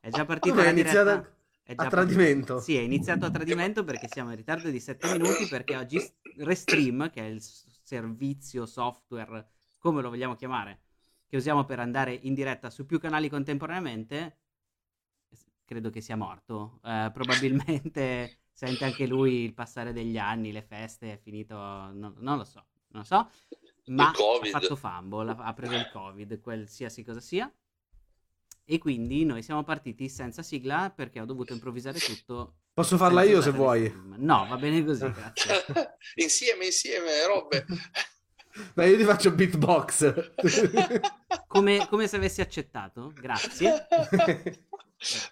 [0.00, 1.36] È già partita Come la diretta.
[1.62, 2.60] È già a tradimento?
[2.60, 6.00] Sì, è iniziato a tradimento perché siamo in ritardo di 7 minuti perché oggi
[6.38, 9.46] Restream, che è il servizio software,
[9.78, 10.80] come lo vogliamo chiamare,
[11.26, 14.38] che usiamo per andare in diretta su più canali contemporaneamente,
[15.64, 16.80] credo che sia morto.
[16.84, 22.36] Eh, probabilmente sente anche lui il passare degli anni, le feste, è finito, non, non
[22.36, 23.30] lo so, non lo so.
[23.86, 24.12] Ma ha
[24.50, 27.52] fatto fumble, ha- preso il covid, qualsiasi cosa sia.
[28.64, 32.58] E quindi noi siamo partiti senza sigla perché ho dovuto improvvisare tutto.
[32.72, 33.92] Posso farla io se vuoi?
[34.16, 35.64] No, va bene così, grazie.
[36.14, 37.66] insieme, insieme, robe.
[38.74, 40.30] Dai, io ti faccio beatbox.
[41.48, 43.86] Come, come se avessi accettato, grazie.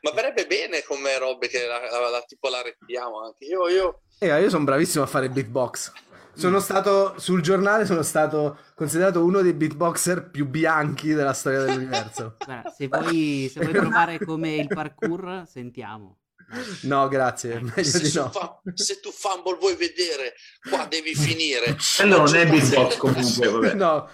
[0.02, 3.44] Ma verrebbe bene come robe che la, la- la- tipo la rettiamo anche.
[3.46, 4.02] Io, io...
[4.18, 5.92] Eh, io sono bravissimo a fare beatbox.
[6.34, 12.36] Sono stato sul giornale, sono stato considerato uno dei beatboxer più bianchi della storia dell'universo.
[12.44, 16.16] Guarda, se vuoi, se vuoi provare come il parkour, sentiamo.
[16.82, 18.30] No, grazie, meglio Se, su no.
[18.30, 20.34] fa- se tu fumble vuoi vedere,
[20.68, 21.76] qua devi finire.
[21.96, 23.74] Quello non è beatbox comunque, vabbè.
[23.74, 24.08] No,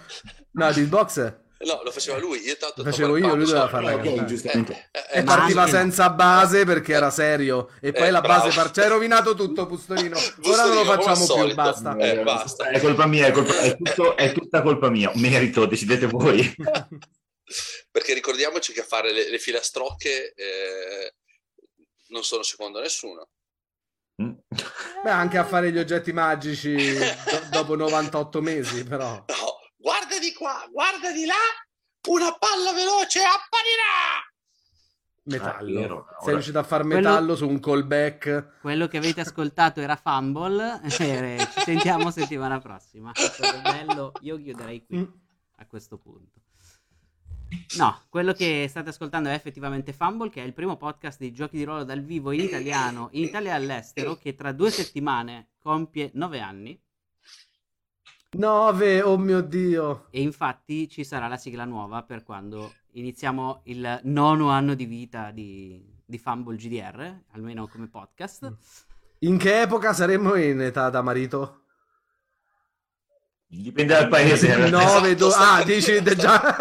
[0.51, 2.39] no, beatbox No, lo faceva lui.
[2.41, 4.27] Io tanto Lo facevo io, lui doveva farla Ok, cantare.
[4.27, 4.89] giustamente.
[4.91, 7.69] Eh, e eh, partiva anche senza base perché era serio.
[7.81, 10.17] E poi Eh, la base par- ci hai rovinato tutto, Pustolino.
[10.43, 11.95] Ora non lo facciamo più, basta.
[11.97, 12.69] Eh, basta.
[12.69, 15.11] È colpa mia, è, colpa- è tutto- è tutta colpa mia.
[15.15, 16.53] Merito, decidete voi.
[17.91, 21.13] Perché ricordiamoci che a fare le, le filastrocche eh,
[22.09, 23.29] non sono secondo nessuno.
[24.21, 24.31] Mm.
[25.03, 29.23] Beh, anche a fare gli oggetti magici do- dopo 98 mesi, però.
[29.27, 29.56] No,
[29.87, 31.33] guarda di qua, guarda di là,
[32.09, 34.19] una palla veloce apparirà.
[35.23, 35.77] Metallo.
[35.77, 36.05] Ah, vero.
[36.09, 38.59] Sei Ora- riuscito a far Quello- metallo su un callback.
[38.61, 40.81] Quello che avete ascoltato era Fumble.
[40.89, 43.11] ci sentiamo settimana prossima.
[43.13, 44.11] È stato bello.
[44.21, 45.03] Io chiuderei qui Mm.
[45.57, 46.41] a questo punto.
[47.77, 51.55] No, quello che state ascoltando è effettivamente Fumble, che è il primo podcast di giochi
[51.57, 56.11] di ruolo dal vivo in italiano, in Italia e all'estero, che tra due settimane compie
[56.13, 56.77] nove anni.
[58.29, 60.07] 9, oh mio dio.
[60.09, 65.31] E infatti ci sarà la sigla nuova per quando iniziamo il nono anno di vita
[65.31, 68.53] di, di Fumble GDR, almeno come podcast.
[69.19, 71.66] In che epoca saremmo in età da marito?
[73.49, 74.55] Dipende dal paese.
[74.69, 76.57] 9, Esatto, ah, stavo dici già.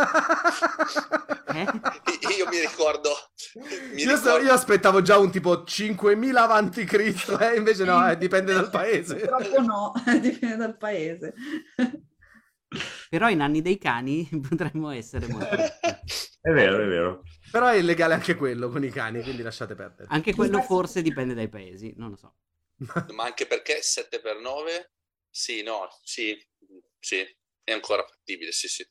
[1.46, 1.66] Eh?
[2.38, 3.10] Io mi ricordo.
[3.92, 8.08] Mi Io, sto- ricordo- io aspettavo già un tipo 5000 avanti Cristo, eh, invece no,
[8.08, 9.16] eh, dipende dal paese.
[9.26, 11.34] Purtroppo no, dipende dal paese.
[13.08, 15.56] Però in anni dei cani potremmo essere molto...
[15.56, 17.22] È vero, è vero.
[17.50, 20.08] Però è illegale anche quello con i cani, quindi lasciate perdere.
[20.10, 22.34] Anche quello forse dipende dai paesi, non lo so.
[23.14, 24.90] Ma anche perché 7 per 9?
[25.36, 26.34] Sì, no, sì,
[26.98, 27.16] sì,
[27.62, 28.82] è ancora fattibile, sì, sì.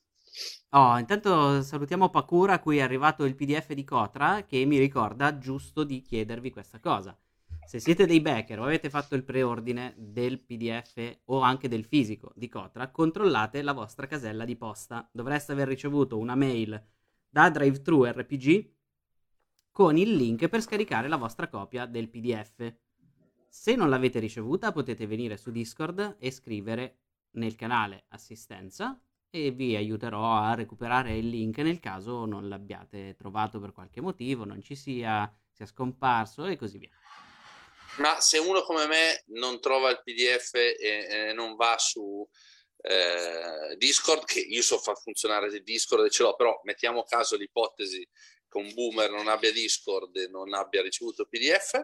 [0.70, 5.40] Oh, intanto salutiamo Pakura a cui è arrivato il PDF di Cotra che mi ricorda
[5.40, 7.18] giusto di chiedervi questa cosa.
[7.66, 12.32] Se siete dei backer o avete fatto il preordine del PDF o anche del fisico
[12.36, 15.10] di Cotra, controllate la vostra casella di posta.
[15.12, 16.80] Dovreste aver ricevuto una mail
[17.28, 18.74] da DriveThru RPG
[19.72, 22.85] con il link per scaricare la vostra copia del PDF.
[23.58, 26.98] Se non l'avete ricevuta, potete venire su Discord e scrivere
[27.38, 33.60] nel canale assistenza e vi aiuterò a recuperare il link nel caso non l'abbiate trovato
[33.62, 36.90] per qualche motivo, non ci sia, sia scomparso e così via.
[38.00, 42.28] Ma se uno come me non trova il PDF e, e non va su
[42.82, 47.38] eh, Discord, che io so far funzionare il Discord e ce l'ho, però mettiamo caso
[47.38, 48.06] l'ipotesi
[48.50, 51.82] che un boomer non abbia Discord e non abbia ricevuto il PDF,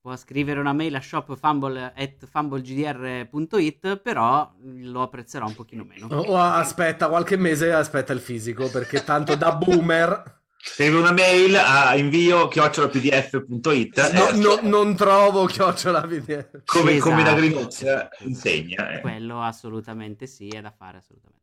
[0.00, 6.06] Può scrivere una mail a shop.fumblegdr.it, però lo apprezzerò un pochino meno.
[6.06, 10.36] O aspetta qualche mese e aspetta il fisico, perché tanto da boomer...
[10.60, 16.62] Scrive una mail a invio chiocciolapdf.it No, eh, no, non trovo chiocciola PDF.
[16.64, 17.10] come, Esatto.
[17.10, 18.90] come da Grinozia insegna.
[18.90, 19.00] eh.
[19.00, 21.37] Quello assolutamente sì, è da fare assolutamente.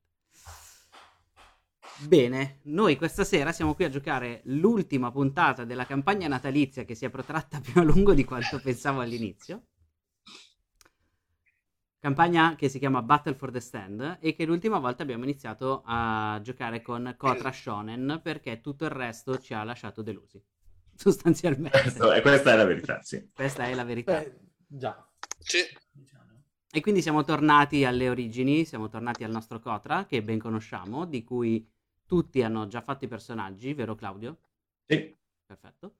[1.97, 7.05] Bene, noi questa sera siamo qui a giocare l'ultima puntata della campagna natalizia che si
[7.05, 9.67] è protratta più a lungo di quanto pensavo all'inizio.
[11.99, 16.39] Campagna che si chiama Battle for the Stand e che l'ultima volta abbiamo iniziato a
[16.43, 20.41] giocare con Kotra Shonen perché tutto il resto ci ha lasciato delusi.
[20.95, 21.81] Sostanzialmente.
[21.81, 23.27] Questo- questa è la verità, sì.
[23.33, 24.19] Questa è la verità.
[24.19, 25.09] Beh, già.
[25.39, 25.59] sì,
[26.69, 31.23] E quindi siamo tornati alle origini, siamo tornati al nostro Kotra, che ben conosciamo, di
[31.23, 31.67] cui
[32.05, 34.39] tutti hanno già fatto i personaggi, vero Claudio?
[34.85, 35.15] Sì.
[35.45, 35.97] Perfetto.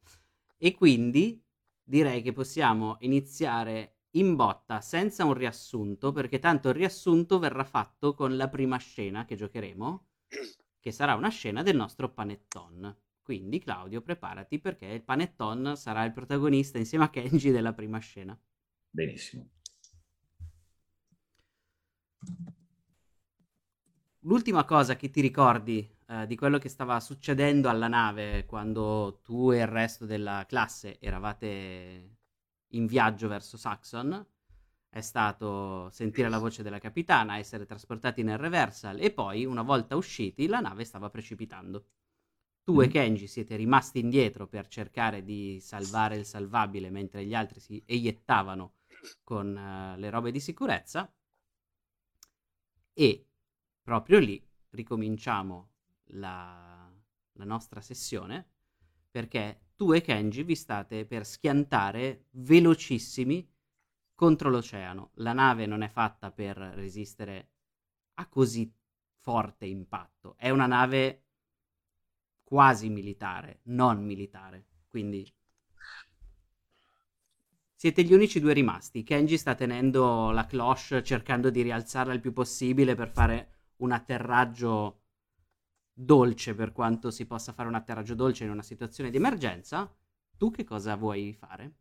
[0.57, 1.43] E quindi
[1.83, 8.13] direi che possiamo iniziare in botta senza un riassunto, perché tanto il riassunto verrà fatto
[8.13, 10.07] con la prima scena che giocheremo,
[10.79, 12.95] che sarà una scena del nostro Panetton.
[13.21, 18.39] Quindi Claudio, preparati perché il Panetton sarà il protagonista insieme a Kenji della prima scena.
[18.89, 19.49] Benissimo.
[24.19, 29.51] L'ultima cosa che ti ricordi eh, di quello che stava succedendo alla nave quando tu
[29.51, 32.17] e il resto della classe eravate
[32.69, 34.25] in viaggio verso Saxon
[34.89, 39.97] è stato sentire la voce della capitana, essere trasportati nel reversal e poi, una volta
[39.97, 41.87] usciti, la nave stava precipitando.
[42.63, 42.89] Tu e Mm.
[42.89, 48.75] Kenji siete rimasti indietro per cercare di salvare il salvabile mentre gli altri si eiettavano
[49.23, 51.13] con eh, le robe di sicurezza
[52.93, 53.27] e
[53.83, 55.74] proprio lì ricominciamo
[56.09, 56.91] la,
[57.33, 58.49] la nostra sessione
[59.09, 63.49] perché tu e Kenji vi state per schiantare velocissimi
[64.13, 65.11] contro l'oceano.
[65.15, 67.51] La nave non è fatta per resistere
[68.15, 68.69] a così
[69.19, 70.35] forte impatto.
[70.37, 71.23] È una nave
[72.43, 74.65] quasi militare, non militare.
[74.87, 75.29] Quindi
[77.73, 79.03] siete gli unici due rimasti.
[79.03, 85.03] Kenji sta tenendo la cloche cercando di rialzarla il più possibile per fare un atterraggio
[85.97, 89.89] dolce per quanto si possa fare un atterraggio dolce in una situazione di emergenza.
[90.37, 91.71] Tu che cosa vuoi fare?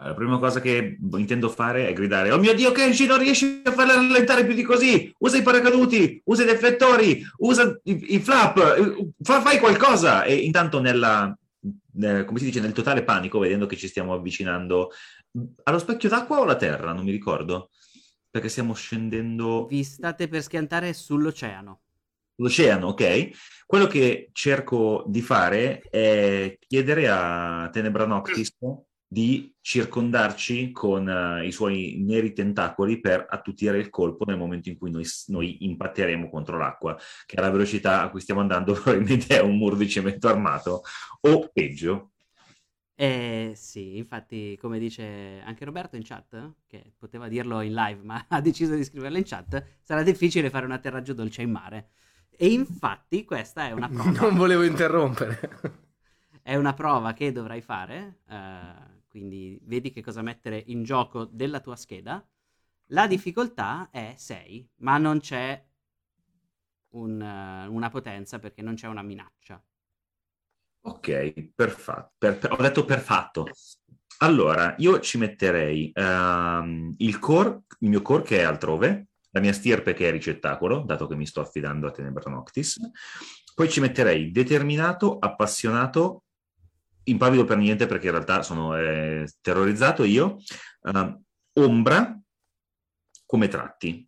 [0.00, 3.72] La prima cosa che intendo fare è gridare: Oh mio Dio, Kenji, non riesci a
[3.72, 5.12] farla rallentare più di così!
[5.18, 10.22] Usa i paracaduti, usa i deflettori, usa i, i flap, eh, fa- fai qualcosa!
[10.22, 11.36] E intanto, nella,
[11.94, 14.90] nel- come si dice, nel totale panico, vedendo che ci stiamo avvicinando
[15.64, 17.70] allo specchio d'acqua o alla terra, non mi ricordo,
[18.30, 21.80] perché stiamo scendendo Vi state per schiantare sull'oceano.
[22.38, 23.30] L'oceano, ok?
[23.66, 28.56] Quello che cerco di fare è chiedere a Tenebra Noctis
[29.10, 34.76] di circondarci con eh, i suoi neri tentacoli per attutire il colpo nel momento in
[34.76, 39.40] cui noi, noi impatteremo contro l'acqua, che alla velocità a cui stiamo andando probabilmente è
[39.40, 40.82] un muro di cemento armato,
[41.22, 42.12] o peggio.
[42.94, 48.24] Eh sì, infatti, come dice anche Roberto in chat, che poteva dirlo in live, ma
[48.28, 51.90] ha deciso di scriverlo in chat, sarà difficile fare un atterraggio dolce in mare.
[52.38, 54.18] E infatti questa è una prova.
[54.20, 55.38] Non volevo interrompere.
[56.42, 61.60] È una prova che dovrai fare, eh, quindi vedi che cosa mettere in gioco della
[61.60, 62.26] tua scheda.
[62.92, 65.62] La difficoltà è 6, ma non c'è
[66.90, 69.62] un, eh, una potenza perché non c'è una minaccia.
[70.82, 72.12] Ok, perfetto.
[72.16, 73.46] Per- per- ho detto perfetto.
[74.18, 79.52] Allora, io ci metterei ehm, il core, il mio core che è altrove, la mia
[79.52, 82.78] stirpe che è ricettacolo, dato che mi sto affidando a Tenebra Noctis.
[83.54, 86.24] Poi ci metterei determinato, appassionato,
[87.04, 90.38] impavido per niente perché in realtà sono eh, terrorizzato io,
[90.82, 91.22] ehm,
[91.54, 92.18] ombra
[93.26, 94.06] come tratti.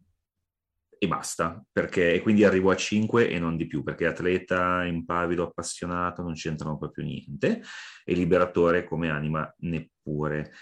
[1.03, 5.45] e basta, perché e quindi arrivo a 5 e non di più, perché atleta, impavido,
[5.45, 7.63] appassionato non c'entrano proprio niente,
[8.05, 10.53] e liberatore come anima neppure,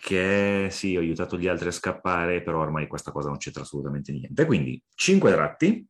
[0.00, 4.12] perché sì, ho aiutato gli altri a scappare, però ormai questa cosa non c'entra assolutamente
[4.12, 4.46] niente.
[4.46, 5.86] Quindi 5 tratti,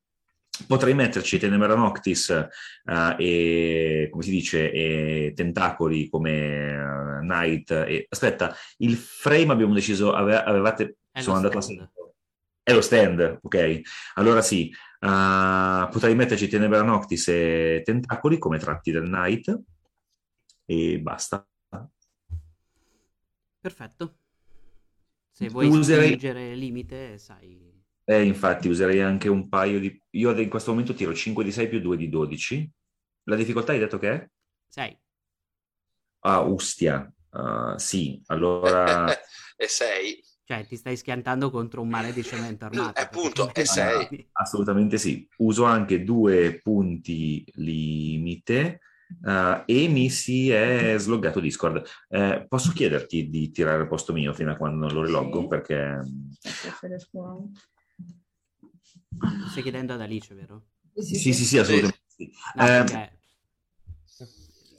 [0.66, 2.30] Potrei metterci Tenebra Noctis
[2.82, 7.70] uh, e, come si dice, e tentacoli come uh, Knight.
[7.70, 8.06] E...
[8.08, 10.96] Aspetta, il frame abbiamo deciso, ave- avevate...
[11.12, 11.80] È sono andato stand.
[11.82, 11.90] a...
[12.64, 13.80] È lo stand, ok.
[14.14, 19.60] Allora sì, uh, potrei metterci Tenebra Noctis e tentacoli come tratti del Knight
[20.64, 21.46] e basta.
[23.60, 24.18] Perfetto.
[25.30, 27.76] Se vuoi Userei- spingere limite, sai...
[28.04, 30.02] Eh, infatti userei anche un paio di...
[30.10, 32.70] Io in questo momento tiro 5 di 6 più 2 di 12.
[33.24, 34.30] La difficoltà hai detto che è?
[34.68, 34.98] 6.
[36.20, 37.12] Ah, Ustia.
[37.30, 39.06] Ah, sì, allora...
[39.56, 40.24] e 6.
[40.44, 42.98] Cioè, ti stai schiantando contro un mare di cemento armato.
[42.98, 44.08] Eh, appunto, e praticamente.
[44.16, 44.28] sei.
[44.32, 45.28] Assolutamente sì.
[45.36, 48.80] Uso anche due punti limite
[49.24, 51.82] eh, e mi si è sloggato Discord.
[52.08, 55.42] Eh, posso chiederti di tirare al posto mio fino a quando non lo riloggo?
[55.42, 55.48] Sì.
[55.48, 56.00] Perché
[59.50, 60.66] stai chiedendo ad Alice, vero?
[60.94, 62.30] sì, sì, sì, assolutamente sì.
[62.54, 63.17] No, Eh,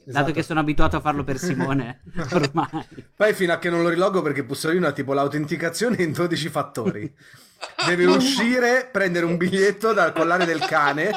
[0.10, 0.32] perché- Dato Esatto.
[0.34, 2.02] che sono abituato a farlo per Simone,
[2.34, 2.86] ormai.
[3.16, 7.14] Poi fino a che non lo riloggo perché Pussolino ha tipo l'autenticazione in 12 fattori.
[7.86, 11.10] Deve uscire, prendere un biglietto dal collare del cane.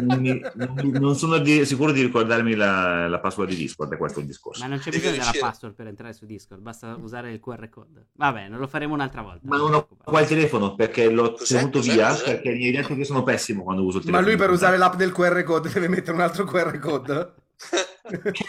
[0.00, 4.24] non, mi- sono di- sicuro di ricordarmi la, la password di Discord, è questo il
[4.26, 4.62] discorso.
[4.62, 8.06] Ma non c'è bisogno della password per entrare su Discord, basta usare il QR code.
[8.14, 9.40] Vabbè, non lo faremo un'altra volta.
[9.42, 12.24] Ma non ho qua il telefono perché l'ho tenuto via Cos'è?
[12.24, 14.28] perché mi hai detto che sono pessimo quando uso il Ma telefono.
[14.30, 17.34] lui per usare l'app del QR code deve mettere un altro QR code?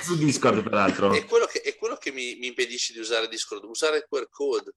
[0.02, 1.14] Su Discord peraltro.
[1.14, 4.28] è quello che, è quello che mi, mi impedisce di usare Discord, usare il QR
[4.30, 4.74] code.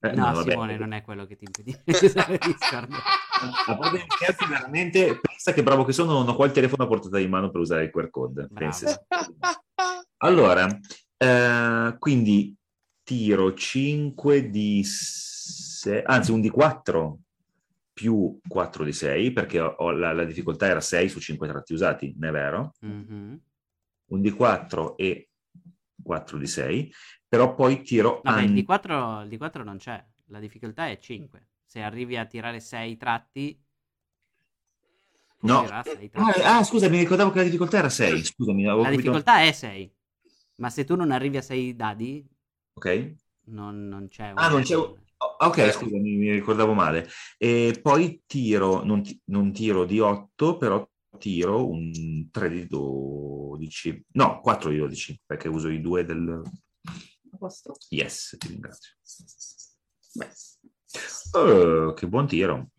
[0.00, 0.50] Eh, No, vabbè.
[0.50, 2.92] Simone, non è quello che ti impedisce di usare Discord.
[3.66, 6.84] A parte gli scherzi, veramente, pensa che bravo che sono, non ho qua il telefono
[6.84, 8.48] a portata di mano per usare il QR code.
[10.18, 10.66] Allora,
[11.16, 12.54] eh, quindi
[13.02, 17.18] tiro 5 di 6, anzi un di 4
[17.92, 21.72] più 4 di 6, perché ho- ho la, la difficoltà era 6 su 5 tratti
[21.74, 22.72] usati, non è vero?
[22.80, 23.40] Mhm.
[24.14, 25.30] Un di 4 e
[26.02, 26.92] 4 di 6,
[27.28, 31.48] però poi tiro Vabbè, il an- D4, il D4 non c'è, la difficoltà è 5.
[31.64, 33.60] Se arrivi a tirare 6 tratti,
[35.40, 35.64] No.
[35.64, 36.10] tratti.
[36.14, 38.62] Ah, ah, scusa, mi ricordavo che la difficoltà era 6, scusami.
[38.64, 39.92] La capito- difficoltà è 6,
[40.56, 42.26] ma se tu non arrivi a 6 dadi,
[42.74, 43.14] Ok.
[43.46, 44.76] non, non c'è Ah, non c'è...
[44.76, 44.96] Oh,
[45.38, 47.08] Ok, scusa, mi, mi ricordavo male.
[47.38, 50.86] E poi tiro, non, non tiro di 8, però
[51.18, 54.06] tiro un 3 di 12.
[54.12, 56.42] No, 4 di 12, perché uso i due del...
[57.32, 57.76] A posto.
[57.88, 58.92] Yes, ti ringrazio.
[60.14, 60.30] Beh,
[61.32, 62.70] Oh, che buon tiro.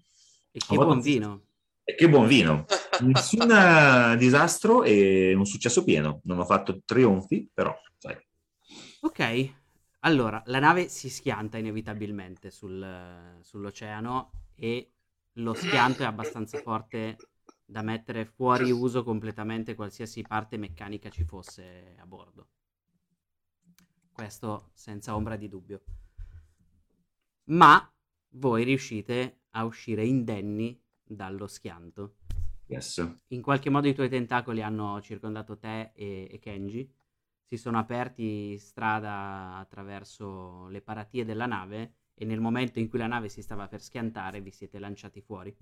[0.51, 1.47] E che buon vino.
[1.83, 2.65] E che buon vino.
[3.01, 6.21] Nessun disastro e un successo pieno.
[6.23, 8.15] Non ho fatto trionfi, però, sai.
[9.01, 9.53] Ok,
[9.99, 14.91] allora la nave si schianta inevitabilmente sul- sull'oceano e
[15.33, 17.17] lo schianto è abbastanza forte
[17.65, 22.49] da mettere fuori uso completamente qualsiasi parte meccanica ci fosse a bordo.
[24.11, 25.81] Questo senza ombra di dubbio.
[27.45, 27.91] Ma
[28.29, 32.17] voi riuscite a uscire indenni dallo schianto.
[32.67, 33.05] Yes.
[33.27, 36.89] In qualche modo i tuoi tentacoli hanno circondato te e, e Kenji.
[37.43, 43.07] Si sono aperti strada attraverso le paratie della nave e nel momento in cui la
[43.07, 45.55] nave si stava per schiantare vi siete lanciati fuori.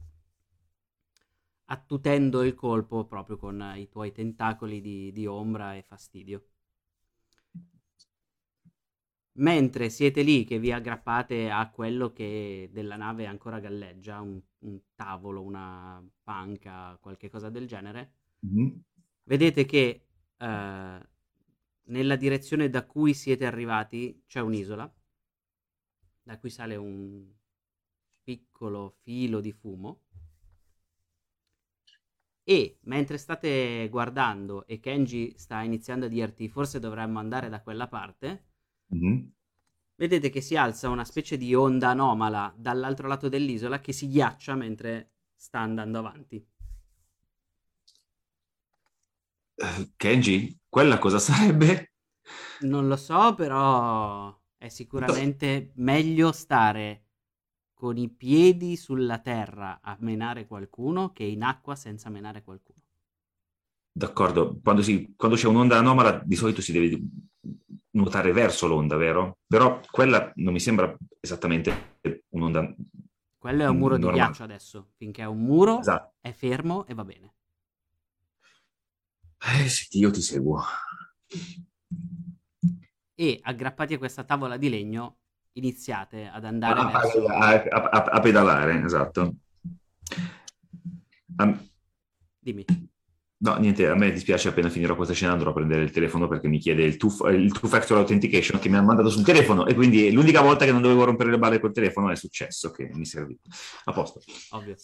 [1.65, 6.45] Attutendo il colpo proprio con i tuoi tentacoli di, di ombra e fastidio.
[9.35, 14.79] Mentre siete lì che vi aggrappate a quello che della nave ancora galleggia, un, un
[14.95, 18.83] tavolo, una panca, qualche cosa del genere, Mhm.
[19.23, 20.05] vedete che
[20.37, 20.99] eh,
[21.85, 24.91] nella direzione da cui siete arrivati c'è un'isola,
[26.23, 27.25] da cui sale un
[28.23, 30.01] piccolo filo di fumo.
[32.45, 37.89] E mentre state guardando e Kenji sta iniziando a dirti forse dovremmo andare da quella
[37.89, 38.45] parte,
[38.91, 39.33] Mhm.
[39.95, 44.53] vedete che si alza una specie di onda anomala dall'altro lato dell'isola che si ghiaccia
[44.53, 46.45] mentre sta andando avanti.
[49.57, 51.91] Eh, Kenji, quella cosa sarebbe?
[52.63, 57.02] Non lo so, però è sicuramente meglio stare
[57.83, 62.79] con i piedi sulla terra a menare qualcuno che in acqua senza menare qualcuno.
[63.91, 66.97] D'accordo, quando, si- quando c'è un'onda anomala di solito si deve
[67.89, 69.39] nuotare verso l'onda, vero?
[69.45, 71.97] Però quella non mi sembra esattamente
[72.29, 72.73] un'onda...
[73.37, 74.23] Quello è un muro di Normale.
[74.23, 74.91] ghiaccio adesso.
[74.95, 76.13] Finché è un muro, Esatto.
[76.21, 77.33] è fermo e va bene.
[79.61, 80.63] Eh, sì, io ti seguo.
[83.15, 85.17] E aggrappati a questa tavola di legno,
[85.53, 87.25] iniziate ad andare A, verso...
[87.27, 89.35] a- a- a- pedalare, esatto.
[92.39, 92.65] Dimmi.
[93.37, 96.47] no, niente, a me dispiace appena finirò questa scena andrò a prendere il telefono perché
[96.47, 99.73] mi chiede il two, il two factor authentication che mi ha mandato sul telefono e
[99.73, 103.05] quindi l'unica volta che non dovevo rompere le balle col telefono è successo che mi
[103.05, 103.39] serviva.
[103.85, 104.21] A posto.
[104.51, 104.75] Ovvio.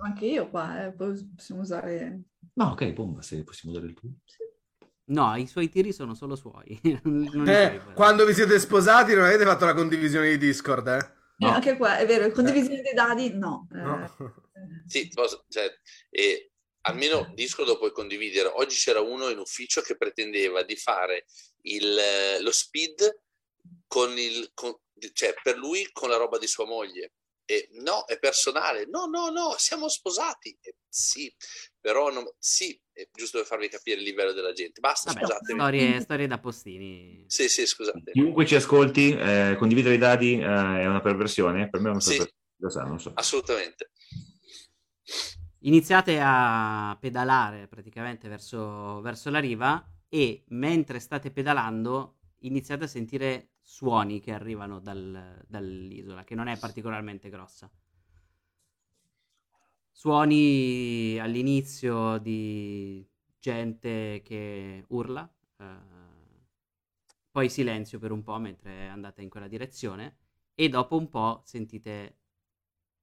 [0.00, 2.20] Anche io qua, eh, possiamo usare...
[2.54, 4.10] No, ok, bomba, se possiamo usare il tuo.
[5.08, 6.78] No, i suoi tiri sono solo suoi.
[7.46, 11.16] Eh, quando vi siete sposati non avete fatto la condivisione di Discord, eh?
[11.38, 11.48] No.
[11.48, 13.68] Eh, anche qua, è vero, condivisione dei dadi, no.
[13.72, 14.04] eh, No.
[14.04, 14.32] eh,
[14.86, 15.70] Sì, posso- cioè,
[16.10, 16.50] e
[16.82, 18.50] almeno Discord lo puoi condividere.
[18.54, 21.26] Oggi c'era uno in ufficio che pretendeva di fare
[21.62, 23.20] il, eh, lo speed
[23.86, 24.76] con il, con-
[25.12, 27.12] cioè, per lui con la roba di sua moglie.
[27.50, 28.84] E no, è personale.
[28.84, 30.54] No, no, no, siamo sposati.
[30.60, 31.34] E sì,
[31.80, 34.80] però non- sì, è giusto per farvi capire il livello della gente.
[34.80, 35.58] Basta, Vabbè, scusatemi.
[35.58, 37.24] storie, storie da postini.
[37.26, 38.10] Sì, sì, scusate.
[38.12, 41.70] Chiunque ci ascolti, eh, condividere i dadi eh, è una perversione?
[41.70, 42.08] Per me è una Sì.
[42.16, 42.36] perversione.
[42.60, 43.12] Lo sa, non so.
[43.14, 43.92] Assolutamente.
[45.60, 53.52] Iniziate a pedalare praticamente verso, verso la riva e mentre state pedalando iniziate a sentire
[53.68, 57.70] suoni che arrivano dal- dall'isola, che non è particolarmente grossa.
[59.92, 63.06] Suoni all'inizio di
[63.38, 65.64] gente che urla, eh,
[67.30, 70.16] poi silenzio per un po' mentre andate in quella direzione
[70.54, 72.16] e dopo un po' sentite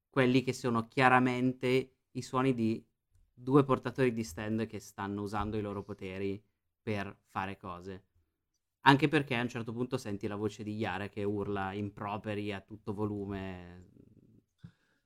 [0.10, 2.84] quelli che sono chiaramente i suoni di
[3.32, 6.44] due portatori di stand che stanno usando i loro poteri
[6.82, 8.15] per fare cose.
[8.88, 12.62] Anche perché a un certo punto senti la voce di Yara che urla improperi a
[12.62, 13.90] tutto volume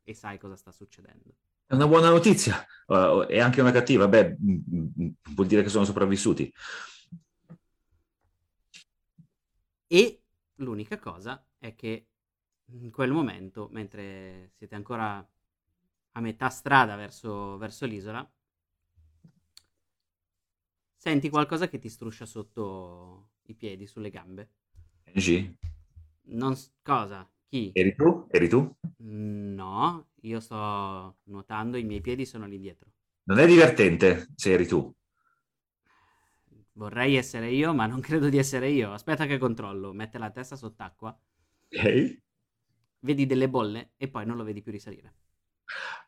[0.03, 1.35] e sai cosa sta succedendo.
[1.65, 4.07] È una buona notizia, uh, è anche una cattiva.
[4.07, 6.51] Beh, mm, mm, vuol dire che sono sopravvissuti.
[9.87, 10.23] E
[10.55, 12.07] l'unica cosa è che
[12.65, 15.25] in quel momento, mentre siete ancora
[16.11, 18.29] a metà strada verso, verso l'isola,
[20.95, 24.49] senti qualcosa che ti struscia sotto i piedi, sulle gambe.
[25.15, 25.53] Angie,
[26.41, 27.29] Non s- cosa?
[27.49, 27.77] Chi?
[27.83, 28.09] eri tu?
[28.31, 28.61] Eri tu?
[29.01, 32.91] No, io sto nuotando, i miei piedi sono lì dietro.
[33.29, 34.93] Non è divertente se eri tu.
[36.73, 38.91] Vorrei essere io, ma non credo di essere io.
[38.93, 39.93] Aspetta che controllo.
[39.93, 41.17] Mette la testa sott'acqua,
[41.73, 42.19] Ok.
[42.99, 45.13] vedi delle bolle e poi non lo vedi più risalire.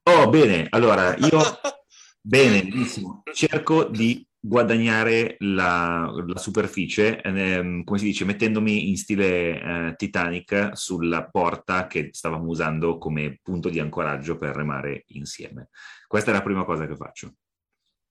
[0.06, 1.40] Oh, bene, allora io
[2.24, 3.24] Bene, benissimo.
[3.34, 10.72] Cerco di guadagnare la, la superficie, ehm, come si dice, mettendomi in stile eh, Titanic
[10.74, 15.70] sulla porta che stavamo usando come punto di ancoraggio per remare insieme.
[16.08, 17.36] Questa è la prima cosa che faccio.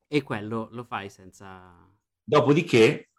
[0.07, 1.88] E quello lo fai senza...
[2.23, 3.11] Dopodiché,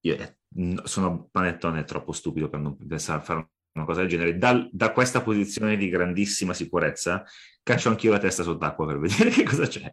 [0.00, 4.36] io n- sono panettone troppo stupido per non pensare a fare una cosa del genere.
[4.36, 7.24] Dal- da questa posizione di grandissima sicurezza,
[7.62, 9.90] caccio anch'io la testa sott'acqua per vedere che cosa c'è.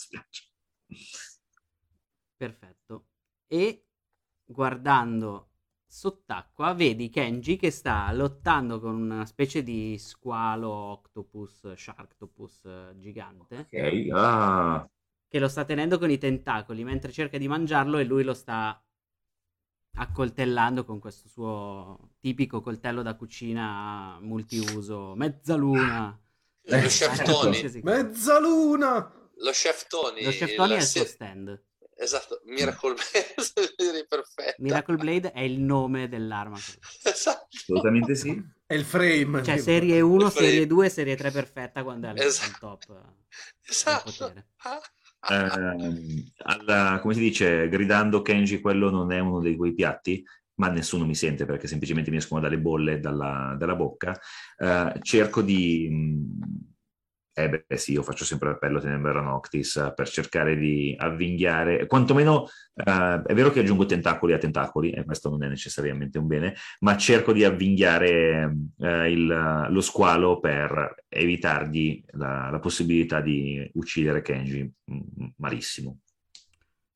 [0.00, 0.48] Spiace.
[2.36, 3.08] Perfetto.
[3.46, 3.84] E
[4.44, 5.50] guardando
[5.86, 13.68] sott'acqua vedi Kenji che sta lottando con una specie di squalo octopus, sharktopus eh, gigante,
[13.70, 14.88] Ok, ah,
[15.28, 18.82] che lo sta tenendo con i tentacoli mentre cerca di mangiarlo e lui lo sta
[19.92, 26.18] accoltellando con questo suo tipico coltello da cucina multiuso, mezzaluna.
[26.62, 28.02] Lo Eh, Certo, qualsiasi cosa.
[28.02, 29.19] Mezzaluna!
[29.42, 31.62] Lo chef Tony, Lo chef Tony è il suo stand.
[31.96, 34.54] esatto, Miracle Man, direi perfetta.
[34.58, 36.56] Miracle Blade è il nome dell'arma.
[37.02, 37.48] Esatto.
[37.54, 38.40] assolutamente sì.
[38.66, 39.42] È il frame.
[39.42, 40.46] Cioè serie 1, Il frame.
[40.48, 42.66] serie 2, serie 3 perfetta quando è al Esatto.
[42.70, 44.32] al top eh, Esatto.
[45.28, 50.24] Ehm, alla- come si dice, gridando Kenji, quello non è uno dei quei piatti,
[50.54, 54.18] ma nessuno mi sente perché semplicemente mi escono dalle bolle dalla, dalla bocca.
[54.56, 55.88] Eh, cerco di...
[57.32, 61.86] Eh beh sì, io faccio sempre appello a Tenebra Noctis eh, per cercare di avvinghiare,
[61.86, 66.26] quantomeno eh, è vero che aggiungo tentacoli a tentacoli, e questo non è necessariamente un
[66.26, 73.70] bene, ma cerco di avvinghiare eh, il- lo squalo per evitargli la, la possibilità di
[73.74, 74.70] uccidere Kenji
[75.36, 76.00] malissimo.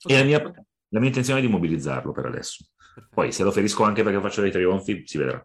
[0.06, 2.64] E la mia, la mia intenzione è di mobilizzarlo per adesso.
[2.76, 3.14] Perfetto.
[3.14, 5.44] Poi se lo ferisco anche perché faccio dei trionfi, si vedrà.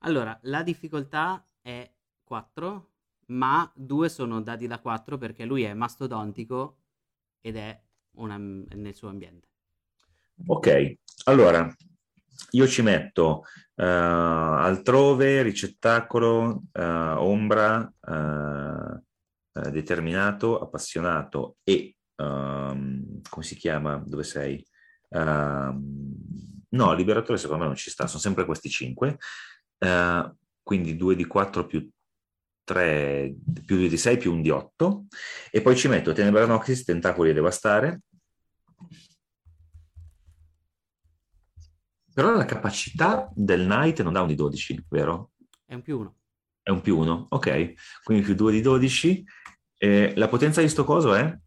[0.00, 1.90] Allora, la difficoltà è
[2.22, 2.90] 4,
[3.26, 6.78] ma 2 sono dati da 4 perché lui è mastodontico
[7.40, 7.80] ed è
[8.16, 9.48] una- nel suo ambiente.
[10.46, 11.74] Ok, allora
[12.50, 23.56] io ci metto eh, altrove, ricettacolo, eh, ombra, eh, determinato, appassionato e ehm, come si
[23.56, 24.02] chiama?
[24.04, 24.64] Dove sei?
[25.10, 26.14] Ehm,
[26.70, 29.18] no, liberatore secondo me non ci sta, sono sempre questi cinque.
[29.78, 31.88] Eh, quindi 2 di 4 più
[32.66, 35.06] 3 più 2 di 6 più 1 di 8
[35.52, 38.00] e poi ci metto Tenebra Noxis, Tentacoli e Devastare
[42.12, 45.32] però la capacità del Knight non dà un di 12, vero?
[45.64, 46.16] È un più uno.
[46.62, 49.24] È un più 1, ok, quindi più 2 di 12
[49.78, 51.38] Eh, la potenza di sto coso è?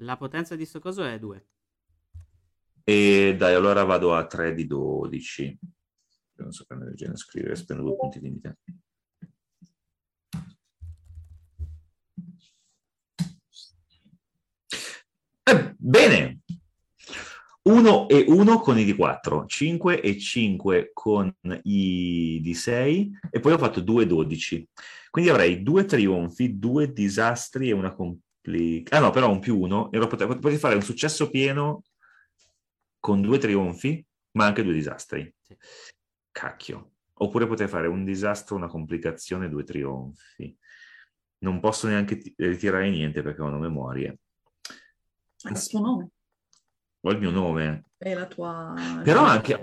[0.00, 1.46] La potenza di sto coso è 2.
[2.84, 5.58] E dai, allora vado a 3 di 12
[6.42, 8.58] non so il genere scrivere, spendo due punti limite.
[15.52, 16.40] Eh, bene,
[17.64, 21.30] 1 e 1 con i di 4, 5 e 5 con
[21.64, 24.66] i di 6 e poi ho fatto 2 e 12.
[25.10, 28.96] Quindi avrei due trionfi, due disastri e una complica...
[28.96, 31.82] Ah no, però un più 1, potrei fare un successo pieno
[32.98, 34.02] con due trionfi,
[34.38, 35.30] ma anche due disastri.
[36.30, 36.92] Cacchio.
[37.16, 40.56] Oppure potrei fare un disastro, una complicazione, due trionfi.
[41.40, 44.16] Non posso neanche ti- ritirare niente perché ho una memoria.
[45.42, 46.10] È il suo nome.
[47.00, 47.84] Ho il mio nome.
[47.96, 48.74] È la tua...
[49.02, 49.58] Però anche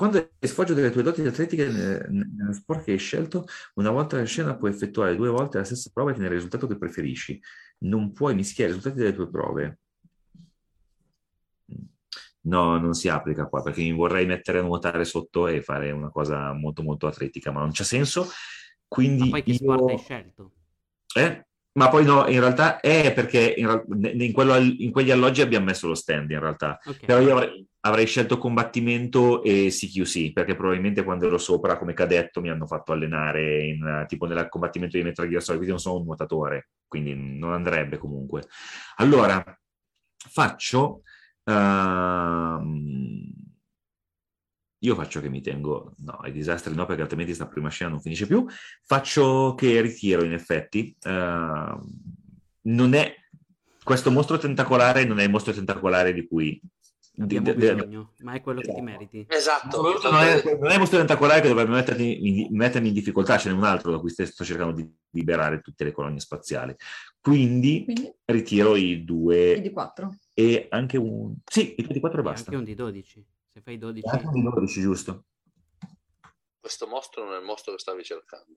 [0.00, 4.16] quando è sfoggio delle tue doti atletiche nel- nello sport che hai scelto, una volta
[4.16, 7.38] la scena puoi effettuare due volte la stessa prova e ottenere il risultato che preferisci.
[7.80, 9.78] Non puoi mischiare i risultati delle tue prove.
[12.42, 16.08] No, non si applica qua perché mi vorrei mettere a nuotare sotto e fare una
[16.08, 18.26] cosa molto molto atletica, ma non c'è senso.
[18.88, 19.56] Quindi Ma poi che io...
[19.56, 20.52] sport hai scelto?
[21.14, 21.46] Eh?
[21.72, 25.86] Ma poi no, in realtà è perché in, in quello- in quegli alloggi abbiamo messo
[25.86, 26.78] lo stand in realtà.
[26.84, 27.04] Ok.
[27.04, 32.40] Però io avrei, avrei scelto combattimento e CQC, perché probabilmente quando ero sopra come cadetto
[32.40, 35.98] mi hanno fatto allenare in, tipo nel combattimento di Metal Gear Solid, quindi non sono
[35.98, 38.42] un nuotatore, quindi non andrebbe comunque.
[38.96, 39.42] Allora,
[40.28, 41.02] faccio...
[41.44, 43.32] ehm,
[44.82, 48.00] io faccio che mi tengo, no, ai disastri no, perché altrimenti sta prima scena non
[48.00, 48.46] finisce più.
[48.84, 50.96] Faccio che ritiro, in effetti.
[51.02, 51.80] Ehm,
[52.62, 53.14] non è
[53.82, 56.60] questo mostro tentacolare, non è il mostro tentacolare di cui
[57.18, 58.84] Abbiamo di- di- bisogno, ma è quello che ti Esatto.
[58.84, 59.26] meriti.
[59.28, 59.82] Esatto.
[60.10, 63.50] non è, non è il mostro tentacolare che dovrebbe mettermi in, mettermi in difficoltà, ce
[63.50, 66.74] n'è un altro da cui sto cercando di liberare tutte le colonie spaziali.
[67.20, 70.14] Quindi Quindi ritiro i due di 4.
[70.32, 71.34] e anche un...
[71.44, 72.44] Sì, i due di quattro e E basta.
[72.50, 73.26] anche un di 12.
[73.52, 75.24] Se fai 12, Anche un di 12, giusto.
[76.60, 78.54] Questo mostro non è il mostro che stavi cercando.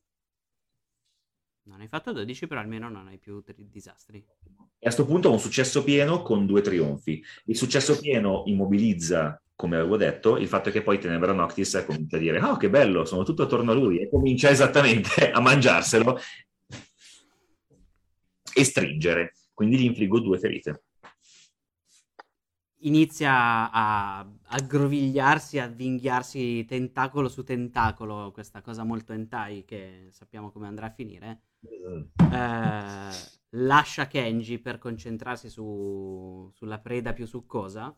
[1.65, 4.17] non hai fatto 12, però almeno non hai più tri- disastri.
[4.17, 7.23] E a questo punto ho un successo pieno con due trionfi.
[7.45, 12.17] Il successo pieno immobilizza, come avevo detto, il fatto è che poi Tenebra Noctis comincia
[12.17, 16.19] a dire oh che bello, sono tutto attorno a lui e comincia esattamente a mangiarselo
[18.53, 19.33] e stringere.
[19.53, 20.83] Quindi gli infliggo due ferite.
[22.85, 30.51] Inizia a, a grovigliarsi, a vinghiarsi tentacolo su tentacolo, questa cosa molto hentai che sappiamo
[30.51, 31.43] come andrà a finire.
[32.31, 33.09] Eh,
[33.51, 37.95] lascia Kenji per concentrarsi su- sulla preda più succosa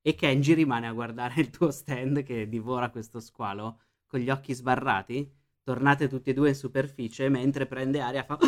[0.00, 4.54] e Kenji rimane a guardare il tuo stand che divora questo squalo con gli occhi
[4.54, 5.32] sbarrati.
[5.66, 8.38] Tornate tutti e due in superficie mentre prende aria fa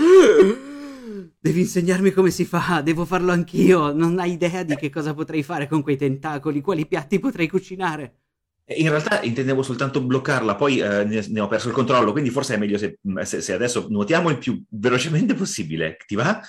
[1.40, 3.92] Devi insegnarmi come si fa, devo farlo anch'io.
[3.92, 8.20] Non hai idea di che cosa potrei fare con quei tentacoli, quali piatti potrei cucinare.
[8.66, 12.56] In realtà intendevo soltanto bloccarla, poi eh, ne, ho perso il controllo, quindi forse è
[12.56, 15.96] meglio se, se- se adesso nuotiamo il più velocemente possibile.
[16.06, 16.40] Ti va?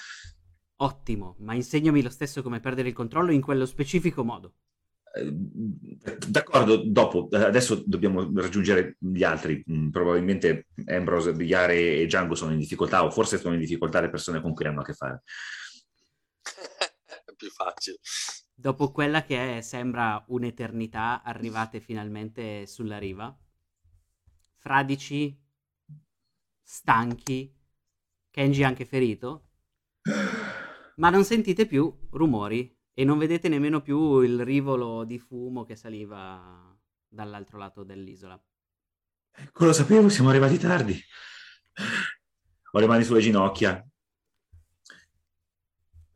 [0.82, 4.54] Ottimo, ma insegnami lo stesso come perdere il controllo in quello specifico modo.
[5.16, 9.64] Eh, D'accordo, dopo, adesso dobbiamo raggiungere gli altri.
[9.72, 14.10] Mm, Probabilmente Ambrose, Yare e Django sono in difficoltà, o forse sono in difficoltà le
[14.10, 15.24] persone con cui hanno a che fare.
[17.26, 17.98] è più facile.
[18.54, 23.36] Dopo quella che è- sembra un'eternità, arrivate finalmente sulla riva.
[24.64, 25.22] Fradici,
[26.64, 27.54] stanchi,
[28.32, 29.50] Kenji anche ferito,
[30.98, 35.76] ma non sentite più rumori e non vedete nemmeno più il rivolo di fumo che
[35.76, 36.76] saliva
[37.08, 38.42] dall'altro lato dell'isola.
[39.32, 41.02] Ecco, lo sapevo, siamo arrivati tardi.
[42.72, 43.84] Ho le mani sulle ginocchia.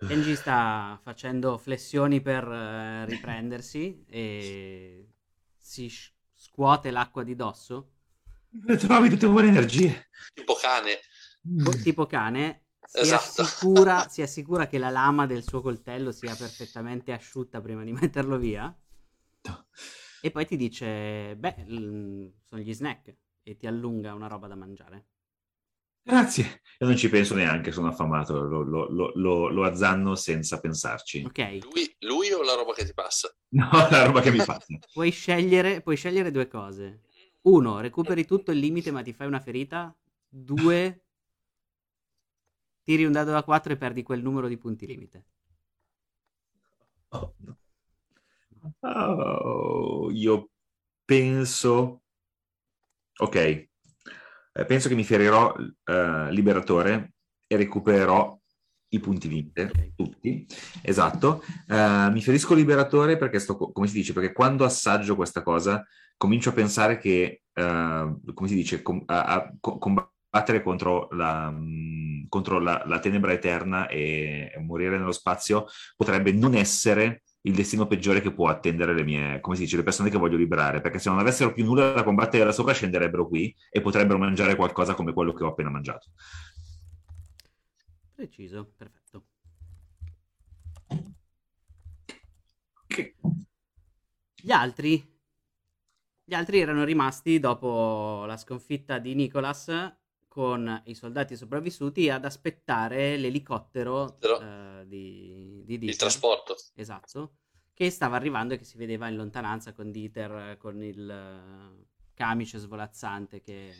[0.08, 5.08] Kenji sta facendo flessioni per eh, riprendersi e
[5.58, 7.92] si sc- scuote l'acqua di dosso.
[8.78, 10.10] Trovi tutte buone energie.
[10.34, 11.00] Tipo cane.
[11.82, 13.44] Tipo cane, si, Esatto.
[13.44, 18.38] assicura, si assicura che la lama del suo coltello sia perfettamente asciutta prima di metterlo
[18.38, 18.76] via.
[20.20, 24.56] E poi ti dice, beh, l- sono gli snack e ti allunga una roba da
[24.56, 25.06] mangiare.
[26.06, 26.62] Grazie.
[26.80, 31.22] Io non ci penso neanche, sono affamato, lo, lo- lo- lo- lo azzanno senza pensarci.
[31.26, 33.34] Ok, Lui, lui o la roba che ti passa?
[33.54, 34.58] No, la roba che mi fa.
[34.92, 37.02] puoi scegliere, puoi scegliere due cose.
[37.44, 39.96] Uno, recuperi tutto il limite ma ti fai una ferita.
[40.28, 41.04] Due,
[42.84, 45.26] tiri un dado da 4 e perdi quel numero di punti limite.
[47.10, 47.58] Oh, no.
[48.82, 50.50] Oh, io
[51.06, 52.02] penso...
[53.20, 53.36] Ok,
[54.56, 57.14] Eh, penso che mi ferirò eh, liberatore
[57.48, 58.40] e recupererò
[58.90, 59.94] i punti limite, Ok.
[59.96, 60.46] tutti.
[60.84, 61.42] Esatto.
[61.68, 65.84] Eh, mi ferisco liberatore perché sto, co- come si dice, perché quando assaggio questa cosa
[66.18, 70.13] comincio a pensare che, eh, come si dice, com- a, a co- combattere
[70.64, 71.54] contro la,
[72.28, 77.86] contro la, la tenebra eterna e, e morire nello spazio potrebbe non essere il destino
[77.86, 80.98] peggiore che può attendere le mie, come si dice, le persone che voglio liberare, perché
[80.98, 84.94] se non avessero più nulla da combattere da sopra scenderebbero qui e potrebbero mangiare qualcosa
[84.96, 86.08] come quello che ho appena mangiato.
[88.16, 89.26] Preciso, perfetto.
[92.88, 93.16] Che-
[94.42, 95.12] Gli altri?
[96.24, 99.70] Gli altri erano rimasti dopo la sconfitta di Nicholas
[100.34, 105.96] con i soldati sopravvissuti ad aspettare l'elicottero eh, di, di Il Dieter.
[105.96, 106.56] trasporto.
[106.74, 107.36] Esatto,
[107.72, 111.86] che stava arrivando e che si vedeva in lontananza con Dieter, eh, con il eh,
[112.16, 113.76] camice svolazzante che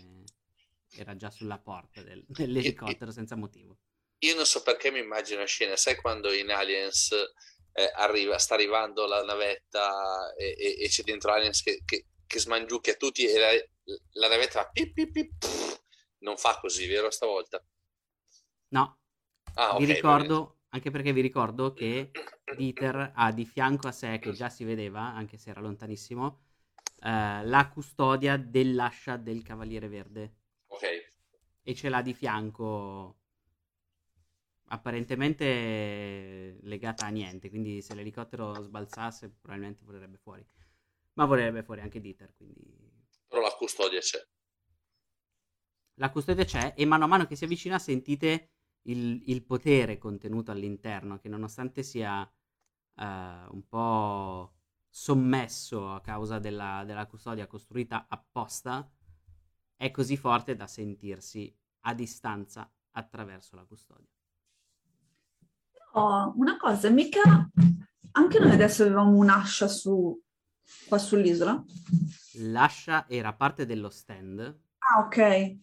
[0.96, 3.80] era già sulla porta del- dell'elicottero senza motivo.
[4.20, 7.14] Io non so perché mi immagino la scena, sai quando in Aliens
[7.72, 12.40] eh, arriva, sta arrivando la navetta e, e- e c'è dentro Aliens che, che, che
[12.40, 13.48] smangiucchia tutti e la,
[14.12, 15.73] la navetta fa pip, pip, pip.
[16.24, 17.64] Non fa così, vero stavolta?
[18.76, 18.98] No,
[19.56, 22.16] Ah, vi ok, va ricordo, anche perché vi ricordo che
[22.50, 26.42] Dieter ha di fianco a sé, che già si vedeva, anche se era lontanissimo,
[27.02, 30.36] eh, la custodia dell'ascia del Cavaliere Verde.
[30.68, 30.84] Ok,
[31.70, 33.18] E ce l'ha di fianco
[34.68, 40.46] apparentemente legata a niente, quindi se l'elicottero sbalzasse probabilmente volerebbe fuori.
[41.14, 42.64] Ma volerebbe fuori anche Dieter, quindi
[43.28, 44.26] però la custodia c'è.
[45.96, 48.50] La custodia c'è e mano a mano che si avvicina sentite
[48.84, 52.24] il, il potere contenuto all'interno che nonostante sia
[52.96, 54.54] eh, un po'
[54.90, 58.90] sommesso a causa della, della custodia costruita apposta,
[59.76, 64.08] è così forte da sentirsi a distanza attraverso la custodia.
[65.94, 67.50] Oh, una cosa, mica
[68.16, 70.20] anche noi adesso avevamo un'ascia su,
[70.88, 71.64] qua sull'isola.
[72.38, 75.58] L'ascia era parte dello stand Ah, ok.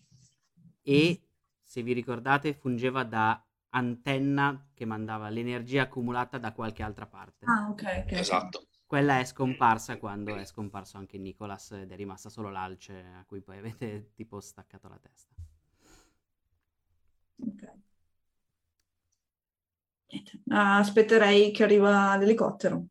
[0.83, 1.21] E
[1.63, 7.47] se vi ricordate fungeva da antenna che mandava l'energia accumulata da qualche altra parte.
[7.47, 8.13] Ah, ok, ok.
[8.13, 8.67] Esatto.
[8.87, 13.41] Quella è scomparsa quando è scomparso anche Nicolas ed è rimasta solo l'alce a cui
[13.41, 15.35] poi avete tipo staccato la testa.
[17.43, 17.63] Ok.
[20.51, 22.87] Aspetterei che arriva l'elicottero.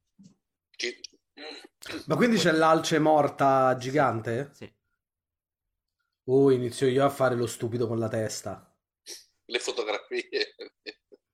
[2.07, 4.49] Ma quindi c'è l'alce morta gigante?
[4.53, 4.71] Sì.
[6.29, 8.73] Oh, inizio io a fare lo stupido con la testa.
[9.47, 10.55] Le fotografie.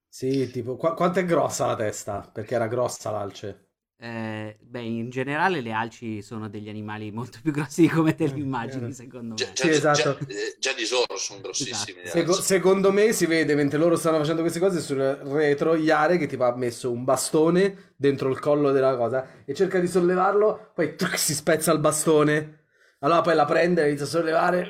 [0.08, 2.28] Sì, tipo, qua- quanto è grossa la testa?
[2.32, 3.68] Perché era grossa l'alce.
[3.98, 8.26] Eh, beh, in generale le alci sono degli animali molto più grossi di come te
[8.26, 8.92] li immagini, Eh.
[8.92, 9.52] secondo Già, me.
[9.54, 10.02] già, Sì, esatto.
[10.02, 12.00] già- eh, già di Zorro sono grossissimi.
[12.02, 12.18] Esatto.
[12.18, 16.26] Seco- secondo me si vede mentre loro stanno facendo queste cose sul retro Iare che
[16.26, 20.94] tipo ha messo un bastone dentro il collo della cosa e cerca di sollevarlo, poi
[20.94, 22.64] truc, si spezza il bastone.
[23.00, 24.66] Allora poi la prende, inizia a sollevare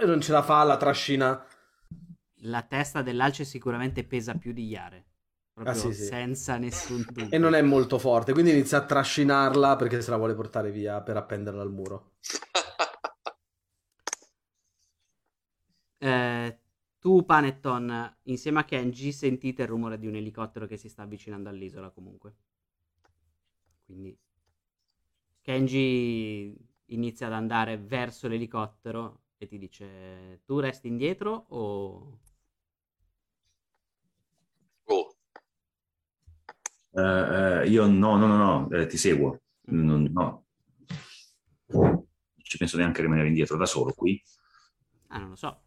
[0.00, 1.44] e non ce la fa, la trascina.
[2.44, 5.04] La testa dell'alce sicuramente pesa più di Iare,
[5.52, 6.04] proprio Ah, sì, sì.
[6.06, 7.28] senza nessun dubbio.
[7.30, 11.00] E non è molto forte, quindi inizia a trascinarla perché se la vuole portare via
[11.00, 12.12] per appenderla al muro.
[15.98, 16.58] Eh,
[16.98, 21.48] tu, Panetton, insieme a Kenji, sentite il rumore di un elicottero che si sta avvicinando
[21.48, 22.34] all'isola comunque.
[23.86, 24.18] Quindi
[25.42, 32.18] Kenji inizia ad andare verso l'elicottero e ti dice: Tu resti indietro o.
[34.88, 35.14] Oh,
[36.94, 39.40] eh, io no, no, no, no, eh, ti seguo.
[39.66, 40.44] Non- no.
[41.72, 44.22] Non ci penso neanche a rimanere indietro da solo qui.
[45.08, 45.62] Ah, non lo so.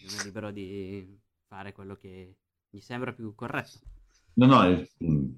[0.00, 2.36] Non è libero di fare quello che
[2.68, 3.78] gli sembra più corretto.
[4.36, 5.30] No, no, eh, mm,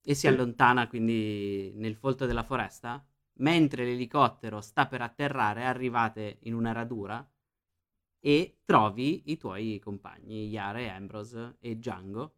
[0.00, 3.04] E si allontana quindi nel folto della foresta.
[3.38, 7.26] Mentre l'elicottero sta per atterrare, arrivate in una radura
[8.18, 12.34] e trovi i tuoi compagni, Yare, Ambrose e Django,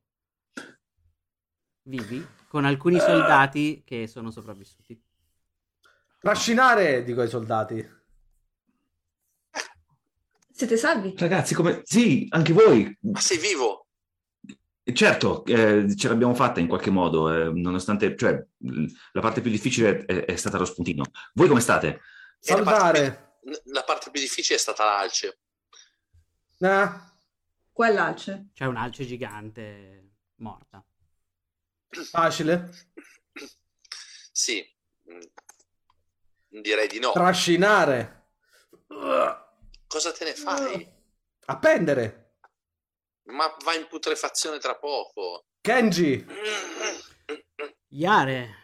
[1.83, 5.01] vivi, con alcuni soldati che sono sopravvissuti.
[6.19, 7.97] Trascinare, dico ai soldati.
[10.51, 11.15] Siete salvi?
[11.17, 11.83] Ragazzi, come...
[11.85, 12.99] Sì, anche voi.
[13.03, 13.88] Ma sei vivo?
[14.93, 18.43] Certo, eh, ce l'abbiamo fatta in qualche modo, eh, nonostante, cioè,
[19.13, 21.05] la parte più difficile è, è stata lo spuntino.
[21.35, 22.01] Voi come state?
[22.41, 23.39] E la parte, Salutare.
[23.43, 25.39] più, la parte più difficile è stata l'alce.
[26.61, 27.13] Ah,
[27.73, 28.49] Qua è l'alce.
[28.55, 30.85] C'è un'alce gigante morta.
[32.11, 32.71] facile.
[34.33, 34.65] Sì,
[35.11, 37.13] Mm, direi di no.
[37.13, 38.27] Trascinare.
[39.87, 40.87] Cosa te ne fai?
[41.47, 42.28] Appendere.
[43.33, 45.45] Ma va in putrefazione tra poco.
[45.61, 46.25] Kenji.
[47.89, 48.55] Iare,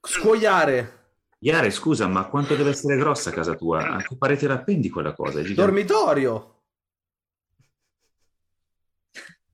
[0.00, 1.02] Scuoiare.
[1.40, 3.96] Iare, scusa, ma quanto deve essere grossa casa tua?
[3.96, 5.42] A che parete la appendi quella cosa?
[5.42, 6.62] Dormitorio.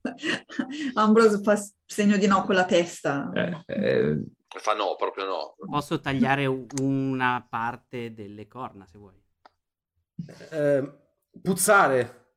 [0.95, 3.31] Ambrose fa segno di no con la testa.
[3.33, 5.55] Eh, eh, Fa no, proprio no.
[5.69, 6.45] posso tagliare
[6.81, 9.21] una parte delle corna se vuoi.
[10.49, 10.91] Eh,
[11.41, 12.33] puzzare.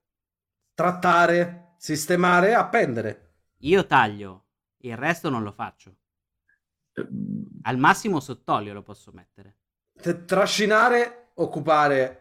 [0.75, 1.63] Trattare.
[1.88, 2.55] Sistemare.
[2.55, 3.33] Appendere.
[3.59, 4.47] Io taglio,
[4.79, 5.94] il resto non lo faccio.
[6.94, 7.07] eh,
[7.64, 9.59] Al massimo sott'olio lo posso mettere.
[9.92, 11.33] T- Trascinare.
[11.35, 12.20] Occupare.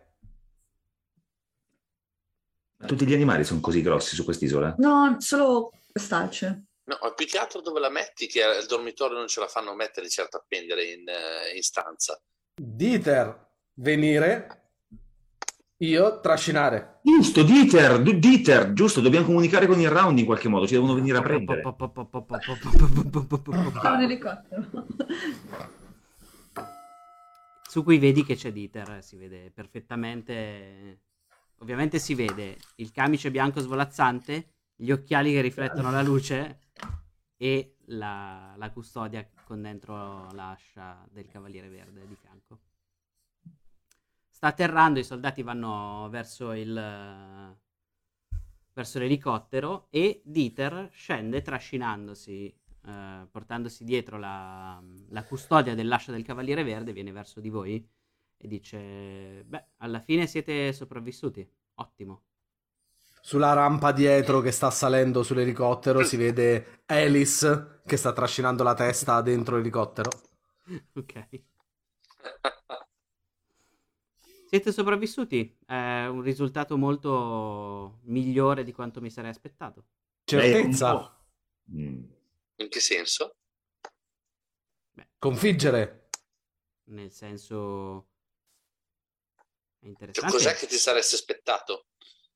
[2.85, 4.75] tutti gli animali sono così grossi su quest'isola?
[4.79, 6.65] No, solo quest'alce.
[6.83, 10.05] No, più che altro dove la metti, che al dormitorio non ce la fanno mettere
[10.07, 12.21] di certo appendere in, eh, in stanza.
[12.53, 13.51] Dieter.
[13.75, 14.62] Venire.
[15.77, 16.19] Io.
[16.21, 16.99] Trascinare.
[17.03, 21.17] Giusto, Dieter, Dieter, giusto, dobbiamo comunicare con il round in qualche modo, ci devono venire
[21.17, 21.61] a prendere.
[27.69, 30.99] Su cui vedi che c'è Dieter, si vede perfettamente.
[31.57, 36.59] Ovviamente si vede il camice bianco svolazzante, gli occhiali che riflettono la luce
[37.37, 42.59] e la, la custodia con dentro l'ascia del cavaliere verde di fianco.
[44.43, 47.57] Sta atterrando, i soldati vanno verso il
[48.73, 52.53] verso l'elicottero e Dieter scende trascinandosi,
[52.85, 57.89] eh, portandosi dietro la, la custodia dell'ascia del cavaliere verde, viene verso di voi
[58.35, 61.49] e dice: Beh, alla fine siete sopravvissuti.
[61.75, 62.23] Ottimo.
[63.21, 69.21] Sulla rampa dietro che sta salendo sull'elicottero si vede Alice che sta trascinando la testa
[69.21, 70.09] dentro l'elicottero.
[70.95, 71.29] Ok.
[74.53, 75.57] Siete sopravvissuti.
[75.65, 79.87] È un risultato molto migliore di quanto mi sarei aspettato.
[80.25, 81.19] Certezza.
[81.71, 82.03] Mm.
[82.57, 83.37] In che senso?
[85.17, 86.09] Configgere.
[86.89, 88.09] Nel senso.
[89.33, 89.41] È
[89.79, 90.31] Cioè, interessante.
[90.31, 91.87] cos'è che ti saresti aspettato?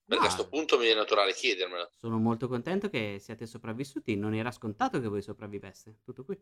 [0.03, 0.34] Perché a Ah.
[0.34, 1.91] questo punto mi viene naturale chiedermelo.
[1.99, 4.15] Sono molto contento che siate sopravvissuti.
[4.15, 5.99] Non era scontato che voi sopravviveste.
[6.03, 6.36] Tutto qui.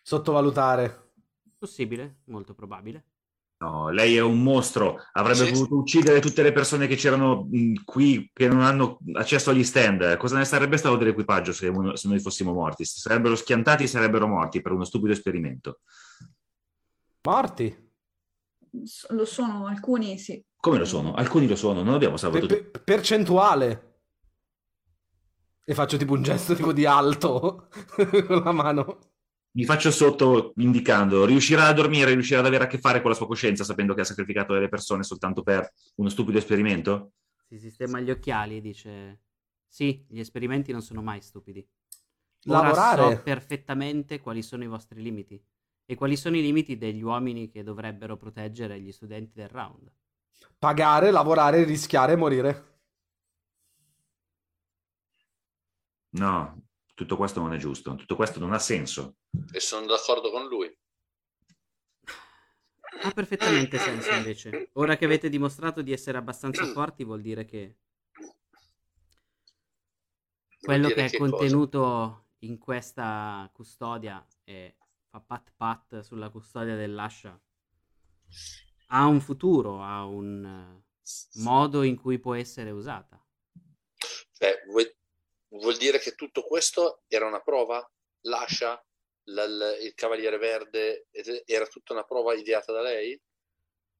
[0.00, 1.10] Sottovalutare.
[1.58, 3.04] Possibile, molto probabile.
[3.60, 5.52] No, lei è un mostro, avrebbe Sì.
[5.52, 10.16] voluto uccidere tutte le persone che c'erano mh, qui, che non hanno accesso agli stand.
[10.16, 12.84] Cosa ne sarebbe stato dell'equipaggio se, uno- se noi fossimo morti?
[12.84, 15.80] Se sarebbero schiantati e sarebbero morti per uno stupido esperimento.
[17.22, 17.86] Morti.
[19.10, 20.40] Lo sono alcuni, sì.
[20.56, 21.14] Come lo sono?
[21.14, 22.62] Alcuni lo sono, non abbiamo salvato tutti.
[22.62, 23.84] pe- percentuale.
[25.64, 27.68] E faccio tipo un gesto tipo di alto
[28.26, 28.98] con la mano.
[29.58, 33.16] Mi faccio sotto indicando, riuscirà a dormire, riuscirà ad avere a che fare con la
[33.16, 37.14] sua coscienza sapendo che ha sacrificato delle persone soltanto per uno stupido esperimento?
[37.48, 39.22] Si sistema gli occhiali e dice:
[39.66, 41.66] Sì, gli esperimenti non sono mai stupidi.
[42.46, 43.16] Ora Lavorare.
[43.16, 45.42] so perfettamente quali sono i vostri limiti
[45.84, 49.90] e quali sono i limiti degli uomini che dovrebbero proteggere gli studenti del round.
[50.56, 52.66] Pagare, lavorare, rischiare e morire.
[56.10, 56.67] No,
[56.98, 59.18] tutto questo non è giusto, tutto questo non ha senso.
[59.52, 60.76] E sono d'accordo con lui.
[63.02, 64.70] Ha perfettamente senso invece.
[64.72, 67.76] Ora che avete dimostrato di essere abbastanza forti, vuol dire che
[70.60, 71.30] quello Vuol che dire è cosa?
[71.30, 74.76] contenuto in questa custodia e
[75.08, 77.40] fa pat pat sulla custodia dell'ascia
[78.90, 80.82] ha un futuro, ha un
[81.34, 83.22] modo in cui può essere usata.
[84.32, 84.90] Cioè, vuoi-
[85.48, 87.86] vuol dire che tutto questo era una prova?
[88.22, 88.82] Lascia
[89.24, 91.08] la- la- il Cavaliere Verde
[91.44, 93.20] era tutta una prova ideata da lei?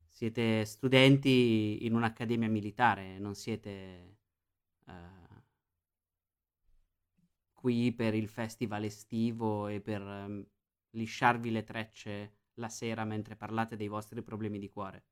[0.09, 4.17] Siete studenti in un'accademia militare, non siete
[4.89, 4.93] eh,
[7.53, 10.47] qui per il festival estivo e per ehm,
[10.91, 15.05] lisciarvi le trecce la sera mentre parlate dei vostri problemi di cuore.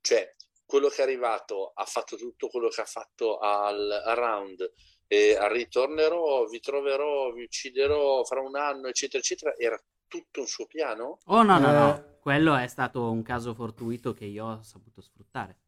[0.00, 4.72] Cioè, quello che è arrivato ha fatto tutto quello che ha fatto al, al round
[5.12, 10.66] e ritornerò, vi troverò, vi ucciderò fra un anno, eccetera, eccetera, era tutto un suo
[10.66, 11.18] piano?
[11.24, 11.72] Oh no, no, Eh.
[11.72, 15.58] no, quello è stato un caso fortuito che io ho saputo sfruttare.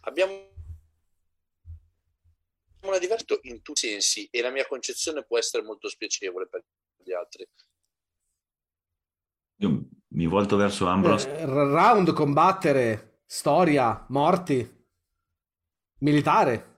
[0.00, 0.32] Abbiamo
[2.80, 6.64] una diverso in tutti i sensi e la mia concezione può essere molto spiacevole per
[6.96, 7.48] gli altri.
[9.58, 11.38] Io mi volto verso Ambrose.
[11.38, 14.68] Eh, round, combattere, storia, morti,
[15.98, 16.74] militare.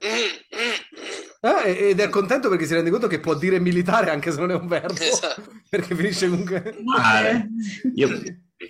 [1.45, 4.51] Eh, ed è contento perché si rende conto che può dire militare anche se non
[4.51, 4.93] è un verbo.
[4.99, 5.43] Esatto.
[5.69, 6.75] Perché finisce comunque...
[6.97, 7.47] Ah, Eh,
[7.95, 8.07] Io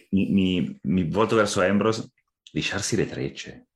[0.09, 2.09] mi, mi- mi volto verso Ambrose.
[2.51, 3.67] Lisciarsi le trecce.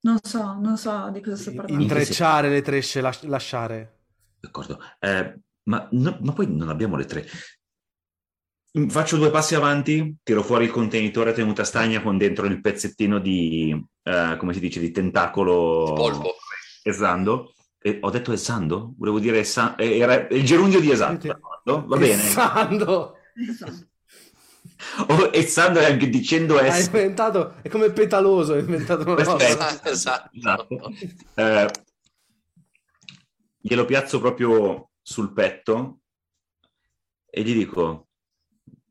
[0.00, 1.80] Non so, non so di cosa sto parlando.
[1.82, 4.00] Intrecciare le trecce, las- lasciare.
[4.40, 4.78] D'accordo.
[4.98, 7.26] Eh, ma, no- ma poi non abbiamo le tre.
[8.78, 12.60] Mm, Faccio due passi avanti, tiro fuori il contenitore a tenuta stagna con dentro il
[12.60, 13.70] pezzettino di,
[14.02, 16.34] eh, come si dice, di tentacolo Polpo.
[16.82, 17.54] esando.
[17.86, 18.94] E ho detto esando?
[18.96, 21.26] Volevo dire essa- eh, era il gerundio di esando.
[21.26, 21.84] d'accordo?
[21.86, 22.14] Va bene.
[22.14, 23.16] Essando.
[23.34, 23.86] Esatto.
[25.08, 26.86] O essando e anche dicendo Ha es.
[26.86, 29.32] inventato, è come petaloso, ha inventato una cosa.
[29.34, 29.82] Aspetta.
[29.90, 30.30] Esatto.
[30.36, 30.92] Esatto.
[31.34, 31.70] Eh,
[33.60, 36.00] glielo piazzo proprio sul petto
[37.30, 38.08] e gli dico: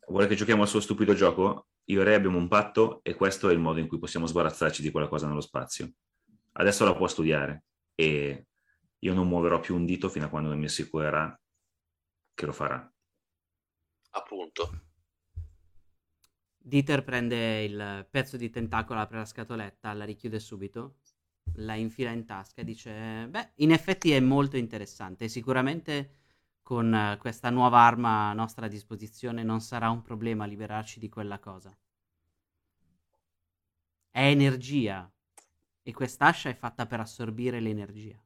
[0.08, 1.68] Vuole che giochiamo al suo stupido gioco?
[1.86, 4.82] Io e lei abbiamo un patto e questo è il modo in cui possiamo sbarazzarci
[4.82, 5.92] di quella cosa nello spazio.
[6.54, 7.64] Adesso la può studiare
[7.96, 8.46] e
[9.04, 11.38] io non muoverò più un dito fino a quando non mi assicurerà
[12.34, 12.92] che lo farà.
[14.12, 14.82] Appunto.
[16.58, 21.00] Dieter prende il pezzo di tentacolo, apre la scatoletta, la richiude subito,
[21.56, 25.28] la infila in tasca e dice: Beh, in effetti è molto interessante.
[25.28, 26.22] Sicuramente
[26.62, 31.40] con eh, questa nuova arma a nostra disposizione non sarà un problema liberarci di quella
[31.40, 31.78] cosa.
[34.10, 35.12] È energia
[35.82, 38.23] e quest'ascia è fatta per assorbire l'energia.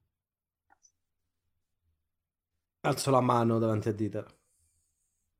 [2.87, 4.25] Alzo la mano davanti a Dieter.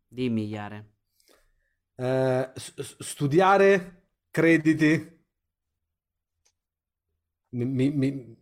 [0.10, 0.86] Dimmi, Iare.
[1.96, 5.16] Eh, s- studiare, crediti,
[7.52, 8.38] Mi- mi- mi-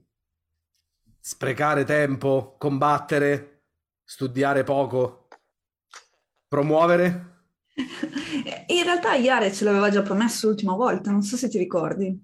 [1.19, 3.63] sprecare tempo, combattere,
[4.03, 5.27] studiare poco,
[6.47, 7.33] promuovere.
[8.67, 12.17] In realtà Iare ce l'aveva già promesso l'ultima volta, non so se ti ricordi.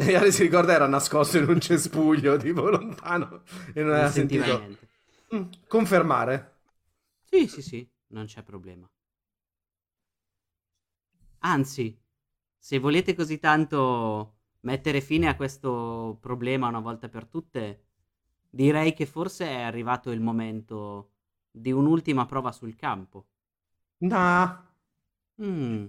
[0.00, 3.42] E Ale si ricorda era nascosto in un cespuglio, tipo lontano,
[3.74, 4.44] e non Non aveva sentito.
[4.58, 4.87] niente.
[5.34, 6.56] Mm, confermare.
[7.24, 8.88] Sì, sì, sì, non c'è problema.
[11.40, 11.96] Anzi,
[12.58, 17.84] se volete così tanto mettere fine a questo problema una volta per tutte,
[18.50, 21.12] direi che forse è arrivato il momento
[21.50, 23.26] di un'ultima prova sul campo.
[23.98, 24.62] Nah.
[25.42, 25.86] Mm,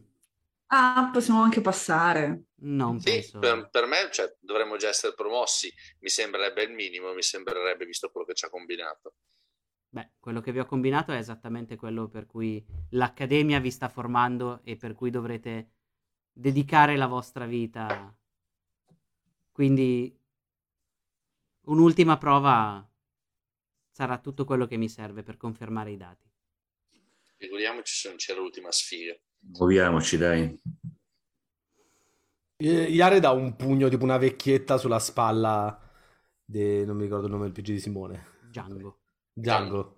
[0.72, 2.46] Ah, possiamo anche passare.
[2.62, 3.39] Non Sì, penso.
[3.39, 8.10] per, per me cioè, dovremmo già essere promossi, mi sembrerebbe il minimo, mi sembrerebbe visto
[8.12, 9.14] quello che ci ha combinato.
[9.91, 14.62] Beh, quello che vi ho combinato è esattamente quello per cui l'Accademia vi sta formando
[14.64, 15.72] e per cui dovrete
[16.32, 18.16] dedicare la vostra vita.
[19.51, 20.18] Quindi
[21.68, 22.86] un'ultima prova
[23.91, 26.28] sarà tutto quello che mi serve per confermare i dati.
[27.38, 29.18] Figuriamoci se non c'era l'ultima sfiga.
[29.53, 30.57] Muoviamoci, dai.
[32.62, 35.80] Iare dà un pugno tipo una vecchietta sulla spalla
[36.43, 36.84] di...
[36.86, 38.28] non mi ricordo il nome del PG di Simone.
[38.49, 38.99] Django.
[39.34, 39.95] Django.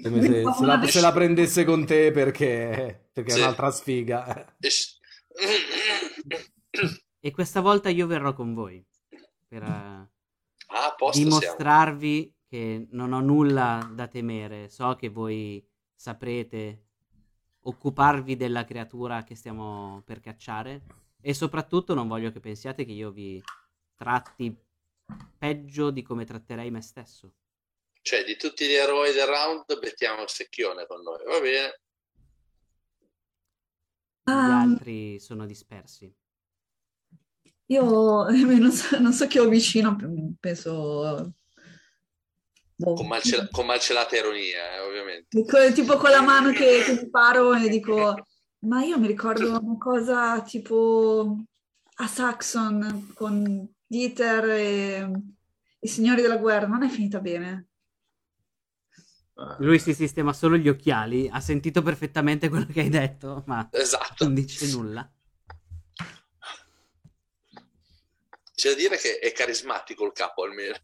[0.00, 3.40] Come se, se la, se la prendesse con te perché, perché è Sì.
[3.40, 4.56] un'altra sfiga.
[7.20, 8.84] E questa volta io verrò con voi
[9.48, 10.10] per eh,
[10.74, 11.38] Ah, posto siamo.
[11.38, 14.68] dimostrarvi che non ho nulla da temere.
[14.70, 15.62] So che voi
[15.94, 16.81] saprete
[17.62, 20.82] occuparvi della creatura che stiamo per cacciare
[21.20, 23.42] e soprattutto non voglio che pensiate che io vi
[23.94, 24.56] tratti
[25.38, 27.32] peggio di come tratterei me stesso.
[28.00, 31.80] Cioè, di tutti gli eroi del round, mettiamo il secchione con noi, va bene?
[34.36, 36.12] Gli Ah, altri sono dispersi.
[37.66, 37.82] io
[38.58, 39.96] non so, non so chi ho vicino,
[40.40, 41.34] penso...
[42.76, 42.94] boh.
[42.94, 45.26] Con, malcela- con malcelata ironia, eh, ovviamente.
[45.30, 48.14] Dico- tipo con la mano che, che mi paro e dico,
[48.66, 51.36] ma io mi ricordo una cosa tipo
[51.94, 55.10] a Saxon con Dieter e
[55.80, 57.66] i signori della guerra, non è finita bene.
[59.58, 64.24] Lui si sistema solo gli occhiali, ha sentito perfettamente quello che hai detto, ma Esatto.
[64.24, 65.10] non dice nulla.
[68.54, 70.78] C'è da dire che è carismatico il capo almeno.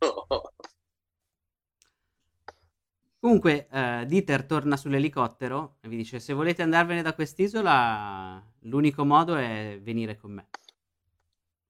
[3.21, 9.37] Comunque, eh, Dieter torna sull'elicottero e vi dice: Se volete andarvene da quest'isola, l'unico modo
[9.37, 10.49] è venire con me.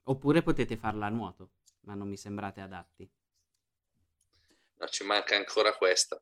[0.05, 3.09] Oppure potete farla a nuoto, ma non mi sembrate adatti.
[4.81, 6.21] No, ci manca ancora questa.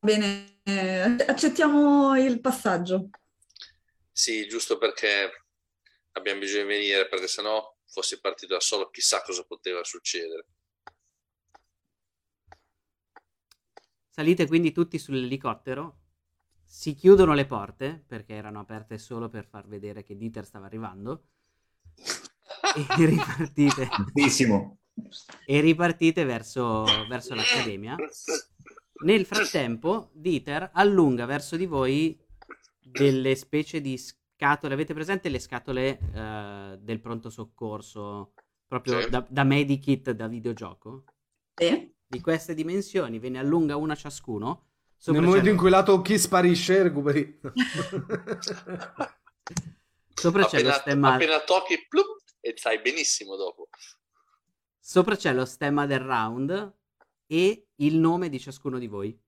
[0.00, 3.10] bene, eh, accettiamo il passaggio.
[4.10, 5.44] Sì, giusto perché
[6.12, 10.46] abbiamo bisogno di venire, perché sennò fossi partito da solo chissà cosa poteva succedere.
[14.16, 15.98] Salite quindi tutti sull'elicottero.
[16.64, 21.24] Si chiudono le porte perché erano aperte solo per far vedere che Dieter stava arrivando.
[22.74, 24.78] E ripartite, Benissimo.
[25.44, 27.94] e ripartite verso, verso l'accademia.
[29.04, 32.18] Nel frattempo, Dieter allunga verso di voi
[32.80, 34.72] delle specie di scatole.
[34.72, 38.32] Avete presente le scatole eh, del pronto soccorso?
[38.66, 39.10] Proprio Sì.
[39.10, 41.04] da, da medikit da videogioco?
[41.54, 41.92] Sì.
[42.08, 44.68] Di queste dimensioni, ve ne allunga una ciascuno.
[45.06, 47.40] Nel momento in cui lato chi sparisce, recuperi.
[50.18, 53.68] Sopra c'è lo stemma, appena tocchi, plup, e stai benissimo dopo.
[54.78, 56.74] sopra c'è lo stemma del round
[57.26, 59.20] e il nome di ciascuno di voi.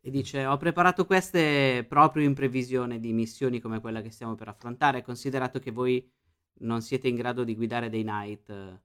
[0.00, 4.48] E dice: Ho preparato queste proprio in previsione di missioni come quella che stiamo per
[4.48, 5.02] affrontare.
[5.02, 6.10] Considerato che voi
[6.60, 8.80] non siete in grado di guidare dei Knight, eh,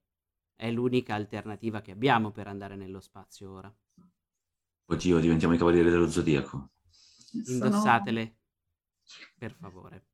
[0.59, 3.73] è l'unica alternativa che abbiamo per andare nello spazio ora.
[4.87, 6.71] Oddio, diventiamo i cavalieri dello zodiaco.
[7.45, 8.35] Sono- Indossatele,
[9.37, 10.05] per favore.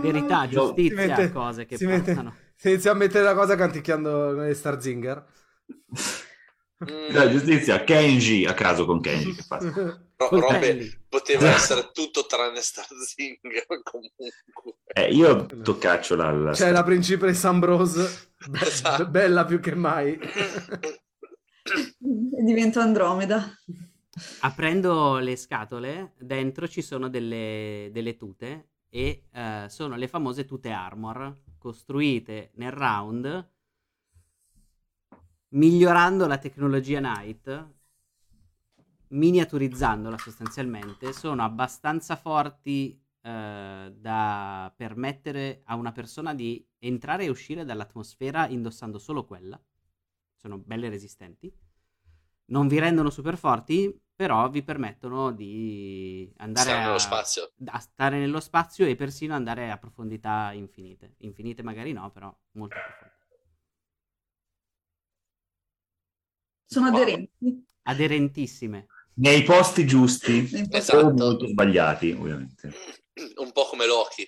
[0.00, 2.32] Verità, giustizia, mette- cose che si mette-.
[2.56, 5.26] Si inizia a mettere la cosa canticchiando nelle Starzinger.
[6.84, 9.44] Dai, giustizia, Kenji, a caso con Kenji, che
[10.16, 10.40] Coltelli.
[10.40, 14.30] robe poteva essere tutto tranne Starzinger comunque.
[14.86, 16.30] Eh, io toccaccio la...
[16.32, 19.06] la- C'è la principessa Ambrose, be- Esatto.
[19.06, 20.18] bella più che mai.
[21.98, 23.48] Divento Andromeda.
[24.40, 30.68] Aprendo le scatole, dentro ci sono delle, delle tute e eh, sono le famose tute
[30.70, 33.50] armor costruite nel round
[35.52, 37.70] migliorando la tecnologia Knight,
[39.08, 47.64] miniaturizzandola sostanzialmente, sono abbastanza forti eh, da permettere a una persona di entrare e uscire
[47.64, 49.60] dall'atmosfera indossando solo quella.
[50.34, 51.52] Sono belle resistenti.
[52.46, 57.52] Non vi rendono super forti, però vi permettono di andare Stare a, nello spazio.
[57.66, 61.14] a stare nello spazio e persino andare a profondità infinite.
[61.18, 63.01] Infinite magari no, però molto profonde.
[66.72, 66.96] Sono Wow.
[67.02, 67.66] aderenti.
[67.82, 68.86] Aderentissime.
[69.14, 71.46] Nei posti giusti, Esatto.
[71.46, 72.72] sbagliati, ovviamente.
[73.36, 74.26] Un po' come Loki.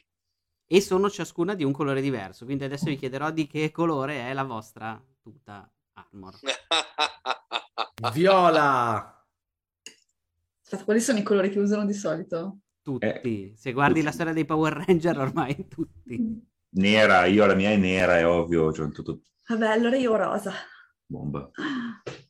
[0.67, 2.45] E sono ciascuna di un colore diverso.
[2.45, 6.35] Quindi adesso vi chiederò di che colore è la vostra tuta armor.
[8.13, 9.27] Viola!
[10.63, 12.59] Aspetta, quali sono i colori che usano di solito?
[12.83, 13.55] Tutti.
[13.57, 16.43] Se guardi la storia dei Power Ranger, ormai tutti.
[16.77, 20.53] Nera, io la mia è nera, è ovvio, c'ho tutto Vabbè, allora io rosa.
[21.07, 21.51] Bomba.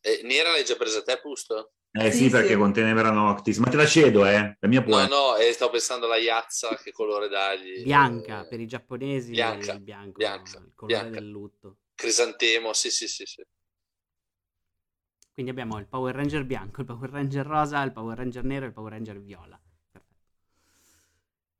[0.03, 1.73] Eh, Nera l'hai già presa te, Pusto?
[1.97, 2.57] Eh sì, Sì, perché sì.
[2.57, 4.57] con Tenebra Noctis, ma te la cedo, eh?
[4.59, 7.83] La mia può No, no, e sto pensando alla Iazza, che colore dargli.
[7.83, 11.21] Bianca, Eh, per i giapponesi bianca, il bianco, bianca, il colore bianca.
[11.21, 11.77] del lutto.
[11.95, 13.43] Crisantemo, sì, sì, sì, sì.
[15.33, 18.69] Quindi abbiamo il Power Ranger bianco, il Power Ranger rosa, il Power Ranger nero e
[18.69, 19.61] il Power Ranger viola.
[19.91, 20.15] Perfetto.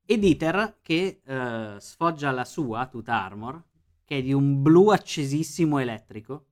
[0.07, 3.63] E Dieter che eh, sfoggia la sua tuta armor,
[4.05, 6.47] che è di un blu accesissimo elettrico,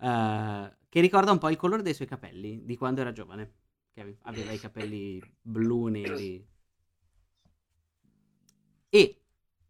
[0.00, 3.52] eh, che ricorda un po' il colore dei suoi capelli di quando era giovane,
[3.92, 6.46] che ave- aveva i capelli blu neri.
[8.90, 9.20] E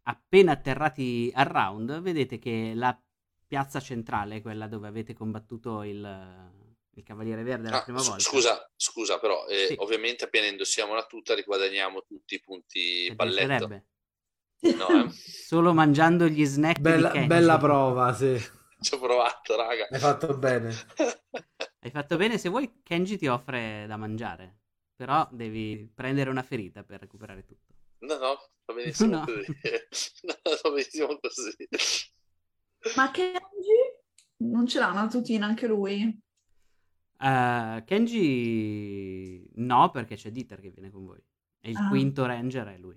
[0.05, 2.99] appena atterrati al round, vedete che la
[3.47, 6.51] piazza centrale, quella dove avete combattuto il,
[6.95, 8.31] il Cavaliere Verde la Ah, prima s- volta.
[8.31, 9.75] Scusa, scusa, però eh, Sì.
[9.79, 13.47] ovviamente appena indossiamo la tuta riguadagniamo tutti i punti balletto.
[13.47, 13.87] piacerebbe.
[14.77, 15.07] No, eh?
[15.47, 18.41] Solo mangiando gli snack Bella, bella prova, sì.
[18.81, 19.89] Ci ho provato, raga.
[19.91, 20.73] Hai fatto bene.
[21.81, 24.59] Hai fatto bene, se vuoi Kenji ti offre da mangiare,
[24.95, 27.75] però devi prendere una ferita per recuperare tutto.
[28.01, 29.25] No, no, va benissimo No.
[29.25, 29.47] così.
[30.23, 31.69] No, va benissimo così.
[32.97, 33.97] Ma Kenji?
[34.41, 36.21] Non ce l'ha una tutina anche lui?
[37.21, 41.21] Eh, Kenji no, perché c'è Dieter che viene con voi.
[41.61, 41.89] E il Ah.
[41.89, 42.97] quinto ranger è lui.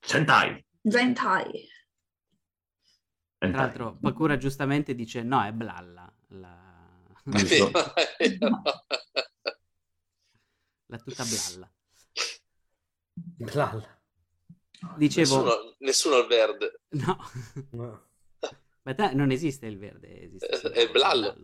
[0.00, 0.64] Sentai.
[0.82, 1.68] Zentai.
[3.50, 6.12] Tra l'altro, Pakura giustamente dice no, è Blalla.
[6.28, 6.62] La,
[7.24, 7.70] Giusto.
[10.86, 11.70] la tuta Blalla.
[13.14, 13.98] Blalla.
[14.96, 16.80] Dicevo, Nessuno, nessuno al verde.
[16.90, 17.16] no.
[17.70, 18.02] No.
[18.82, 21.34] Ma te- non esiste il verde, esiste Eh, solo è Blallo.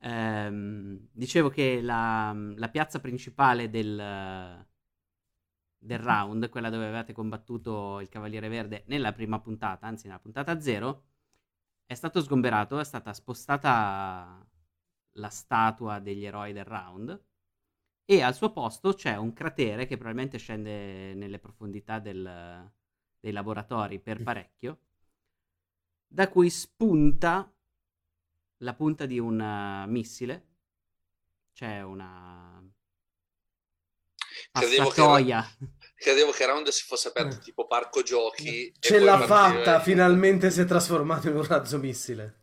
[0.00, 4.66] Ehm, dicevo che la, la piazza principale del,
[5.82, 10.60] del round, quella dove avevate combattuto il Cavaliere Verde nella prima puntata, anzi nella puntata
[10.60, 11.04] zero,
[11.86, 14.46] è stato sgomberato, è stata spostata
[15.16, 17.20] la statua degli eroi del round
[18.04, 22.70] e al suo posto c'è un cratere che probabilmente scende nelle profondità del,
[23.18, 24.78] dei laboratori per parecchio,
[26.06, 27.52] da cui spunta
[28.58, 30.46] la punta di un uh, missile,
[31.52, 32.62] c'è una
[34.52, 35.56] Credevo che, passatoia.
[35.96, 38.72] credevo che Round si fosse aperto tipo parco giochi.
[38.78, 42.40] Ce l'ha fatta, finalmente si è trasformato in un razzo missile.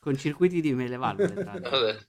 [0.00, 2.08] con circuiti di mele valvole.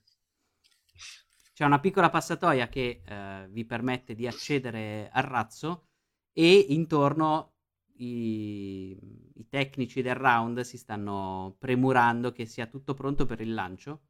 [1.54, 5.88] C'è una piccola passatoia che eh, vi permette di accedere al razzo
[6.32, 7.56] e intorno
[7.98, 8.96] i,
[9.34, 14.06] i tecnici del round si stanno premurando che sia tutto pronto per il lancio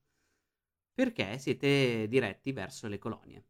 [0.95, 3.50] perché siete diretti verso le colonie.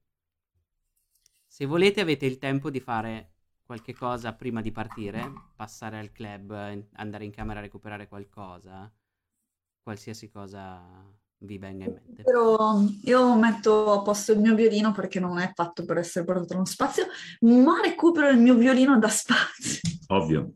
[1.53, 3.33] Se volete avete il tempo di fare
[3.65, 8.89] qualche cosa prima di partire, passare al club, in- andare in camera a recuperare qualcosa,
[9.83, 10.81] qualsiasi cosa
[11.39, 12.23] vi venga in mente.
[12.23, 16.53] Però io metto a posto il mio violino perché non è fatto per essere portato
[16.53, 17.09] nello spazio,
[17.41, 19.81] ma recupero il mio violino da spazio.
[20.07, 20.53] Ovvio.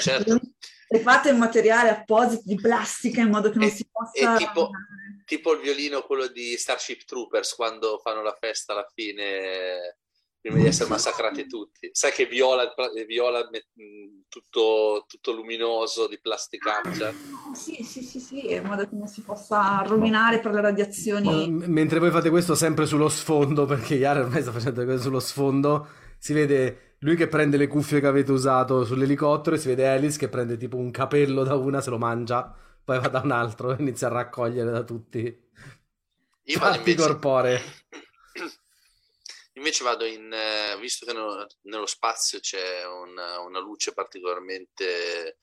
[0.00, 0.40] Certo.
[0.88, 4.34] È fatto in materiale apposito di plastica in modo che non E- si possa...
[4.34, 4.70] e tipo-
[5.24, 9.98] Tipo il violino, quello di Starship Troopers, quando fanno la festa alla fine,
[10.42, 11.88] prima di essere massacrati tutti.
[11.92, 12.74] Sai che viola,
[13.06, 17.10] viola mh, tutto, tutto luminoso di plasticaccia.
[17.54, 21.48] Sì, sì, sì, sì, in modo che non si possa rovinare per le radiazioni.
[21.48, 25.20] M- Mentre voi fate questo sempre sullo sfondo, perché Yara ormai sta facendo questo sullo
[25.20, 25.86] sfondo,
[26.18, 30.18] si vede lui che prende le cuffie che avete usato sull'elicottero e si vede Alice
[30.18, 33.72] che prende tipo un capello da una, se lo mangia, poi va da un altro
[33.72, 35.50] e inizia a raccogliere da tutti
[36.44, 37.60] Io vado parti invece, corporee.
[39.54, 41.12] Invece vado in, eh, visto che
[41.62, 45.38] nello, spazio c'è una, una luce particolarmente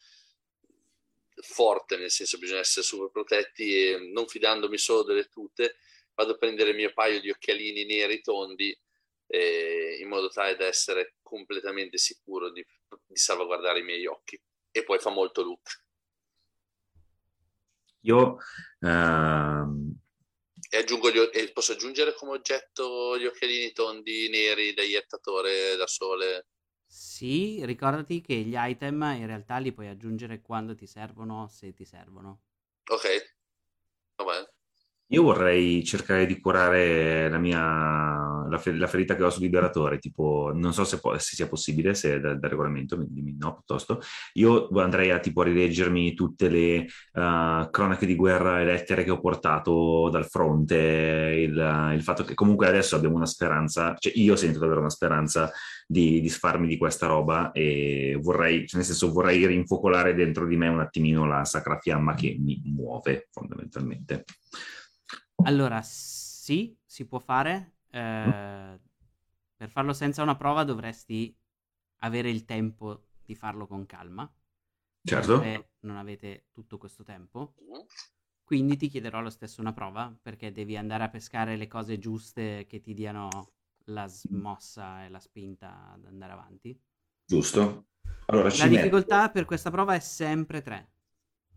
[1.42, 5.78] forte, nel senso che bisogna essere super protetti e non fidandomi solo delle tute,
[6.16, 8.78] vado a prendere il mio paio di occhialini neri tondi
[9.28, 12.66] eh, in modo tale da essere completamente sicuro di,
[13.06, 14.40] di salvaguardare i miei occhi.
[14.72, 15.84] E poi fa molto look.
[18.02, 18.38] Io
[18.80, 19.89] ehm,
[20.70, 20.86] E,
[21.34, 26.46] e posso aggiungere come oggetto gli occhialini tondi neri da iettatore da sole.
[26.86, 31.86] Sì, ricordati che gli item in realtà li puoi aggiungere quando ti servono, se ti
[31.86, 32.42] servono.
[32.92, 33.06] Ok,
[34.18, 34.48] va bene.
[35.12, 39.98] Io vorrei cercare di curare la mia la, fe- la ferita che ho sul liberatore,
[39.98, 43.56] tipo, non so se, può- se sia possibile, se dal, dal regolamento, mi- dimmi no
[43.56, 44.02] piuttosto.
[44.34, 49.20] Io andrei a tipo rileggermi tutte le eh, cronache di guerra e lettere che ho
[49.20, 54.60] portato dal fronte, il, il fatto che comunque adesso abbiamo una speranza, cioè io sento
[54.60, 55.52] davvero una speranza
[55.88, 60.56] di, di sfarmi di questa roba e vorrei, cioè nel senso vorrei rinfocolare dentro di
[60.56, 64.26] me un attimino la sacra fiamma che mi muove fondamentalmente.
[65.44, 67.76] Allora, sì, si può fare.
[67.92, 68.80] eh,
[69.56, 71.36] per farlo senza una prova dovresti
[72.02, 74.32] avere il tempo di farlo con calma.
[75.02, 75.40] Certo.
[75.40, 77.56] perché non avete tutto questo tempo.
[78.44, 82.66] Quindi ti chiederò lo stesso una prova perché devi andare a pescare le cose giuste
[82.68, 83.30] che ti diano
[83.86, 86.80] la smossa e la spinta ad andare avanti.
[87.26, 87.88] Giusto.
[88.28, 90.92] Allora La metto- difficoltà per questa prova è sempre 3.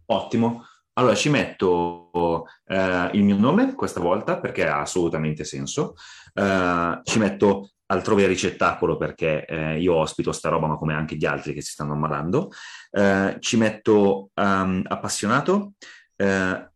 [0.06, 0.64] Ottimo.
[0.94, 5.94] Allora ci metto eh, il mio nome questa volta perché ha assolutamente senso.
[6.34, 11.24] Eh, ci metto altrove ricettacolo perché eh, io ospito sta roba, ma come anche gli
[11.24, 12.50] altri che si stanno ammalando.
[12.90, 15.72] Eh, ci metto ehm, appassionato,
[16.16, 16.70] eh,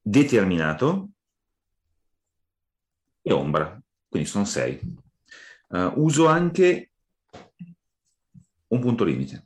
[0.00, 1.08] determinato
[3.22, 3.80] e ombra.
[4.08, 4.78] Quindi sono sei.
[5.70, 6.90] Eh, uso anche
[8.68, 9.45] un punto limite.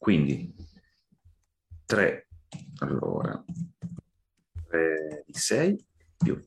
[0.00, 0.50] Quindi
[1.84, 2.26] 3,
[2.78, 3.44] allora
[4.66, 5.84] 3 di 6
[6.16, 6.42] più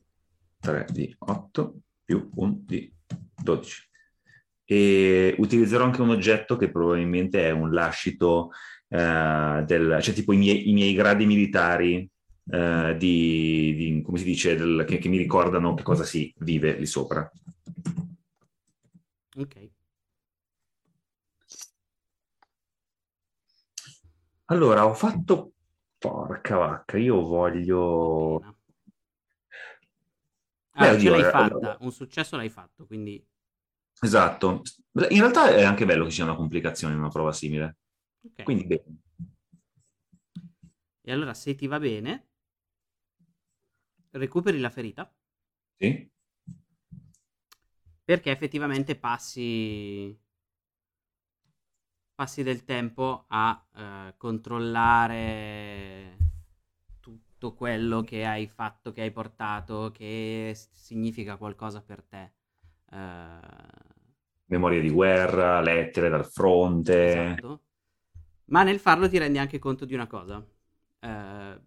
[0.58, 2.92] 3 di 8 più 1 di
[3.40, 3.88] 12.
[4.64, 8.50] E utilizzerò anche un oggetto che probabilmente è un lascito,
[8.88, 12.10] eh, del, cioè tipo i miei, i miei gradi militari
[12.50, 16.76] eh, di, di- come si dice, del- che, che mi ricordano che cosa si vive
[16.76, 17.30] lì sopra.
[19.36, 19.70] Ok.
[24.46, 25.52] Allora, ho fatto...
[25.98, 28.40] Porca vacca, io voglio...
[28.40, 28.54] Beh,
[30.76, 33.24] Ah, ce oddio, l'hai eh, fatta, allora- un successo l'hai fatto, quindi
[34.00, 34.62] Esatto.
[35.08, 37.76] In realtà è anche bello che ci sia una complicazione in una prova simile.
[38.42, 38.98] Quindi bene.
[41.02, 42.28] E allora se ti va bene,
[44.12, 45.14] recuperi la ferita
[45.78, 46.10] Sì?
[48.04, 50.16] perché effettivamente passi
[52.14, 56.16] passi del tempo a eh, controllare
[57.00, 62.32] tutto quello che hai fatto, che hai portato, che significa qualcosa per te.
[62.90, 63.82] Uh...
[64.46, 67.32] Memorie di guerra, lettere dal fronte.
[67.32, 67.62] Esatto.
[68.46, 70.36] Ma nel farlo ti rendi anche conto di una cosa.
[71.00, 71.60] Uh...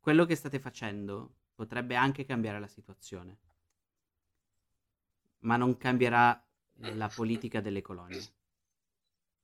[0.00, 3.38] Quello che state facendo potrebbe anche cambiare la situazione,
[5.40, 6.44] ma non cambierà
[6.94, 8.20] la politica delle colonie.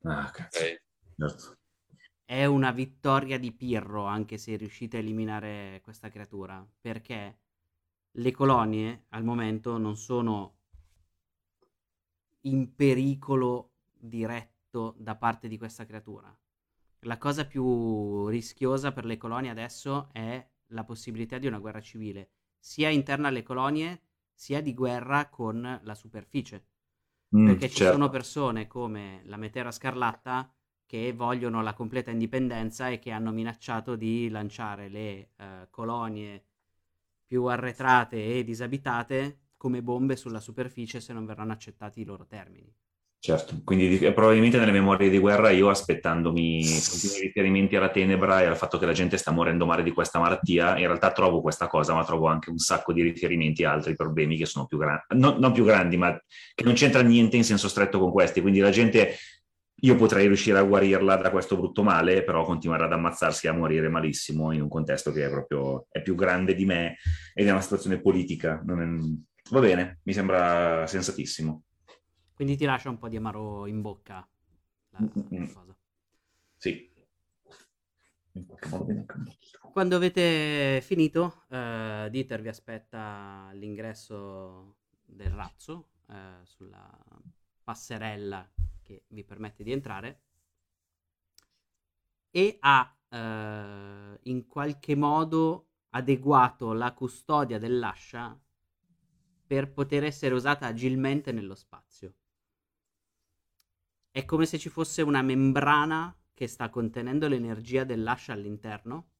[0.02, 0.58] Ah, cazzo.
[0.58, 0.80] Okay.
[1.16, 1.56] Certo.
[2.24, 7.38] È una vittoria di Pirro anche se riuscite a eliminare questa creatura, perché
[8.10, 10.56] le colonie al momento non sono
[12.42, 16.36] in pericolo diretto da parte di questa creatura.
[17.02, 22.30] La cosa più rischiosa per le colonie adesso è la possibilità di una guerra civile,
[22.58, 24.02] sia interna alle colonie,
[24.34, 26.66] sia di guerra con la superficie.
[27.36, 27.92] Mm, perché ci certo.
[27.92, 30.50] sono persone come la Metera Scarlatta
[30.86, 36.44] che vogliono la completa indipendenza e che hanno minacciato di lanciare le uh, colonie
[37.26, 42.74] più arretrate e disabitate come bombe sulla superficie se non verranno accettati i loro termini.
[43.20, 48.56] Certo, quindi probabilmente nelle memorie di guerra io aspettandomi continui riferimenti alla tenebra e al
[48.56, 51.94] fatto che la gente sta morendo male di questa malattia, in realtà trovo questa cosa,
[51.94, 55.36] ma trovo anche un sacco di riferimenti a altri problemi che sono più grandi, no,
[55.36, 56.16] non più grandi, ma
[56.54, 58.40] che non c'entra niente in senso stretto con questi.
[58.40, 59.16] Quindi la gente,
[59.80, 63.52] io potrei riuscire a guarirla da questo brutto male, però continuare ad ammazzarsi e a
[63.52, 66.98] morire malissimo in un contesto che è proprio è più grande di me
[67.34, 68.62] ed è una situazione politica.
[68.64, 68.72] È...
[69.50, 71.64] Va bene, mi sembra sensatissimo.
[72.38, 74.24] Quindi ti lascia un po' di amaro in bocca
[74.90, 75.76] la, la cosa.
[76.56, 76.88] Sì.
[79.72, 86.88] Quando avete finito, uh, Dieter vi aspetta all'ingresso del razzo uh, sulla
[87.64, 88.48] passerella
[88.82, 90.22] che vi permette di entrare
[92.30, 98.40] e ha uh, in qualche modo adeguato la custodia dell'ascia
[99.44, 102.14] per poter essere usata agilmente nello spazio
[104.10, 109.10] è come se ci fosse una membrana che sta contenendo l'energia dell'ascia all'interno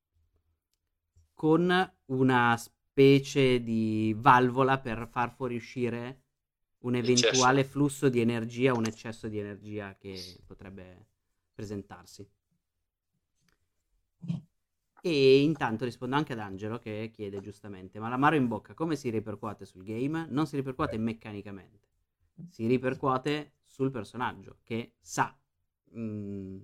[1.35, 6.23] con una specie di valvola per far fuoriuscire
[6.81, 7.73] un eventuale eccesso.
[7.73, 11.07] flusso di energia, un eccesso di energia che potrebbe
[11.53, 12.29] presentarsi.
[15.01, 19.11] E intanto rispondo anche ad Angelo che chiede giustamente: ma l'amaro in bocca come si
[19.11, 20.27] ripercuote sul game?
[20.29, 21.89] Non si ripercuote meccanicamente,
[22.49, 25.39] si ripercuote sul personaggio che sa
[25.93, 26.57] mh, mm,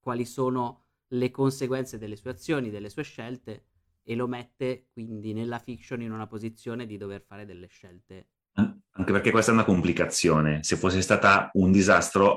[0.00, 3.66] quali sono le conseguenze delle sue azioni, delle sue scelte
[4.02, 8.30] e lo mette quindi nella fiction in una posizione di dover fare delle scelte.
[8.54, 10.62] Anche perché questa è una complicazione.
[10.62, 12.36] Se fosse stata un disastro,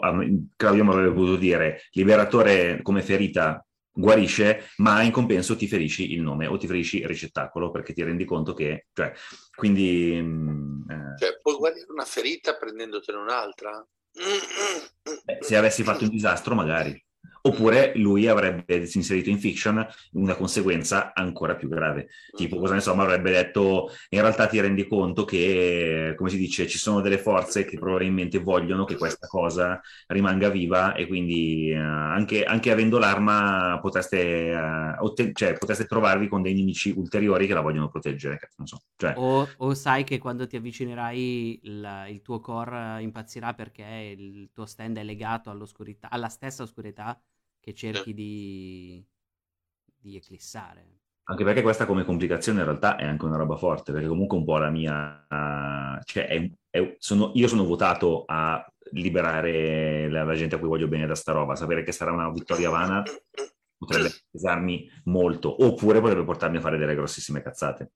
[0.56, 6.22] Claudio mi avrebbe potuto dire liberatore come ferita guarisce, ma in compenso ti ferisci il
[6.22, 9.12] nome o ti ferisci il ricettacolo perché ti rendi conto che, cioè,
[9.56, 10.20] quindi...
[10.22, 11.18] Mm, eh...
[11.18, 13.86] Cioè, puoi guarire una ferita prendendotene un'altra?
[15.24, 17.02] Beh, se avessi fatto un disastro, magari.
[17.50, 22.10] Oppure lui avrebbe inserito in fiction una conseguenza ancora più grave.
[22.36, 26.38] Tipo, cosa ne so, ma avrebbe detto: in realtà ti rendi conto che, come si
[26.38, 31.72] dice, ci sono delle forze che probabilmente vogliono che questa cosa rimanga viva e quindi
[31.74, 37.48] uh, anche, anche, avendo l'arma potreste, uh, otten- cioè, potreste trovarvi con dei nemici ulteriori
[37.48, 38.40] che la vogliono proteggere.
[38.64, 38.82] So.
[38.96, 39.16] Cioè...
[39.18, 44.68] O, o, sai che quando ti avvicinerai il, il tuo core impazzirà perché il tuo
[44.68, 47.20] stand è legato alla stessa oscurità
[47.70, 49.04] che cerchi di,
[49.98, 50.98] di eclissare.
[51.30, 54.46] Anche perché questa come complicazione in realtà è anche una roba forte, perché comunque un
[54.46, 55.28] po' la mia...
[56.04, 60.88] Cioè, è, è, sono, io sono votato a liberare la, la, gente a cui voglio
[60.88, 61.56] bene da sta roba.
[61.56, 63.04] Sapere che sarà una vittoria vana
[63.78, 67.92] potrebbe pesarmi molto, oppure potrebbe portarmi a fare delle grossissime cazzate.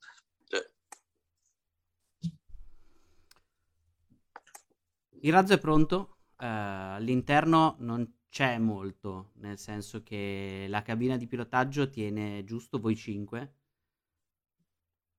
[5.22, 11.28] Il razzo è pronto, uh, all'interno non c'è molto, nel senso che la cabina di
[11.28, 13.54] pilotaggio tiene giusto voi 5.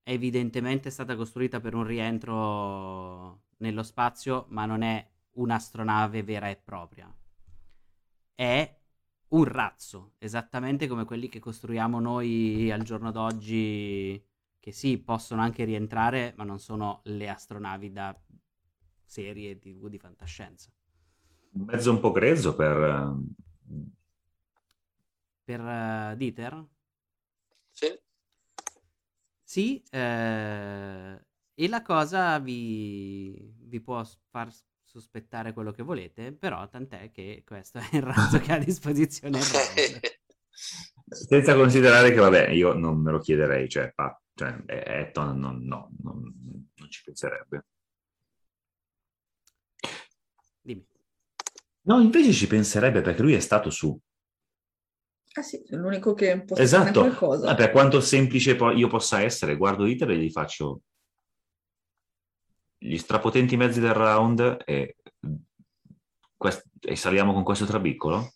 [0.03, 6.57] Evidentemente è stata costruita per un rientro nello spazio, ma non è un'astronave vera e
[6.57, 7.09] propria.
[8.35, 8.81] È
[9.29, 14.21] un razzo, esattamente come quelli che costruiamo noi al giorno d'oggi,
[14.59, 18.21] che sì, possono anche rientrare, ma non sono le astronavi da
[19.05, 20.74] serie TV di fantascienza
[21.55, 23.15] un mezzo un po' grezzo per...
[25.45, 26.65] Per uh, Dieter?
[27.73, 27.89] Sì.
[29.43, 31.21] Sì, eh,
[31.55, 34.51] E la cosa vi, vi può far
[34.83, 39.39] sospettare quello che volete, però tant'è che questo è il razzo che ha a disposizione.
[41.07, 45.91] Senza considerare che, vabbè, io non me lo chiederei, cioè, pa- cioè Etton non, no,
[46.03, 46.23] non,
[46.75, 47.67] non ci penserebbe.
[50.65, 50.94] Dimmi.
[51.87, 53.99] No, invece ci penserebbe perché lui è stato su.
[55.37, 57.51] Ah sì, è l'unico che può Esatto, qualcosa.
[57.51, 60.81] Ah, per quanto semplice po- io possa essere, guardo Iter e gli faccio
[62.79, 64.97] gli strapotenti mezzi del round e,
[66.37, 68.33] quest- e saliamo con questo trabiccolo?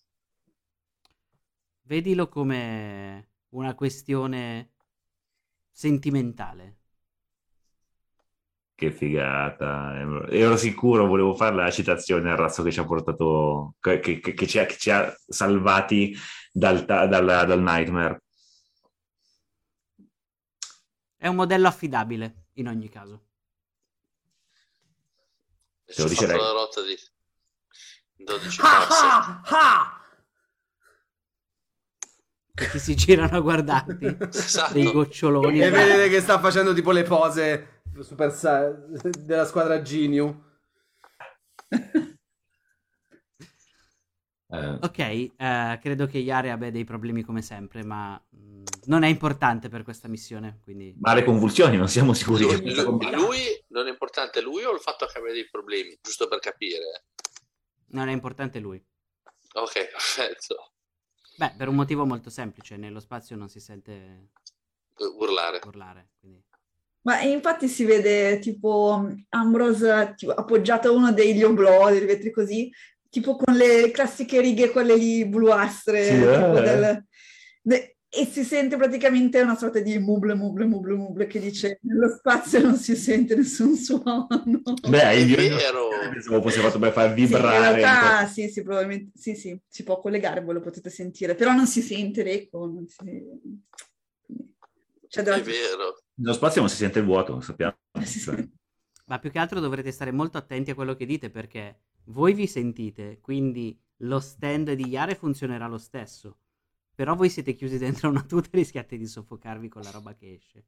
[1.82, 4.70] Vedilo come una questione
[5.72, 6.78] sentimentale.
[8.79, 9.93] Che figata,
[10.31, 14.47] ero sicuro, volevo fare la citazione al razzo che ci ha portato, che, che- che
[14.47, 16.16] ci, ha, che ci ha salvati
[16.53, 18.22] dal, dal- dal nightmare.
[21.16, 23.24] È un modello affidabile, in ogni caso.
[25.85, 26.37] Ci ho dice lei.
[26.39, 26.97] la rotta di
[28.14, 29.05] 12 Ah, passi.
[29.05, 29.93] ah, ah!
[32.55, 34.16] Che si girano a guardarti.
[34.33, 34.72] Esatto.
[34.74, 35.61] Dei goccioloni.
[35.61, 40.44] E vedete che sta facendo tipo le pose super sa- della squadra Geniu.
[44.51, 49.09] Eh, Ok, eh, credo che Yare abbia dei problemi come sempre, ma mh, non è
[49.09, 50.94] importante per questa missione, quindi...
[51.01, 54.64] ma le convulsioni non siamo sicuri che Lui, possa lui- lui non è importante lui
[54.64, 57.05] o il fatto che abbia dei problemi, giusto per capire.
[57.90, 58.82] Non è importante lui.
[59.55, 60.72] Ok, perfetto.
[61.36, 64.30] Beh, per un motivo molto semplice, nello spazio non si sente
[65.20, 65.61] Urlare.
[65.66, 66.42] urlare, quindi...
[67.03, 72.70] Ma infatti si vede tipo Ambrose tipo, appoggiato a uno degli oblò, dei vetri così,
[73.09, 76.62] tipo con le classiche righe, quelle lì bluastre, Sì, tipo eh.
[76.62, 77.05] del-
[77.62, 82.09] de- e si sente praticamente una sorta di muble, muble, muble, muble che dice nello
[82.09, 84.26] spazio non si sente nessun suono.
[84.88, 85.88] Beh, È vero.
[86.11, 87.74] pensavo fosse fatto per far Sì, in vibrare.
[87.74, 91.66] realtà sì, sì, probabilmente sì, sì, si può collegare, voi lo potete sentire, però non
[91.66, 92.96] si sente l'eco, non si...
[95.22, 95.36] Della...
[95.36, 96.03] È vero.
[96.19, 97.77] Nello spazio non si sente il vuoto, lo sappiamo.
[99.07, 102.47] Ma più che altro dovrete stare molto attenti a quello che dite perché voi vi
[102.47, 106.39] sentite, quindi lo stand di Yare funzionerà lo stesso.
[106.95, 110.33] Però voi siete chiusi dentro una tuta e rischiate di soffocarvi con la roba che
[110.33, 110.66] esce.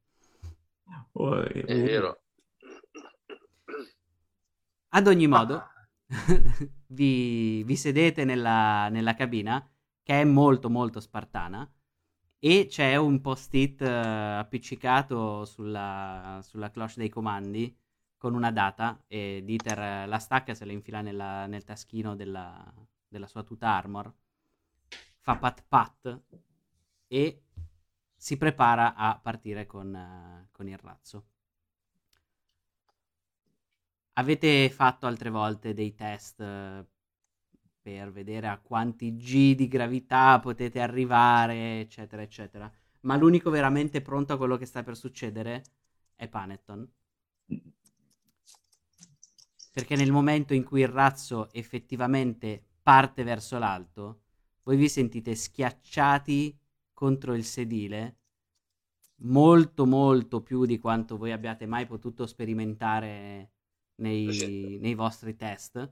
[1.12, 2.22] oh, È vero.
[4.92, 5.62] Ad ogni modo,
[6.86, 9.68] vi, vi sedete nella, nella cabina,
[10.02, 11.68] che è molto molto spartana,
[12.40, 17.76] e c'è un post-it eh, appiccicato sulla, sulla cloche dei comandi
[18.16, 22.72] con una data, e Dieter eh, la stacca se la infila nella- nel taschino della,
[23.08, 24.12] della sua tuta armor,
[25.24, 26.20] fa pat pat
[27.08, 27.42] e
[28.16, 31.24] si prepara a partire con, eh, con il razzo.
[34.14, 36.40] Avete fatto altre volte dei test
[37.80, 42.70] per vedere a quanti G di gravità potete arrivare, eccetera, eccetera.
[43.02, 45.64] Ma l'unico veramente pronto a quello che sta per succedere
[46.14, 46.88] è Panetton.
[49.72, 54.22] Perché nel momento in cui il razzo effettivamente parte verso l'alto,
[54.64, 56.58] voi vi sentite schiacciati
[56.92, 58.16] contro il sedile
[59.22, 63.50] molto molto più di quanto voi abbiate mai potuto sperimentare
[63.96, 65.90] nei, nei vostri test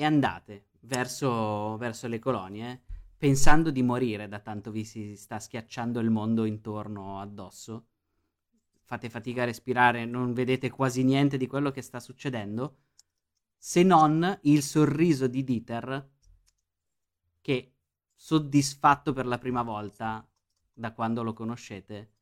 [0.00, 2.82] e andate verso, verso le colonie
[3.16, 7.86] pensando di morire da tanto vi si sta schiacciando il mondo intorno addosso.
[8.84, 12.76] Fate fatica a respirare non vedete quasi niente di quello che sta succedendo
[13.56, 16.08] se non il sorriso di Dieter
[17.40, 17.74] che
[18.14, 20.24] soddisfatto per la prima volta
[20.72, 22.12] da quando lo conoscete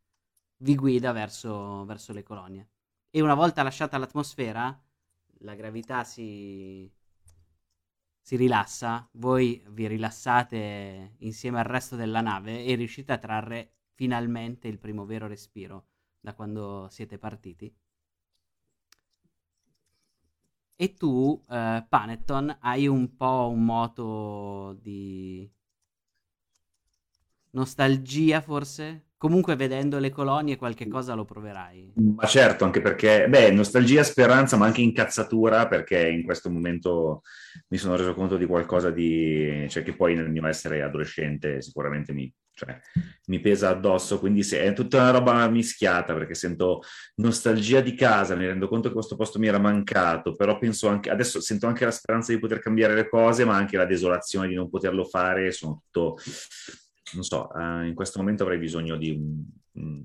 [0.60, 2.68] vi guida verso, verso le colonie.
[3.10, 4.82] E una volta lasciata l'atmosfera
[5.40, 6.90] la gravità si,
[8.26, 14.66] si rilassa voi vi rilassate insieme al resto della nave e riuscite a trarre finalmente
[14.66, 15.86] il primo vero respiro
[16.18, 17.72] da quando siete partiti
[20.74, 25.48] e tu, eh, Panetton, hai un po' un moto di
[27.52, 29.05] nostalgia, forse?
[29.18, 31.92] Comunque, vedendo le colonie, qualche cosa lo proverai.
[31.94, 37.22] Ma certo, anche perché, beh, nostalgia, speranza, ma anche incazzatura, perché in questo momento
[37.68, 39.66] mi sono reso conto di qualcosa di...
[39.70, 42.78] cioè che poi nel mio essere adolescente sicuramente mi, cioè,
[43.26, 46.82] mi pesa addosso, quindi se- è tutta una roba mischiata, perché sento
[47.16, 51.10] nostalgia di casa, mi rendo conto che questo posto mi era mancato, però penso anche,
[51.10, 54.54] adesso sento anche la speranza di poter cambiare le cose, ma anche la desolazione di
[54.54, 56.18] non poterlo fare, sono tutto,
[57.14, 60.04] non so, eh, in questo momento avrei bisogno di un, un-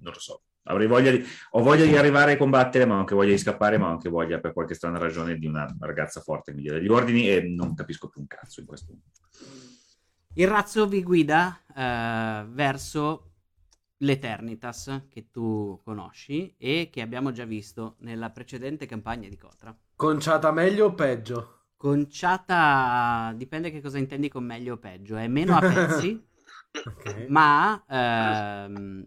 [0.00, 0.42] non lo so.
[0.68, 3.78] Avrei voglia di, ho voglia di arrivare a combattere, ma ho anche voglia di scappare,
[3.78, 6.72] ma ho anche voglia per qualche strana ragione di una ragazza forte che mi dia
[6.72, 9.20] degli ordini e non capisco più un cazzo in questo momento.
[10.34, 13.30] Il razzo vi guida eh, verso
[13.98, 19.74] l'Eternitas che tu conosci e che abbiamo già visto nella precedente campagna di Cotra.
[19.94, 21.55] Conciata meglio o peggio?
[21.76, 26.18] Conciata dipende che cosa intendi con meglio o peggio, è meno a pezzi,
[26.86, 27.26] Ok.
[27.28, 29.06] ma ehm,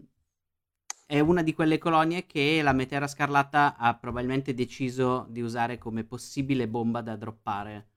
[1.06, 6.04] è una di quelle colonie che la Metera Scarlatta ha probabilmente deciso di usare come
[6.04, 7.88] possibile bomba da droppare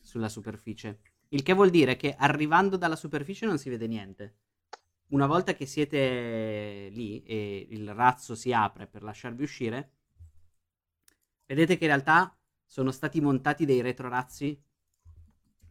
[0.00, 1.00] sulla superficie.
[1.30, 4.36] Il che vuol dire che arrivando dalla superficie non si vede niente.
[5.08, 9.90] Una volta che siete lì e il razzo si apre per lasciarvi uscire,
[11.46, 12.36] vedete che in realtà
[12.72, 14.58] sono stati montati dei retrorazzi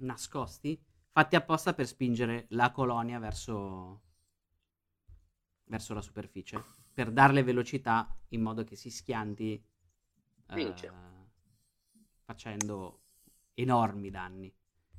[0.02, 0.80] nascosti,
[1.10, 4.04] fatti apposta per spingere la colonia verso,
[5.64, 9.66] verso la superficie, per darle velocità in modo che si schianti
[10.50, 10.76] eh,
[12.24, 13.02] facendo
[13.56, 14.54] enormi danni.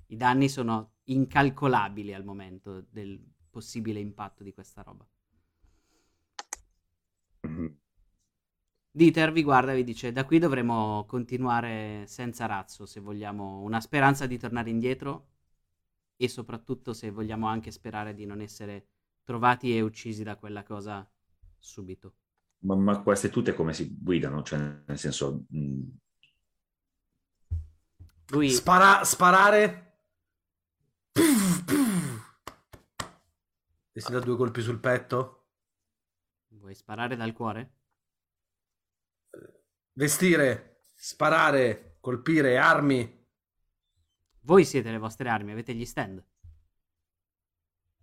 [0.06, 5.08] I danni sono incalcolabili al momento del possibile impatto di questa roba.
[8.94, 13.80] Dieter vi guarda e vi dice: Da qui dovremo continuare senza razzo se vogliamo una
[13.80, 15.28] speranza di tornare indietro
[16.16, 18.86] e soprattutto se vogliamo anche sperare di non essere
[19.24, 21.08] trovati e uccisi da quella cosa
[21.58, 22.14] subito.
[22.64, 24.42] Ma, ma queste tutte come si guidano?
[24.42, 25.80] Cioè, nel senso, mh,
[28.30, 29.90] Lui Spara- sparare.
[33.94, 35.46] E si dà due colpi sul petto.
[36.50, 37.72] vuoi sparare dal cuore?
[39.94, 43.20] Vestire, sparare, colpire, armi.
[44.40, 46.22] Voi siete le vostre armi, avete gli stand.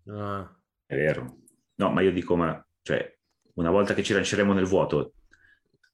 [0.07, 0.55] Ah.
[0.85, 1.37] è vero.
[1.75, 3.17] No, ma io dico, ma cioè,
[3.55, 5.13] una volta che ci lanceremo nel vuoto,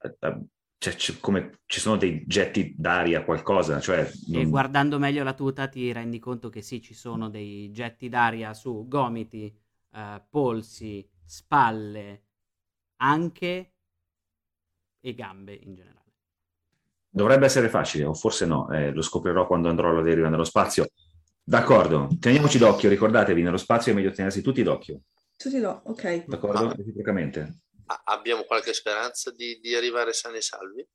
[0.01, 0.39] eh, eh,
[0.77, 5.33] cioè, ci- come ci sono dei getti d'aria, qualcosa, cioè, E non- guardando meglio la
[5.33, 9.53] tuta ti rendi conto che sì, ci sono dei getti d'aria su gomiti,
[9.93, 12.23] eh, polsi, spalle,
[12.97, 13.74] anche
[15.05, 16.03] e gambe in generale.
[17.15, 20.87] dovrebbe essere facile, o forse no, eh, lo scoprirò quando andrò alla deriva nello spazio.
[21.41, 25.01] D'accordo, teniamoci d'occhio, ricordatevi, nello spazio è meglio tenersi tutti d'occhio,
[25.37, 26.25] Tutti do, ok.
[26.25, 26.73] d'accordo?
[26.75, 27.59] Reciprocamente.
[27.85, 30.85] A- abbiamo qualche speranza di, di arrivare sani e salvi?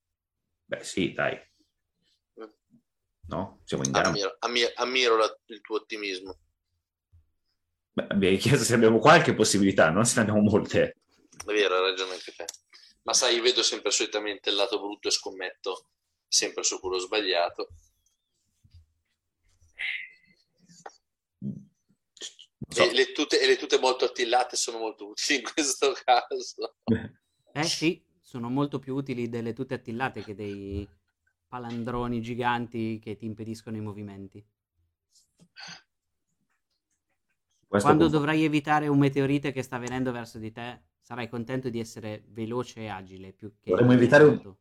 [0.66, 1.38] Beh, sì, dai.
[3.28, 3.60] No?
[3.64, 4.08] Siamo in Ah, gamba.
[4.10, 6.36] Ammiro, ammiro- ammiro la- il tuo ottimismo.
[7.92, 10.96] Beh, abbiamo chiesto se abbiamo qualche possibilità, non se ne abbiamo molte.
[11.46, 12.44] È vero, hai ragione anche te.
[13.02, 15.90] Ma sai, io vedo sempre solitamente il lato brutto e scommetto
[16.28, 17.68] sempre su quello sbagliato.
[22.68, 22.82] So.
[22.84, 26.76] E, le tute, e le tute molto attillate sono molto utili in questo caso.
[27.52, 30.88] Eh sì, sono molto più utili delle tute attillate che dei
[31.48, 34.46] palandroni giganti che ti impediscono i movimenti.
[37.66, 41.70] Questo Quando con- dovrai evitare un meteorite che sta venendo verso di te, sarai contento
[41.70, 44.54] di essere veloce e agile più che Dovremmo evitare un-.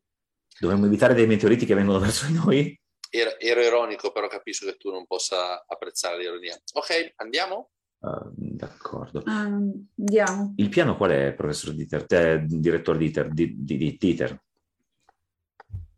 [0.60, 2.82] Dovremmo evitare dei meteoriti che vengono verso di noi?
[3.12, 6.60] Ero, ero ironico, però capisco che tu non possa apprezzare l'ironia.
[6.74, 7.70] Ok, andiamo?
[8.00, 9.22] Ah, d'accordo.
[9.26, 10.54] Ah, andiamo.
[10.58, 12.06] Il piano qual è, professor Dieter?
[12.08, 13.32] Eh, direttore Dieter?
[13.32, 14.44] Di, di- di- Dieter?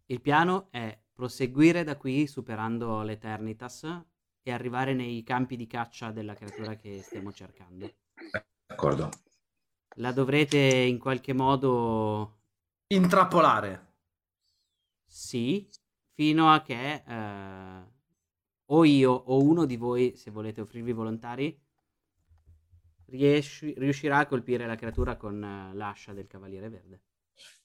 [0.08, 3.84] Il piano è proseguire da qui superando l'Eternitas
[4.44, 7.90] e arrivare nei campi di caccia della creatura che stiamo cercando.
[8.66, 9.10] D'accordo.
[9.96, 12.42] La dovrete in qualche modo
[12.92, 13.88] Intrappolare.
[15.06, 15.70] Sì,
[16.14, 17.84] fino a che eh,
[18.66, 21.58] o io o uno di voi, se volete offrirvi volontari,
[23.06, 27.02] riesci- riuscirà a colpire la creatura con eh, l'ascia del Cavaliere Verde.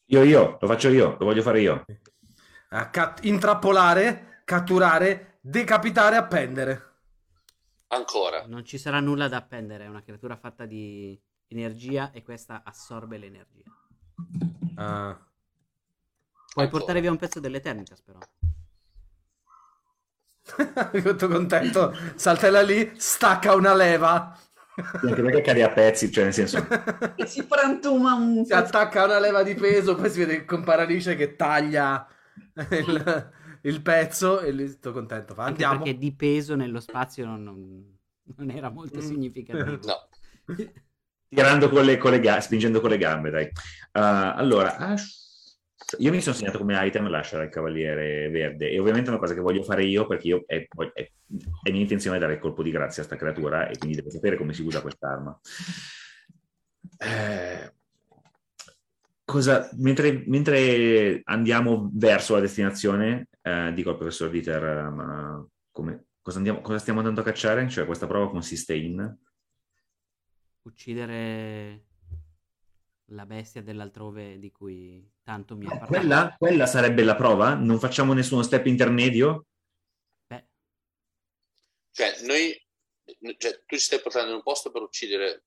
[0.06, 1.84] Io, io, lo faccio io, lo voglio fare io.
[2.68, 6.82] Ah, cat- intrappolare, catturare, decapitare, appendere.
[7.88, 8.46] Ancora.
[8.46, 13.18] Non ci sarà nulla da appendere, è una creatura fatta di energia e questa assorbe
[13.18, 13.64] l'energia.
[14.76, 15.14] Ah.
[16.53, 16.68] Puoi Ancora.
[16.68, 18.18] portare via un pezzo dell'Eternitas però.
[21.03, 24.38] Tutto contento, saltella lì, stacca una leva.
[24.76, 26.59] Anche perché cade a pezzi, cioè nel senso...
[27.16, 31.16] E si frantuma un si attacca una leva di peso, poi si vede con Paralice
[31.16, 32.07] che taglia
[32.70, 33.32] il,
[33.62, 35.32] il pezzo e lì sto contento.
[35.34, 35.82] Fa, Anche andiamo.
[35.84, 37.99] perché di peso nello spazio non, non-
[38.36, 39.03] non era molto Mm.
[39.03, 39.78] significativo.
[39.86, 40.09] No.
[41.28, 43.48] Tirando con le, con le ga- spingendo con le gambe, dai.
[43.92, 44.94] Ah, allora, ah,
[45.98, 49.34] io mi sono segnato come item lasciare il Cavaliere Verde e ovviamente è una cosa
[49.34, 51.10] che voglio fare io perché io è, è-
[51.62, 54.36] è mia intenzione dare il colpo di grazia a sta creatura e quindi devo sapere
[54.36, 55.38] come si usa quest'arma.
[56.98, 57.70] Eh,
[59.24, 66.38] cosa, mentre, mentre andiamo verso la destinazione, eh, dico al professor Dieter, ma come, cosa,
[66.38, 67.68] andiamo- cosa stiamo andando a cacciare?
[67.68, 69.16] Cioè, questa prova consiste in...
[70.66, 71.84] Uccidere
[73.10, 75.92] la bestia dell'altrove di cui tanto mi ha Eh, parlato.
[75.98, 77.54] Quella, quella sarebbe la prova?
[77.54, 79.46] Non facciamo nessuno step intermedio?
[80.26, 80.48] Beh,
[81.92, 82.52] Cioè, noi,
[83.38, 85.44] cioè, tu ci stai portando in un posto per uccidere.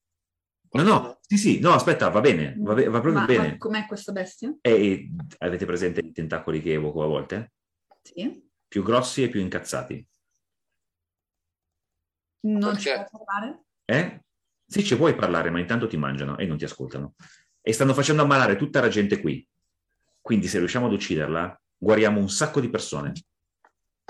[0.72, 3.47] No, no, sì, sì, no, aspetta, va bene, va, be- va proprio Ma, bene.
[3.49, 4.55] ma com'è questa bestia?
[4.61, 5.09] E, e
[5.39, 7.53] avete presente i tentacoli che evoco a volte?
[8.03, 8.49] Sì.
[8.67, 10.07] Più grossi e più incazzati.
[12.41, 13.07] Non ci Perché?
[13.09, 13.63] può parlare?
[13.84, 14.24] Eh?
[14.70, 17.15] Sì, ci puoi parlare, ma intanto ti mangiano e non ti ascoltano.
[17.59, 19.45] E stanno facendo ammalare tutta la gente qui.
[20.22, 23.13] Quindi se riusciamo ad ucciderla, guariamo un sacco di persone.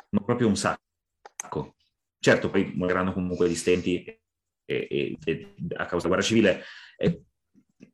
[0.10, 1.76] Ma proprio un sacco.
[2.20, 4.20] Certo, poi moriranno comunque gli stenti e,
[4.66, 6.64] e- e a causa della guerra civile.
[6.97, 7.24] E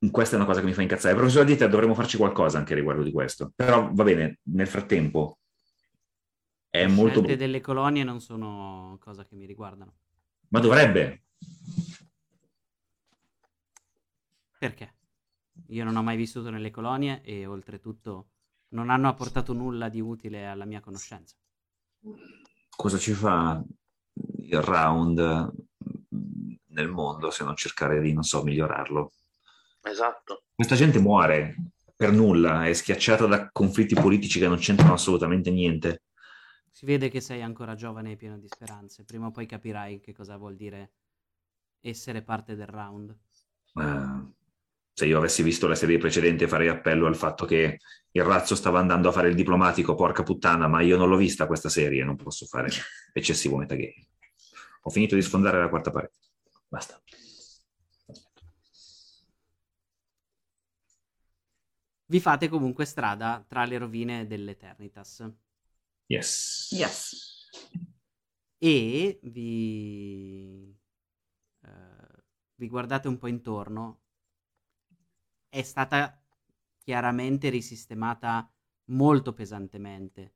[0.09, 1.13] questa è una cosa che mi fa incazzare.
[1.13, 3.51] Professor Dieter, dovremmo farci qualcosa anche riguardo di questo.
[3.55, 5.37] Però va bene, nel frattempo
[6.67, 7.19] è le molto...
[7.19, 9.93] scelte delle colonie non sono cosa che mi riguardano.
[10.47, 11.25] Ma dovrebbe.
[14.57, 14.93] Perché?
[15.67, 18.29] Io non ho mai vissuto nelle colonie e oltretutto
[18.69, 21.35] non hanno apportato nulla di utile alla mia conoscenza.
[22.75, 23.63] cosa ci fa
[24.41, 25.53] il round
[26.13, 29.11] mm, nel mondo se non cercare di, non so, migliorarlo?
[29.81, 30.43] Esatto.
[30.53, 31.55] Questa gente muore
[31.95, 36.01] per nulla, è schiacciata da conflitti politici che non c'entrano assolutamente niente.
[36.69, 39.05] Si vede che sei ancora giovane e pieno di speranze.
[39.05, 40.91] Prima o poi capirai che cosa vuol dire
[41.79, 43.15] essere parte del round.
[43.75, 44.33] Eh,
[44.95, 47.79] se io avessi visto la serie precedente farei appello al fatto che
[48.11, 51.47] il razzo stava andando a fare il diplomatico, porca puttana, ma io non l'ho vista
[51.47, 52.69] questa serie, non posso fare
[53.11, 54.07] eccessivo metagame.
[54.83, 56.13] Ho finito di sfondare la quarta parete.
[56.69, 56.97] Basta.
[62.05, 65.29] Vi fate comunque strada tra le rovine dell'Eternitas
[66.07, 66.69] Yes.
[66.71, 67.49] Yes.
[68.59, 70.73] e vi,
[71.65, 72.23] eh,
[72.55, 74.04] vi guardate un po' intorno.
[75.55, 76.21] È stata
[76.79, 78.51] chiaramente risistemata
[78.87, 80.33] molto pesantemente.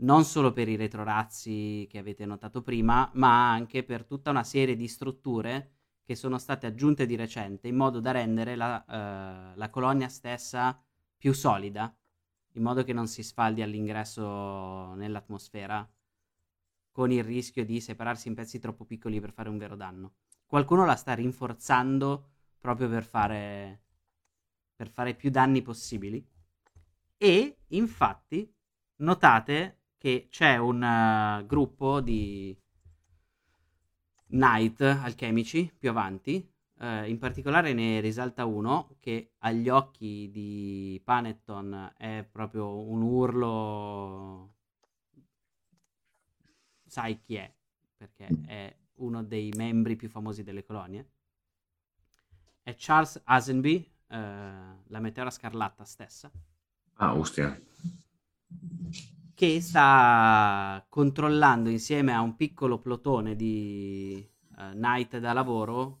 [0.00, 4.76] Non solo per i retrorazzi che avete notato prima, ma anche per tutta una serie
[4.76, 9.70] di strutture che sono state aggiunte di recente in modo da rendere la, eh, la
[9.70, 10.78] colonia stessa
[11.16, 11.90] più solida,
[12.52, 15.90] in modo che non si sfaldi all'ingresso nell'atmosfera,
[16.92, 20.16] con il rischio di separarsi in pezzi troppo piccoli per fare un vero danno.
[20.44, 23.84] Qualcuno la sta rinforzando proprio per fare,
[24.78, 26.24] per fare più danni possibili.
[27.16, 28.48] E infatti
[28.98, 32.56] notate che c'è un eh, gruppo di
[34.28, 36.48] Knight alchemici più avanti.
[36.80, 44.54] eh, in particolare ne risalta uno che agli occhi di Panetton è proprio un urlo.
[46.86, 47.52] Sai chi è?
[47.96, 51.10] Perché è uno dei membri più famosi delle colonie.
[52.62, 54.16] È Charles Asenby, eh,
[54.86, 56.30] la meteora scarlatta stessa
[56.96, 57.58] Ah, ostia.
[59.34, 64.16] che sta controllando insieme a un piccolo plotone di
[64.58, 66.00] eh, Knight da lavoro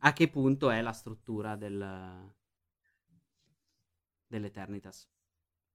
[0.00, 2.32] a che punto è la struttura del,
[4.28, 5.08] dell'Eternitas.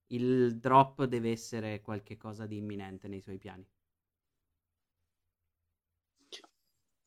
[0.08, 3.66] Il drop deve essere qualcosa di imminente nei suoi piani.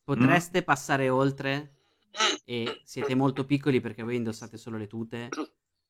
[0.05, 1.84] Potreste passare oltre
[2.45, 5.29] e siete molto piccoli perché voi indossate solo le tute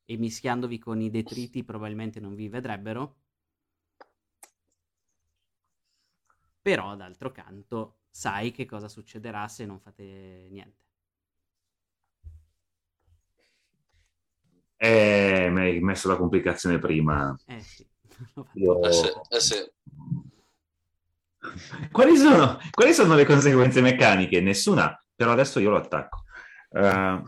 [0.05, 3.15] e mischiandovi con i detriti probabilmente non vi vedrebbero.
[6.61, 10.83] Però d'altro canto sai che cosa succederà se non fate niente.
[14.77, 17.35] Eh, mi hai messo la complicazione prima.
[17.47, 17.87] Eh sì.
[18.53, 19.55] Io- Eh sì, eh sì.
[21.91, 24.41] Quali sono, quali sono le conseguenze meccaniche?
[24.41, 26.23] Nessuna, però adesso io lo attacco.
[26.69, 27.23] Eh,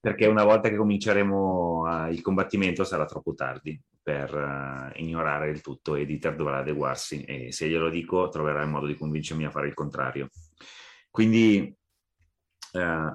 [0.00, 5.60] perché una volta che cominceremo eh, il combattimento sarà troppo tardi per eh, ignorare il
[5.60, 9.50] tutto e Dieter dovrà adeguarsi e se glielo dico troverà il modo di convincermi a
[9.50, 10.28] fare il contrario.
[11.10, 11.76] Quindi
[12.72, 13.12] eh,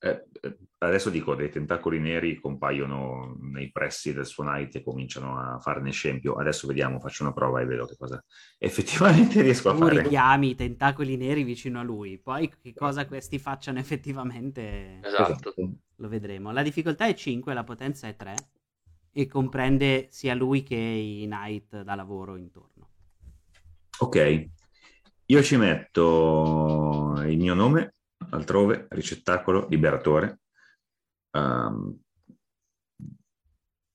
[0.00, 0.26] eh,
[0.86, 5.90] adesso dico, dei tentacoli neri compaiono nei pressi del suo Knight e cominciano a farne
[5.90, 6.34] scempio.
[6.34, 8.22] Adesso vediamo, faccio una prova e vedo che cosa
[8.58, 10.02] effettivamente riesco a Tu fare.
[10.02, 12.18] richiami i tentacoli neri vicino a lui.
[12.18, 15.54] Poi che cosa questi facciano effettivamente Esatto.
[15.96, 16.52] lo vedremo.
[16.52, 18.34] La difficoltà è 5, la potenza è 3
[19.12, 22.88] e comprende sia lui che i knight da lavoro intorno.
[23.98, 24.46] Ok,
[25.26, 27.94] io ci metto il mio nome
[28.30, 30.40] altrove, ricettacolo, liberatore.
[31.32, 31.98] Um,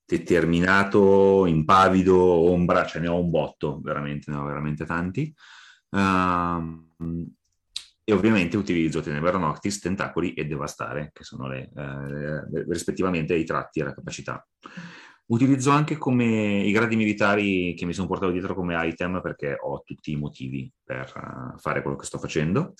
[0.04, 5.34] determinato, impavido, ombra, ce ne ho un botto, veramente, ne ho veramente tanti.
[5.90, 6.86] Um,
[8.04, 13.80] e ovviamente utilizzo Tenebra Noctis, Tentacoli e Devastare, che sono le, eh, rispettivamente i tratti
[13.80, 14.48] e la capacità.
[15.30, 19.82] Utilizzo anche come i gradi militari che mi sono portato dietro come item perché ho
[19.84, 22.72] tutti i motivi per uh, fare quello che sto facendo.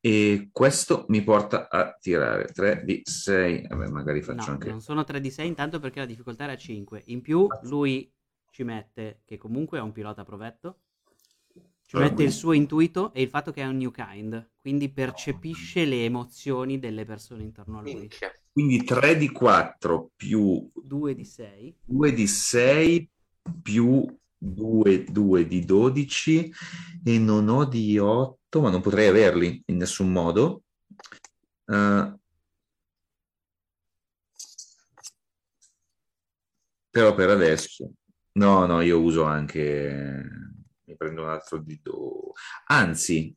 [0.00, 3.68] E questo mi porta a tirare 3 di 6.
[3.68, 4.70] Vabbè, magari faccio no, anche.
[4.70, 7.02] Non sono 3 di 6 intanto perché la difficoltà era 5.
[7.06, 8.12] In più, lui
[8.50, 10.80] ci mette che comunque è un pilota provetto.
[11.54, 14.50] Ci Allora, mette il quindi- suo intuito e il fatto che è un new kind.
[14.60, 17.94] Quindi percepisce le emozioni delle persone intorno a lui.
[17.94, 18.32] Minchia.
[18.58, 21.76] Quindi 3 di 4 più 2 di 6.
[21.84, 23.08] 2 di 6
[23.62, 24.04] più
[24.36, 26.52] 2, 2 di 12
[27.04, 30.64] e non ho di 8, ma non potrei averli in nessun modo.
[31.66, 32.18] Eh,
[36.90, 37.92] però per adesso,
[38.32, 40.20] no, no, io uso anche,
[40.82, 42.32] mi prendo un altro di 2.
[42.66, 43.32] Anzi,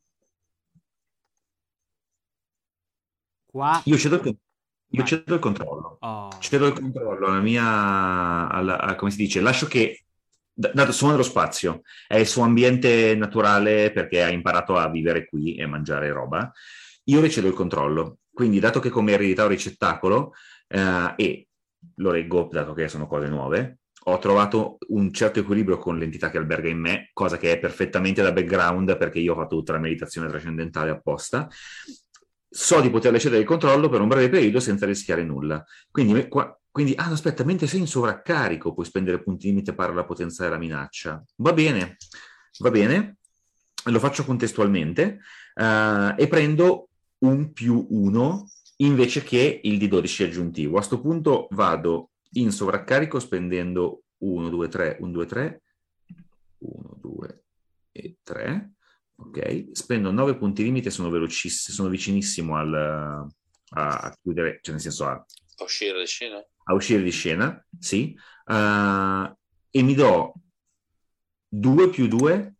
[3.46, 3.82] Qua...
[3.84, 4.36] io cedo il,
[4.92, 5.96] io cedo il controllo.
[6.00, 6.30] Oh.
[6.38, 10.04] cedo il controllo alla mia, alla- a- come si dice, lascio che,
[10.52, 15.54] dato sono nello spazio, è il suo ambiente naturale perché ha imparato a vivere qui
[15.56, 16.50] e mangiare roba,
[17.04, 18.18] io le cedo il controllo.
[18.32, 20.32] Quindi, dato che come eredità ho ricettacolo
[20.68, 21.48] eh, e
[21.96, 26.38] lo reggo, dato che sono cose nuove, ho trovato un certo equilibrio con l'entità che
[26.38, 29.78] alberga in me, cosa che è perfettamente da background perché io ho fatto tutta la
[29.78, 31.48] meditazione trascendentale apposta.
[32.54, 35.64] So di poterle cedere il controllo per un breve periodo senza rischiare nulla.
[35.90, 40.04] Quindi, qua- quindi, ah, aspetta, mentre sei in sovraccarico puoi spendere punti limite per la
[40.04, 41.24] potenza della minaccia.
[41.36, 41.96] Va bene,
[42.58, 43.16] va bene,
[43.84, 45.20] lo faccio contestualmente
[45.54, 46.88] eh, e prendo
[47.20, 50.76] un più uno invece che il di 12 aggiuntivo.
[50.76, 55.62] A sto punto vado in sovraccarico spendendo 1, 2, 3, 1, 2, 3,
[56.58, 57.44] 1, 2
[57.92, 58.72] e 3.
[59.24, 64.82] Ok, spendo 9 punti limite, sono velocissimo, sono vicinissimo al, a, a chiudere, cioè nel
[64.82, 66.44] senso a, A uscire di scena?
[66.64, 68.16] a uscire di scena, sì,
[68.46, 69.36] eh,
[69.70, 70.34] e mi do
[71.48, 72.54] 2 più 2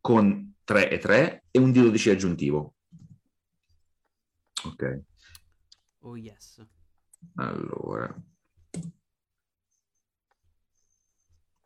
[0.00, 2.74] con 3 e 3 e un di 12 aggiuntivo.
[4.64, 4.82] Ok,
[6.02, 6.60] Oh yes.
[7.36, 8.14] allora.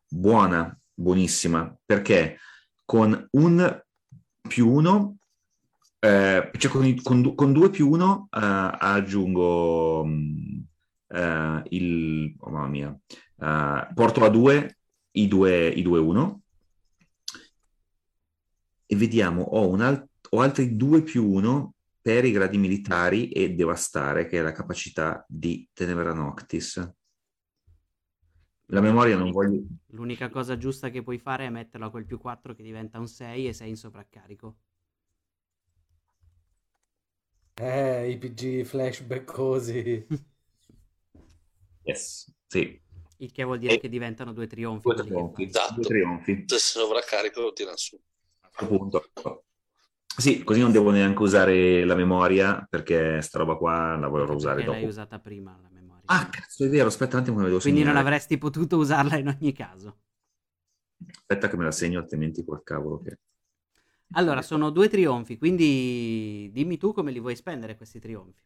[0.08, 2.38] Buona, buonissima, perché
[2.84, 3.84] con un
[4.46, 5.16] più 1,
[5.98, 10.58] cioè con, i- con con 2 più 1 aggiungo mm,
[11.08, 12.98] eh, il, oh mamma mia,
[13.40, 14.78] eh, porto a 2
[15.12, 16.40] i 2 i 2 1
[18.86, 23.54] e vediamo, ho, un al- ho altri 2 più 1 per i gradi militari e
[23.54, 26.88] devastare, che è la capacità di Tenebra Noctis.
[28.66, 29.62] La memoria non voglio...
[29.90, 33.06] L'unica cosa giusta che puoi fare è metterlo a quel più 4 che diventa un
[33.06, 34.56] 6 e sei in sovraccarico.
[37.58, 40.06] Eh, i PG flashback così.
[41.84, 42.80] Yes, sì.
[43.18, 44.86] Il che vuol dire E- che diventano due trionfi.
[44.88, 45.44] Due trionfi.
[45.44, 45.74] Esatto.
[45.74, 46.44] Due trionfi.
[46.46, 47.98] Se sovraccarico lo tira su.
[48.40, 49.10] A questo punto.
[50.18, 54.56] Sì, così non devo neanche usare la memoria, perché sta roba qua la vorrò usare
[54.56, 54.90] Perché l'hai dopo.
[54.92, 55.75] usata prima la memoria.
[56.06, 57.98] Ah, cazzo, è vero, aspetta un attimo Quindi non segnare.
[57.98, 59.98] avresti potuto usarla in ogni caso.
[61.10, 63.18] Aspetta che me la segno, altrimenti quel cavolo che...
[64.12, 68.40] Allora, sono due trionfi, quindi dimmi tu come li vuoi spendere questi trionfi.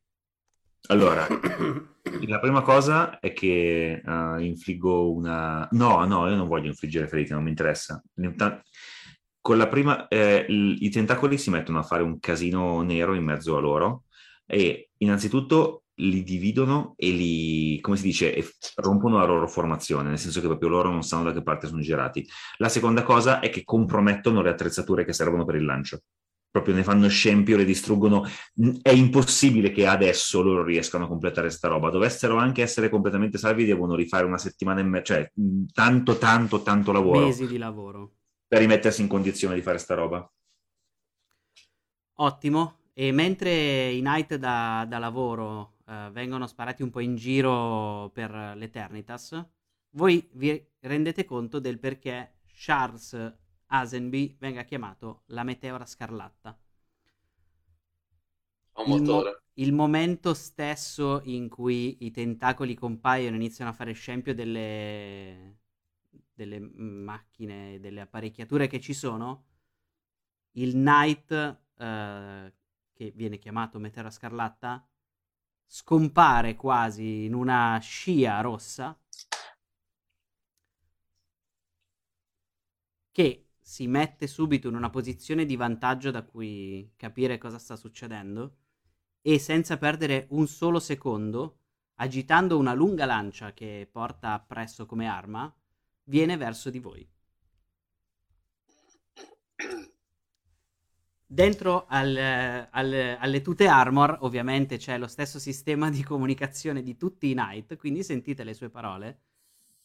[0.89, 1.27] Allora,
[2.27, 5.69] la prima cosa è che eh, infliggo una...
[5.73, 8.03] No, no, io non voglio infliggere ferite, non mi interessa.
[9.43, 13.57] Con la prima, eh, i tentacoli si mettono a fare un casino nero in mezzo
[13.57, 14.05] a loro
[14.47, 18.35] e innanzitutto li dividono e li, come si dice,
[18.77, 21.81] rompono la loro formazione, nel senso che proprio loro non sanno da che parte sono
[21.81, 22.27] girati.
[22.57, 26.01] La seconda cosa è che compromettono le attrezzature che servono per il lancio.
[26.51, 28.27] Proprio ne fanno scempio, le distruggono
[28.83, 31.91] è impossibile che adesso loro riescano a completare sta roba.
[31.91, 35.31] Dovessero anche essere completamente salvi, devono rifare una settimana e mezza, cioè
[35.73, 38.15] tanto, tanto, tanto lavoro Mesi di lavoro.
[38.49, 40.29] per rimettersi in condizione di fare sta roba.
[42.15, 42.79] Ottimo.
[42.93, 48.31] E mentre i Knight da, da lavoro eh, vengono sparati un po' in giro per
[48.55, 49.45] l'Eternitas,
[49.95, 53.35] voi vi rendete conto del perché Charles
[53.67, 56.57] Asenby venga chiamato la Meteora Scarlatta.
[58.87, 59.23] Il, mo-
[59.55, 65.59] il momento stesso in cui i tentacoli compaiono e iniziano a fare scempio delle,
[66.33, 69.47] delle macchine, delle apparecchiature che ci sono,
[70.53, 71.33] il Knight
[71.79, 72.53] eh,
[72.93, 74.87] che viene chiamato Metera Scarlatta,
[75.73, 78.99] scompare quasi in una scia rossa
[83.13, 88.57] che si mette subito in una posizione di vantaggio da cui capire cosa sta succedendo
[89.23, 91.59] e senza perdere un solo secondo,
[91.95, 95.55] agitando una lunga lancia che porta appresso come arma,
[96.05, 97.09] viene verso di voi.
[101.33, 107.29] Dentro al, al, alle tute armor, ovviamente, c'è lo stesso sistema di comunicazione di tutti
[107.29, 109.21] i knight, quindi sentite le sue parole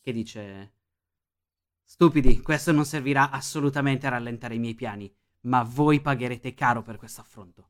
[0.01, 0.73] che dice
[1.83, 6.97] Stupidi, questo non servirà assolutamente a rallentare i miei piani, ma voi pagherete caro per
[6.97, 7.69] questo affronto.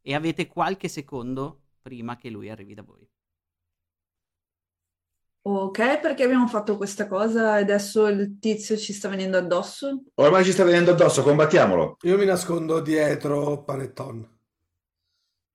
[0.00, 3.06] E avete qualche secondo prima che lui arrivi da voi.
[5.42, 10.04] Ok, perché abbiamo fatto questa cosa e adesso il tizio ci sta venendo addosso?
[10.14, 11.96] Ormai ci sta venendo addosso, combattiamolo.
[12.02, 14.38] Io mi nascondo dietro Panetton.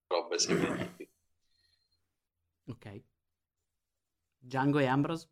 [0.08, 1.08] Robe semplici.
[2.68, 3.02] Ok.
[4.38, 5.28] Django e Ambrose?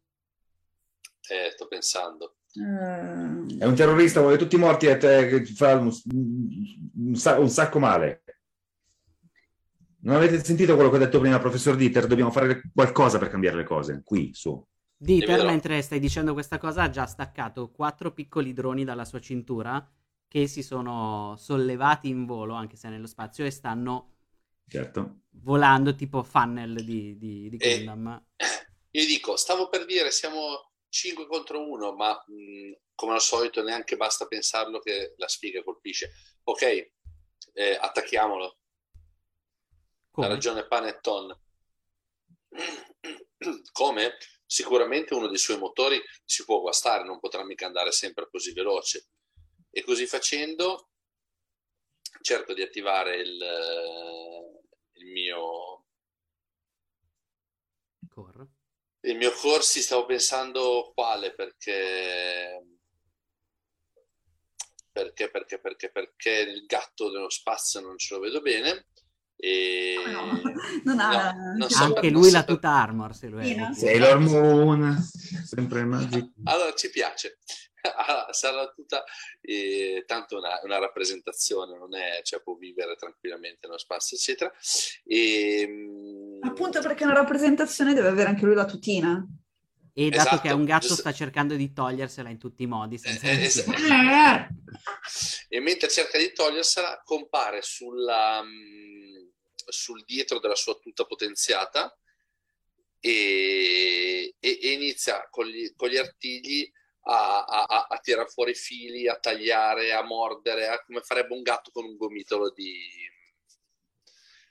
[1.29, 2.37] Eh, sto pensando.
[2.55, 8.24] Eh, È un terrorista, vuole tutti morti e te che fa un, un sacco male.
[10.05, 12.07] Non avete sentito quello che ho detto prima, professor Dieter?
[12.07, 14.03] Dobbiamo fare qualcosa per cambiare le cose.
[14.05, 14.63] Qui, su.
[14.97, 19.87] Dieter, mentre stai dicendo questa cosa, ha già staccato quattro piccoli droni dalla sua cintura
[20.29, 24.11] che si sono sollevati in volo, anche se nello spazio, e stanno
[24.69, 25.21] Certo.
[25.43, 28.25] volando tipo funnel di, di, di E- Gundam.
[28.91, 33.97] Io dico, stavo per dire siamo 5 contro 1, ma mh, come al solito neanche
[33.97, 36.13] basta pensarlo che la sfiga colpisce.
[36.45, 36.63] Ok,
[37.55, 38.59] eh, attacchiamolo.
[40.17, 40.29] Ha Come?
[40.29, 41.41] ragione Panetton.
[43.73, 44.17] Come?
[44.47, 49.09] Sicuramente uno dei suoi motori si può guastare, non potrà mica andare sempre così veloce.
[49.71, 50.91] E così facendo
[52.21, 53.43] cerco di attivare il,
[54.93, 55.87] il mio
[58.09, 58.47] Core.
[59.01, 62.65] il mio corsi stavo pensando quale perché
[64.93, 68.87] perché perché perché perché il gatto dello spazio non ce lo vedo bene
[69.47, 70.41] e no,
[70.85, 71.33] non ha...
[71.33, 73.45] No, non so Anche lui non la so per- tuta armor, se lo è.
[73.45, 73.75] Sì, no?
[73.75, 75.09] Sailor Moon,
[75.45, 76.31] sempre magico.
[76.45, 77.39] allora ci piace
[77.85, 79.05] Ah, sarà tutta
[79.43, 84.51] eh, tanto una, una rappresentazione non è cioè può vivere tranquillamente nello spazio eccetera
[85.05, 89.23] e mm, Appunto perché una rappresentazione deve avere anche lui la tutina.
[89.97, 91.03] E dato Esatto, che è un gatto, giusto.
[91.03, 92.97] sta cercando di togliersela in tutti i modi.
[92.99, 93.45] Senza Eh.
[93.45, 94.49] Eh,
[95.49, 98.94] e mentre cerca di togliersela compare sulla, mm,
[99.69, 101.97] sul dietro della sua tuta potenziata
[103.01, 106.71] e, e- e inizia con gli, con gli artigli
[107.07, 111.43] a, a, a- tirare fuori i fili, a tagliare, a mordere, a- come farebbe un
[111.43, 112.73] gatto con un gomitolo di,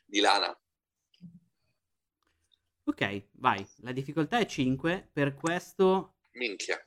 [0.06, 0.56] di lana.
[2.85, 3.65] Ok, vai.
[3.77, 5.10] La difficoltà è 5.
[5.11, 6.18] Per questo.
[6.34, 6.84] Minchia.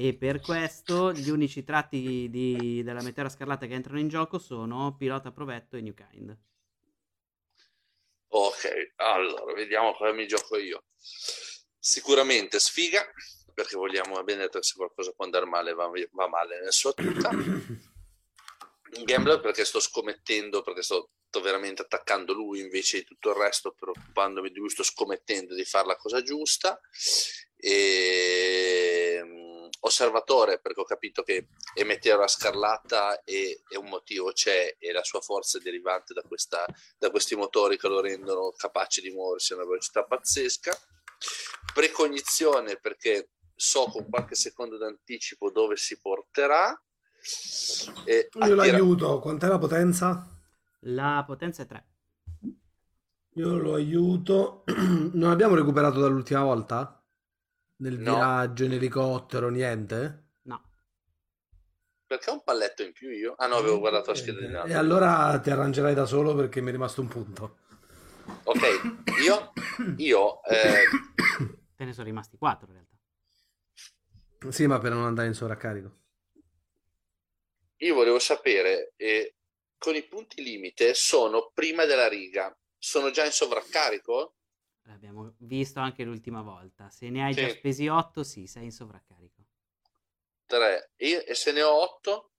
[0.00, 4.94] E per questo gli unici tratti di- della Meteora Scarlata che entrano in gioco sono
[4.96, 6.38] Pilota Provetto e New Kind.
[8.28, 10.84] Ok, allora vediamo come mi gioco io.
[11.80, 13.04] Sicuramente sfiga,
[13.52, 17.30] perché vogliamo, che se qualcosa può andare male va, va male nel suo tuta.
[19.02, 21.10] Gambler perché sto scommettendo, perché sto,
[21.42, 25.88] veramente attaccando lui invece di tutto il resto, preoccupandomi di lui, sto scommettendo di fare
[25.88, 26.80] la cosa giusta.
[27.56, 29.07] E,
[29.80, 35.20] osservatore perché ho capito che emetteva scarlatta e, e un motivo c'è e la sua
[35.20, 36.64] forza è derivante da, questa,
[36.98, 40.76] da questi motori che lo rendono capace di muoversi a una velocità pazzesca.
[41.72, 46.80] Precognizione perché so con qualche secondo d'anticipo dove si porterà.
[48.04, 49.18] E Io attira- l'aiuto.
[49.18, 50.26] Quant'è la potenza?
[50.82, 51.86] La potenza è 3.
[53.34, 54.64] Io lo aiuto.
[55.12, 56.97] Non abbiamo recuperato dall'ultima volta?
[57.80, 58.14] Nel No.
[58.14, 60.30] viaggio, in elicottero, niente?
[60.42, 60.62] No.
[62.06, 63.34] Perché ho un palletto in più io?
[63.36, 66.68] Ah no, avevo guardato la scheda di E allora ti arrangerai da solo perché mi
[66.68, 67.58] è rimasto un punto.
[68.44, 68.62] Ok,
[69.22, 69.52] io,
[69.98, 70.84] io eh,
[71.76, 72.96] Te ne sono rimasti 4 in realtà.
[74.50, 75.96] Sì, ma per non andare in sovraccarico.
[77.80, 79.36] io volevo sapere, eh,
[79.76, 84.34] con i punti limite sono prima della riga, sono già in sovraccarico?
[84.88, 86.90] L'abbiamo visto anche l'ultima volta.
[86.90, 87.40] Se ne hai Sì.
[87.40, 89.44] già spesi 8, sì, sei in sovraccarico.
[90.50, 90.90] 3.
[90.96, 92.30] E, e se ne ho 8?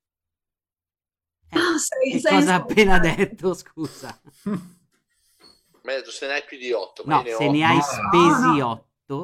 [1.51, 4.19] Ah, sei, sei cosa appena detto, scusa?
[5.83, 7.49] Mi hai detto se ne hai più di 8, ma No, ne se ho...
[7.49, 8.61] ne hai spesi no.
[8.61, 9.19] 8,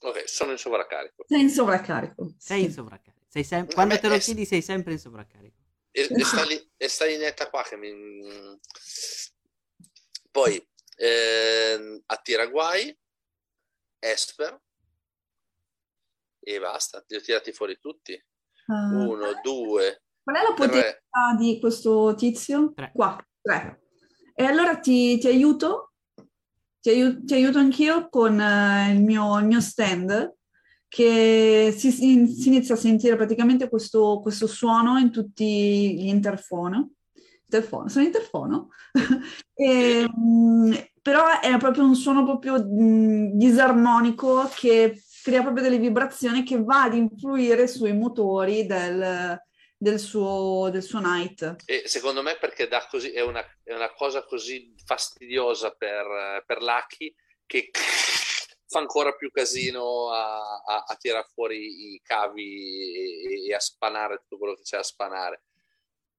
[0.00, 1.26] Ok, sono in sovraccarico.
[1.26, 2.32] sei in sovraccarico.
[2.38, 3.24] sei in sovraccarico.
[3.28, 5.62] Sei sem- Eh Quando beh, te lo eh, chiedi sei sempre in sovraccarico.
[5.92, 7.90] e, e sta lì, e sta lì netta qua che mi...
[10.36, 10.62] Poi
[10.98, 12.94] eh, a Tiraguai,
[13.98, 14.60] Esper
[16.38, 18.22] e basta, li ho tirati fuori tutti.
[18.66, 21.36] Ah, Uno, due, qual è la potenza tre.
[21.38, 22.74] di questo tizio?
[22.74, 22.90] Tre.
[22.92, 23.80] Qua, tre.
[24.34, 25.94] E allora ti, ti aiuto?
[26.80, 30.34] Ti, aiu- ti aiuto anch'io con eh, il mio, il mio stand
[30.86, 36.90] che si, si- si inizia a sentire praticamente questo, questo suono in tutti gli interfono.
[37.48, 38.68] Interfono, sono interfono?
[39.58, 46.62] E, mm, però è proprio un suono proprio disarmonico che crea proprio delle vibrazioni che
[46.62, 49.40] va ad influire sui motori del,
[49.76, 51.56] del suo, del suo night.
[51.64, 56.60] E secondo me perché dà così, è, una, è una cosa così fastidiosa per, per
[56.60, 57.14] Lucky
[57.46, 57.70] che
[58.68, 64.18] fa ancora più casino a, a, a tirare fuori i cavi e, e a spanare
[64.18, 65.42] tutto quello che c'è a spanare.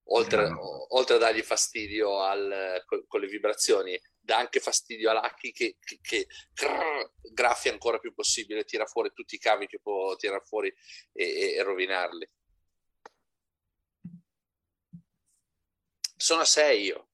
[0.10, 0.96] Oltre, No.
[0.96, 5.76] oltre a dargli fastidio al- co- con le vibrazioni, dà anche fastidio a Lucky che,
[5.80, 10.44] che, che crrr, graffia ancora più possibile, tira fuori tutti i cavi che può tirare
[10.46, 10.74] fuori
[11.12, 12.30] e, e- e rovinarli.
[16.16, 17.10] Sono a 6 io.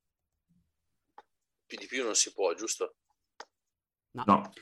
[1.66, 2.98] Più di più non si può, giusto?
[4.12, 4.54] No,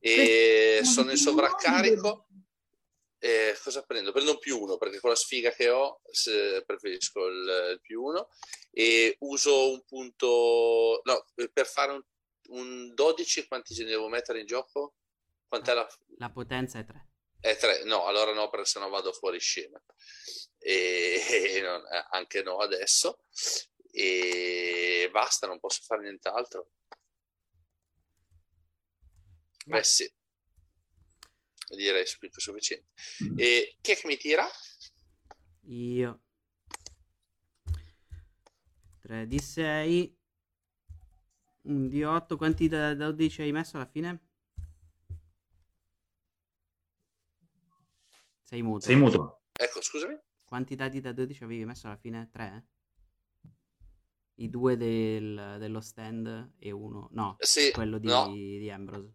[0.00, 2.27] E sono in sovraccarico.
[3.20, 4.12] E cosa prendo?
[4.12, 6.00] Prendo un più uno perché con la sfiga che ho
[6.64, 8.28] preferisco il, il più uno
[8.70, 12.02] e uso un punto no, per fare un,
[12.50, 14.94] un 12 quanti ce ne devo mettere in gioco?
[15.48, 15.86] Quant'è la,
[16.18, 17.08] La potenza è 3.
[17.40, 19.82] è 3, no, allora no, perché sennò vado fuori scena.
[20.58, 21.20] E,
[21.56, 23.24] e non- eh, anche no adesso.
[23.90, 26.70] E basta, non posso fare nient'altro.
[29.66, 30.10] Beh, sì.
[31.76, 32.88] Direi più che sufficiente.
[33.36, 34.46] E chi è che mi tira?
[35.66, 36.22] Io.
[39.00, 40.16] 3 di 6.
[41.62, 42.36] Un di 8.
[42.36, 44.22] Quanti da, da 12 hai messo alla fine?
[48.42, 48.86] Sei muto.
[48.86, 49.42] sei muto.
[49.52, 50.18] Ecco, scusami.
[50.44, 52.30] Quanti dadi da 12 avevi messo alla fine?
[52.32, 52.66] 3?
[54.36, 57.08] I due del- dello stand e uno.
[57.12, 58.32] No, Sì, quello di, no.
[58.32, 59.12] di Ambrose.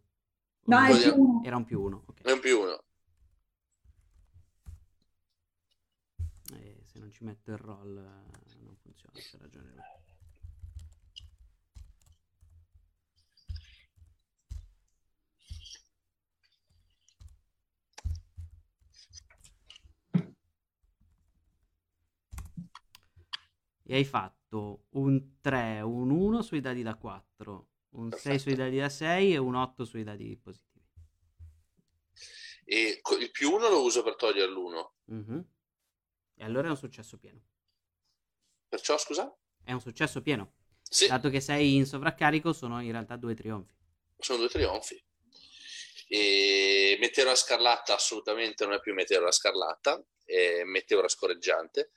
[0.66, 1.42] No, è Quello più uno.
[1.44, 2.02] Era un più uno.
[2.06, 2.22] Ok.
[2.22, 2.82] è un più uno.
[6.54, 9.82] Eh, se non ci metto il roll eh, non funziona, c'è ragione lui.
[23.86, 28.38] E hai fatto un 3, un 1 sui dadi da 4, un 6 Perfetto.
[28.38, 30.72] sui dadi da 6 e un 8 sui dadi positivi.
[32.66, 34.94] E il più uno lo uso per togliere l'uno.
[35.06, 35.48] Mhm.
[36.36, 37.40] E allora è un successo pieno.
[38.68, 39.32] Perciò, scusa?
[39.62, 40.54] È un successo pieno.
[40.82, 43.72] Sì, Dato che sei in sovraccarico, sono in realtà due trionfi.
[44.18, 45.02] sono due trionfi.
[46.08, 51.90] E Meteora Scarlatta assolutamente non è più Meteora Scarlatta, è Meteora Scorreggiante.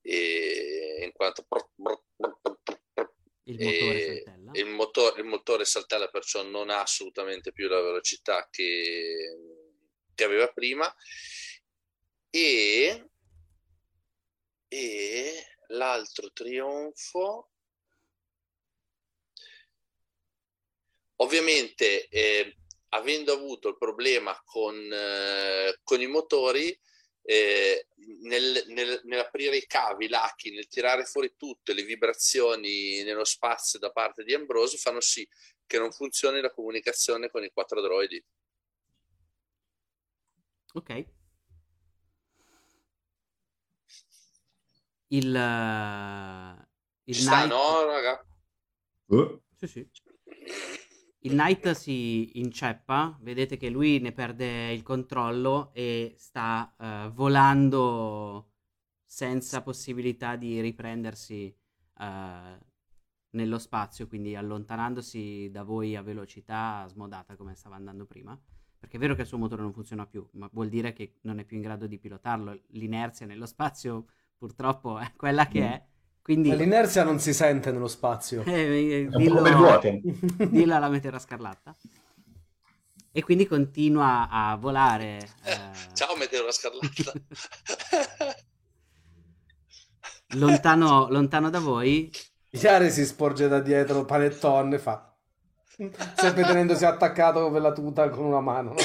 [0.00, 1.46] E in quanto
[3.44, 4.22] Il motore E.
[4.52, 9.36] il motore, il motore saltella perciò non ha assolutamente più la velocità che,
[10.14, 10.92] che aveva prima.
[12.30, 13.10] E,
[14.68, 17.50] e l'altro trionfo
[21.20, 22.56] ovviamente eh,
[22.90, 26.78] avendo avuto il problema con, eh, con i motori
[27.30, 27.88] eh,
[28.22, 33.90] nel, nel- nell'aprire i cavi, lacchi, nel tirare fuori tutte le vibrazioni nello spazio da
[33.90, 35.28] parte di Ambrosio fanno sì
[35.66, 38.24] che non funzioni la comunicazione con i quattro droidi.
[40.72, 41.04] Ok.
[45.08, 46.68] Il, eh,
[47.04, 48.26] il Ci sta, no, raga?
[49.06, 49.90] Uh, Sì, sì.
[51.20, 58.52] Il Knight si inceppa, vedete che lui ne perde il controllo e sta eh, volando
[59.04, 61.52] senza possibilità di riprendersi
[61.98, 62.58] eh,
[63.30, 68.40] nello spazio, quindi allontanandosi da voi a velocità smodata come stava andando prima.
[68.78, 71.40] Perché è vero che il suo motore non funziona più, ma vuol dire che non
[71.40, 72.60] è più in grado di pilotarlo.
[72.68, 75.86] L'inerzia nello spazio purtroppo è quella che è.
[76.28, 78.42] Quindi L'inerzia non si sente nello spazio.
[78.44, 79.80] eh, eh, è un po' dillo-
[80.50, 81.74] dillo alla meteora scarlatta.
[83.10, 85.16] E quindi continua a volare.
[85.44, 85.58] eh,
[85.94, 87.12] Ciao Meteora Scarlatta.
[90.36, 92.10] lontano, lontano da voi.
[92.50, 95.16] Chiare si sporge da dietro panettone e fa.
[96.14, 98.74] Sempre tenendosi attaccato per la tuta con una mano.
[98.74, 98.76] no?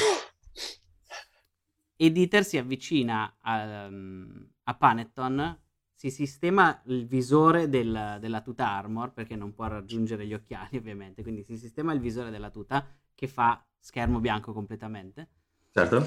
[1.96, 5.58] E Dieter si avvicina a, a Panetton
[6.10, 11.22] si sistema il visore del- della tuta armor, perché non può raggiungere gli occhiali ovviamente,
[11.22, 15.28] quindi si sistema il visore della tuta che fa schermo bianco completamente
[15.74, 16.06] Certo?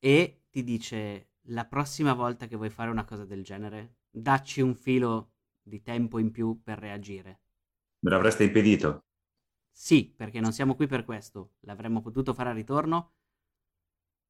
[0.00, 4.74] e ti dice la prossima volta che vuoi fare una cosa del genere, dacci un
[4.74, 7.40] filo di tempo in più per reagire.
[8.02, 9.04] Me l'avreste impedito.
[9.70, 11.52] Sì, perché non siamo qui per questo.
[11.60, 13.12] L'avremmo potuto fare a ritorno.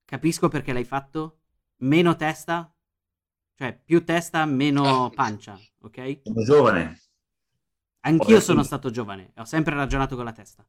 [0.07, 1.40] Capisco perché l'hai fatto.
[1.78, 2.74] Meno testa.
[3.59, 6.20] Cioè, più testa, meno pancia, ok?
[6.24, 7.01] Sono giovane.
[8.01, 9.33] Anch'io sono stato giovane.
[9.37, 10.65] Ho sempre ragionato con la testa.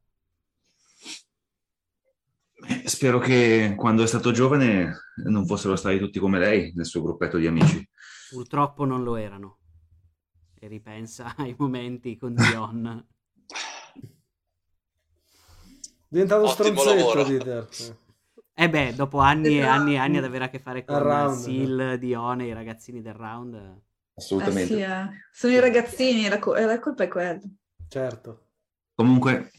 [2.66, 7.02] Eh, Spero che quando è stato giovane non fossero stati tutti come lei nel suo
[7.02, 7.86] gruppetto di amici.
[8.30, 9.58] Purtroppo non lo erano.
[10.54, 13.06] E ripensa ai momenti con Dion.
[16.08, 17.24] Diventato Ottimo stronzetto, lavoro.
[17.24, 17.68] Dieter.
[18.60, 21.36] E beh, dopo anni e anni e anni ad avere a che fare con round.
[21.46, 23.54] Sil, Dion e i ragazzini del round.
[23.54, 23.82] Eh
[24.16, 24.74] Assolutamente.
[24.74, 25.08] sì, eh.
[25.30, 27.38] Sono i ragazzini, la, co- eh, la colpa è quella.
[27.86, 28.46] Certo.
[28.96, 29.52] Comunque,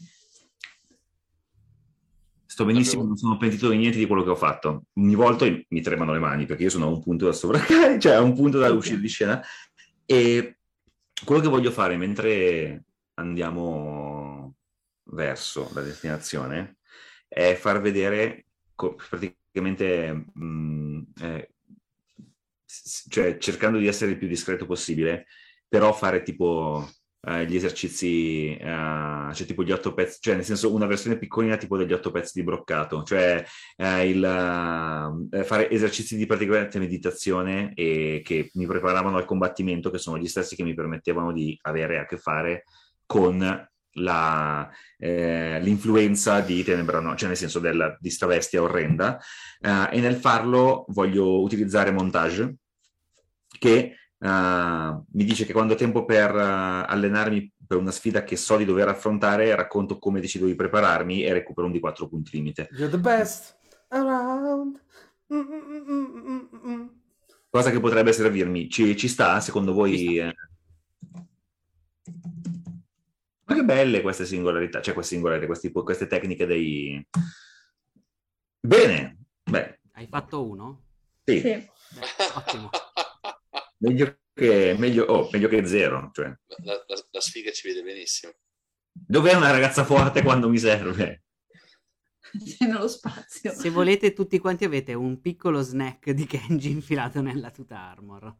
[2.44, 4.82] sto benissimo, non sono pentito di niente di quello che ho fatto.
[4.98, 8.00] Mi volto e mi tremano le mani perché io sono a un punto da sovraccarico,
[8.00, 9.42] cioè a un punto da uscire di scena.
[10.04, 10.58] E
[11.24, 14.56] quello che voglio fare mentre andiamo
[15.04, 16.76] verso la destinazione
[17.26, 18.44] è far vedere
[18.94, 21.50] praticamente, mh, eh,
[22.64, 25.26] s- cioè cercando di essere il più discreto possibile,
[25.68, 26.88] però fare tipo
[27.22, 28.64] eh, gli esercizi, eh,
[29.32, 32.32] cioè tipo gli otto pezzi, cioè nel senso una versione piccolina tipo degli otto pezzi
[32.34, 33.44] di broccato, cioè
[33.76, 34.24] eh, il,
[35.32, 40.28] eh, fare esercizi di praticamente meditazione e che mi preparavano al combattimento, che sono gli
[40.28, 42.64] stessi che mi permettevano di avere a che fare
[43.06, 44.68] con la,
[44.98, 47.14] eh, l'influenza di Tenebra, no?
[47.16, 49.18] cioè nel senso del, di sta bestia orrenda,
[49.60, 52.56] eh, e nel farlo voglio utilizzare montage
[53.58, 54.28] che eh,
[55.12, 58.64] mi dice che quando ho tempo per eh, allenarmi per una sfida che so di
[58.64, 62.68] dover affrontare, racconto come decido di prepararmi e recupero un di 4 punti limite.
[62.72, 63.56] You're the best
[63.90, 64.82] around.
[65.32, 66.86] Mm, mm, mm.
[67.48, 68.68] Cosa che potrebbe servirmi.
[68.68, 70.18] Ci, ci sta, secondo voi?
[70.18, 70.34] eh?
[73.50, 77.04] Ma che belle queste singolarità, cioè queste singolarità, questi- queste tecniche dei...
[78.60, 80.84] Bene, beh, Hai fatto uno?
[81.24, 81.48] sì, Sì.
[81.48, 82.70] Beh, ottimo.
[83.78, 86.10] meglio che, meglio, oh, meglio che zero.
[86.12, 86.26] Cioè.
[86.62, 88.32] La, la- la sfiga ci vede benissimo.
[88.92, 91.24] Dov'è una ragazza forte quando mi serve?
[92.60, 93.50] Nello spazio.
[93.52, 98.32] Se volete, tutti quanti avete un piccolo snack di Kenji infilato nella tuta armor.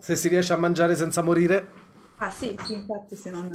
[0.00, 1.79] Se si riesce a mangiare senza morire.
[2.22, 3.50] Ah sì, sì, infatti se non...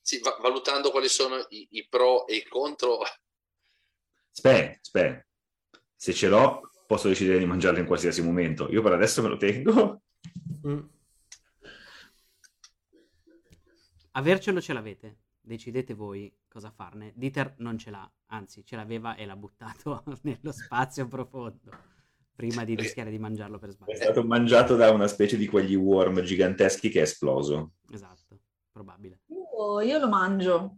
[0.00, 3.00] Sì, va- valutando quali sono i, i pro e i contro,
[4.32, 5.26] Aspetta, aspetta.
[5.94, 8.70] Se ce l'ho, posso decidere di mangiarlo in qualsiasi momento.
[8.70, 10.02] Io per adesso me lo tengo.
[10.66, 10.80] Mm.
[14.12, 15.16] Avercelo ce l'avete.
[15.40, 17.12] Decidete voi cosa farne.
[17.14, 21.95] Dieter non ce l'ha, anzi ce l'aveva e l'ha buttato nello spazio profondo
[22.36, 23.94] prima di rischiare di mangiarlo per È sbaglio.
[23.96, 27.72] stato mangiato da una specie di quegli worm giganteschi che è esploso.
[27.90, 28.40] Esatto,
[28.70, 29.22] probabile.
[29.28, 30.76] Io, io lo mangio.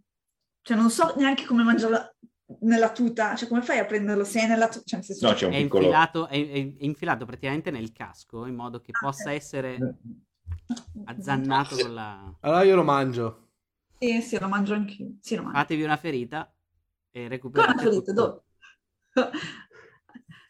[0.62, 2.14] Cioè non so neanche come mangiarlo
[2.60, 3.34] nella tuta.
[3.34, 4.84] Cioè come fai a prenderlo se è nella tuta?
[4.84, 5.26] Cioè nel senso...
[5.26, 5.82] No, c'è un È piccolo...
[5.82, 9.78] infilato, è, è- è infilato praticamente nel casco in modo che possa essere
[11.04, 12.36] azzannato con la...
[12.40, 13.48] Allora io lo mangio.
[13.98, 15.14] Sì, sì, lo mangio anch'io.
[15.20, 15.58] Sì, lo mangio.
[15.58, 16.54] Fatevi una ferita
[17.10, 18.42] e recuperate una ferita, dove?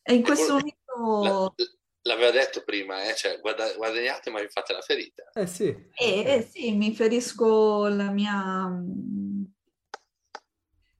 [0.08, 1.54] E in questo quello- la- momento...
[2.02, 5.24] l'aveva detto prima, eh, cioè, guarda- guadagnate ma vi fate la ferita.
[5.34, 5.66] Eh sì.
[5.66, 8.70] Eh, eh, sì, mi ferisco la mia...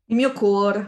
[0.06, 0.86] il mio core,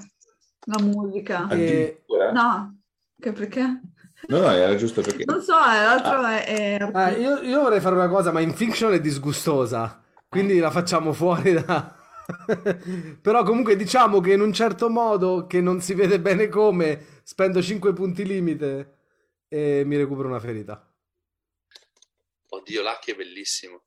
[0.67, 1.43] la musica.
[1.49, 2.33] Eh, Addirittura?
[2.33, 2.79] No,
[3.19, 3.81] che perché?
[4.29, 5.25] No, no, era giusto perché...
[5.25, 6.45] Non so, eh, l'altro è...
[6.79, 10.03] è- Ah, io, io vorrei fare una cosa, ma in fiction è disgustosa.
[10.29, 11.95] Quindi la facciamo fuori da...
[13.21, 17.61] Però comunque diciamo che in un certo modo, che non si vede bene come, spendo
[17.61, 18.99] 5 punti limite
[19.53, 20.89] e mi recupero una ferita.
[22.53, 23.83] Oddio, Lucky è bellissimo.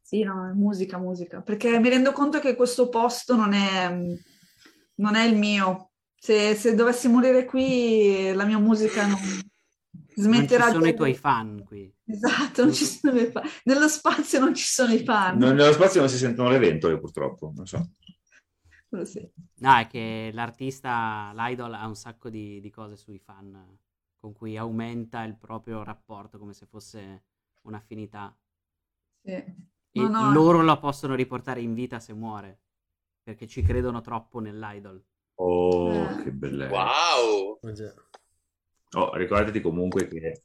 [0.00, 1.42] Sì, no, musica, musica.
[1.42, 3.88] Perché mi rendo conto che questo posto non è,
[4.94, 5.92] non è il mio.
[6.14, 10.90] Se, se dovessi morire qui, la mia musica non Non ci smetterà sono di...
[10.90, 11.94] i tuoi fan qui.
[12.04, 13.48] Esatto, non ci sono i fan.
[13.64, 15.36] Nello spazio non ci sono i fan.
[15.36, 17.52] Non- nello spazio non si sentono le ventole, purtroppo.
[17.54, 17.90] Non so.
[19.04, 19.26] Sì.
[19.60, 23.78] No, è che l'artista, l'idol, ha un sacco di, di cose sui fan
[24.22, 27.24] con cui aumenta il proprio rapporto come se fosse
[27.62, 28.32] un'affinità.
[29.20, 29.32] Sì.
[29.32, 30.32] E No, no.
[30.32, 32.60] loro lo possono riportare in vita se muore,
[33.20, 35.04] perché ci credono troppo nell'idol.
[35.40, 36.22] Oh, Eh.
[36.22, 36.72] che bellezza.
[36.72, 37.58] Wow!
[37.64, 37.94] Eh.
[38.96, 40.42] Oh, ricordati comunque che,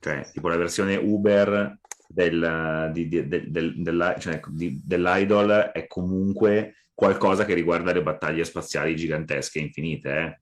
[0.00, 5.86] cioè, tipo la versione Uber del, di- di- del- del- della- cioè, di- dell'Idol è
[5.86, 10.40] comunque qualcosa che riguarda le battaglie spaziali gigantesche infinite, eh?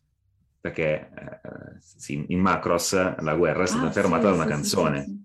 [0.62, 4.50] Perché eh, sì, in Macross la guerra è stata Ah, fermata sì, da una sì,
[4.50, 5.02] canzone.
[5.04, 5.24] sì, sì.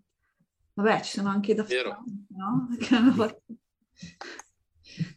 [0.74, 2.04] Vabbè, ci sono anche da Vero.
[2.30, 2.68] no?
[2.80, 3.42] Che hanno fatto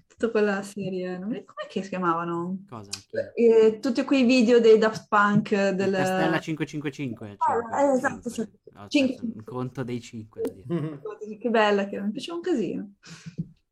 [0.09, 1.19] tutta quella serie.
[1.19, 2.59] Non mi- Com'è che si chiamavano?
[2.69, 2.91] Cosa?
[3.35, 5.95] Eh, tutti quei video dei Daft Punk del...
[5.95, 7.39] Stella 555.
[7.39, 8.41] Ah, eh, esatto, sì.
[8.43, 9.17] Ho Cinque.
[9.17, 10.43] fatto un conto dei 5.
[11.41, 12.93] Che bella che era, mi piaceva un casino.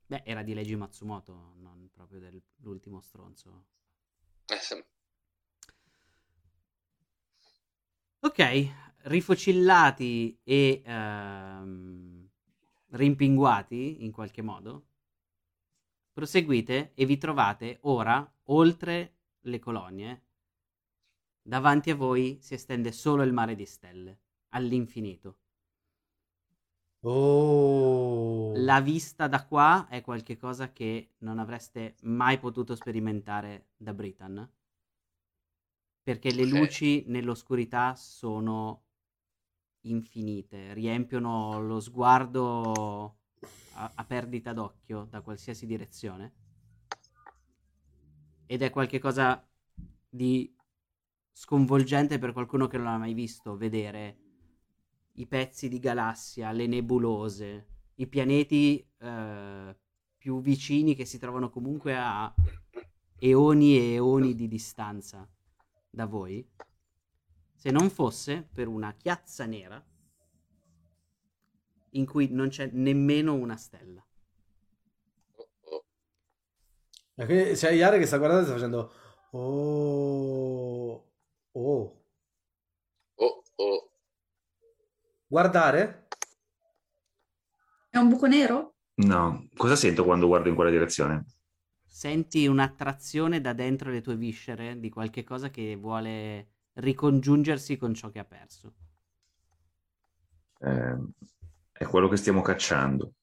[0.07, 3.65] Beh, era di Leiji Matsumoto, non proprio dell'ultimo stronzo.
[4.51, 4.75] Eh, sì.
[8.21, 8.73] Ok,
[9.03, 12.29] rifocillati e ehm,
[12.91, 14.87] rimpinguati in qualche modo,
[16.13, 20.23] proseguite e vi trovate ora oltre le colonie.
[21.41, 24.19] Davanti a voi si estende solo il mare di stelle,
[24.49, 25.39] all'infinito.
[27.03, 28.53] Oh.
[28.57, 34.58] La vista da qua è qualcosa che non avreste mai potuto sperimentare da Britain.
[36.09, 36.49] Perché le Ok.
[36.49, 38.85] luci nell'oscurità sono
[39.83, 43.19] infinite, riempiono lo sguardo
[43.75, 46.33] a, a perdita d'occhio da qualsiasi direzione.
[48.47, 49.47] Ed è qualcosa
[50.09, 50.51] di
[51.31, 54.19] sconvolgente per qualcuno che non l'ha mai visto vedere
[55.17, 57.67] i pezzi di galassia, le nebulose,
[57.97, 59.77] i pianeti eh,
[60.17, 62.35] più vicini che si trovano comunque a
[63.19, 65.31] eoni e eoni di distanza
[65.91, 66.47] da voi,
[67.55, 69.85] se non fosse per una chiazza nera
[71.91, 74.05] in cui non c'è nemmeno una stella.
[75.37, 75.85] Oh, oh.
[77.15, 78.93] E quindi c'è Iare che sta guardando e sta facendo
[79.31, 81.05] Oh.
[81.53, 82.03] Oh.
[83.17, 83.91] Oh, oh.
[85.27, 86.09] Guardare?
[87.91, 88.77] È un buco nero?
[88.95, 91.27] No, cosa sento quando guardo in quella direzione?
[91.99, 98.09] Senti un'attrazione da dentro le tue viscere di qualche cosa che vuole ricongiungersi con ciò
[98.11, 98.73] che ha perso.
[100.61, 100.97] Eh,
[101.73, 103.15] è quello che stiamo cacciando.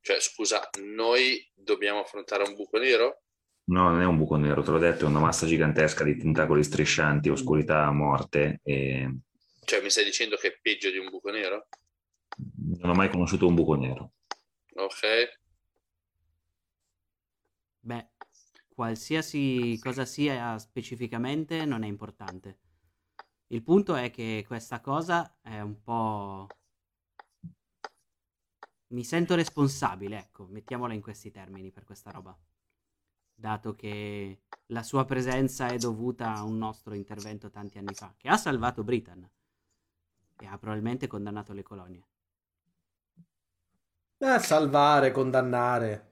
[0.00, 3.22] Cioè, scusa, noi dobbiamo affrontare un buco nero?
[3.66, 6.64] No, non è un buco nero, te l'ho detto, è una massa gigantesca di tentacoli
[6.64, 9.16] striscianti, oscurità, morte e
[9.64, 11.68] Cioè, mi stai dicendo che è peggio di un buco nero?
[12.80, 14.14] non ho mai conosciuto un buco nero.
[14.74, 15.46] Ok.
[17.88, 18.06] Beh,
[18.68, 22.58] qualsiasi cosa sia specificamente non è importante.
[23.46, 26.46] Il punto è che questa cosa è un po'...
[28.88, 32.38] Mi sento responsabile, ecco, mettiamola in questi termini per questa roba.
[33.34, 38.28] Dato che la sua presenza è dovuta a un nostro intervento tanti anni fa, che
[38.28, 39.26] ha salvato Britain
[40.36, 42.06] e ha probabilmente condannato le colonie.
[44.18, 46.07] Eh, salvare, condannare.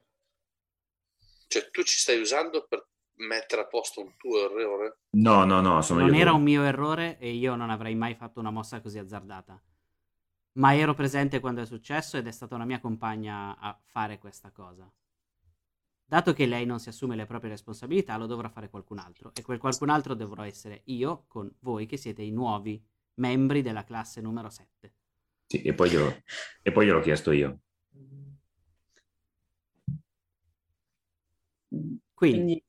[1.47, 4.99] Cioè, tu ci stai usando per mettere a posto un tuo errore?
[5.11, 6.21] No, no, no, sono non io.
[6.21, 9.63] era un mio errore e io non avrei mai fatto una mossa così azzardata.
[10.53, 14.51] Ma ero presente quando è successo ed è stata una mia compagna a fare questa
[14.51, 14.91] cosa.
[16.09, 19.33] Dato che lei non si assume le proprie responsabilità, lo dovrà fare qualcun altro.
[19.35, 22.83] E quel qualcun altro dovrò essere io con voi che siete i nuovi
[23.15, 24.95] membri della classe numero 7.
[25.47, 26.23] Sì, e poi glielo,
[26.63, 27.59] e poi gliel'ho chiesto io.
[32.15, 32.65] Quindi, Quindi,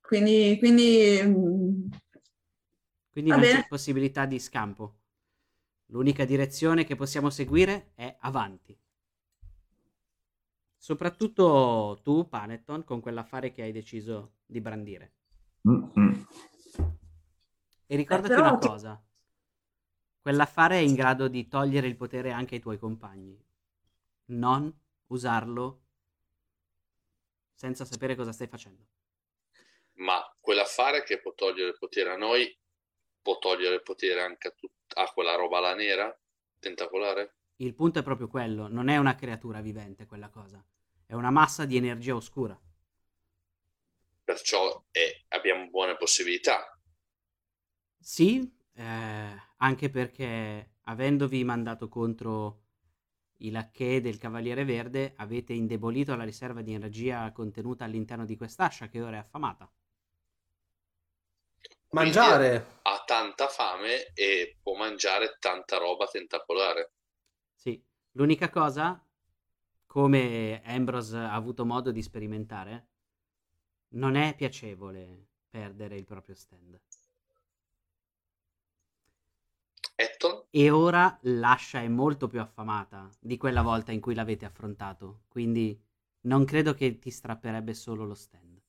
[0.00, 1.88] quindi, quindi, mm,
[3.24, 3.48] non bene.
[3.48, 4.98] c'è possibilità di scampo.
[5.86, 8.78] L'unica direzione che possiamo seguire è avanti.
[10.78, 15.12] Soprattutto tu, Panetton, con quell'affare che hai deciso di brandire.
[15.64, 16.12] Mm, mm.
[17.86, 19.02] E ricordati Eh, però una ti- cosa,
[20.20, 23.42] quell'affare è in grado di togliere il potere anche ai tuoi compagni.
[24.26, 24.70] Non
[25.06, 25.85] usarlo
[27.56, 28.86] senza sapere cosa stai facendo.
[29.94, 32.56] Ma quell'affare che può togliere il potere a noi,
[33.20, 36.16] può togliere il potere anche a, tut- a quella roba là nera,
[36.60, 37.34] tentacolare?
[37.56, 40.62] Il punto è proprio quello, non è una creatura vivente quella cosa,
[41.06, 42.60] è una massa di energia oscura.
[44.24, 46.78] Perciò eh, abbiamo buone possibilità.
[47.98, 48.40] Sì,
[48.74, 52.65] eh, anche perché avendovi mandato contro
[53.38, 58.88] i lacchè del Cavaliere Verde, avete indebolito la riserva di energia contenuta all'interno di quest'ascia
[58.88, 59.70] che ora è affamata.
[61.90, 62.80] Mangiare.
[62.82, 66.92] Ha tanta fame e può mangiare tanta roba tentacolare.
[67.54, 67.82] Sì,
[68.12, 69.02] l'unica cosa,
[69.86, 72.88] come Ambrose ha avuto modo di sperimentare,
[73.90, 76.78] non è piacevole perdere il proprio stand.
[79.98, 80.42] Etton?
[80.50, 85.80] E ora l'ascia è molto più affamata di quella volta in cui l'avete affrontato, quindi
[86.22, 88.60] non credo che ti strapperebbe solo lo stand.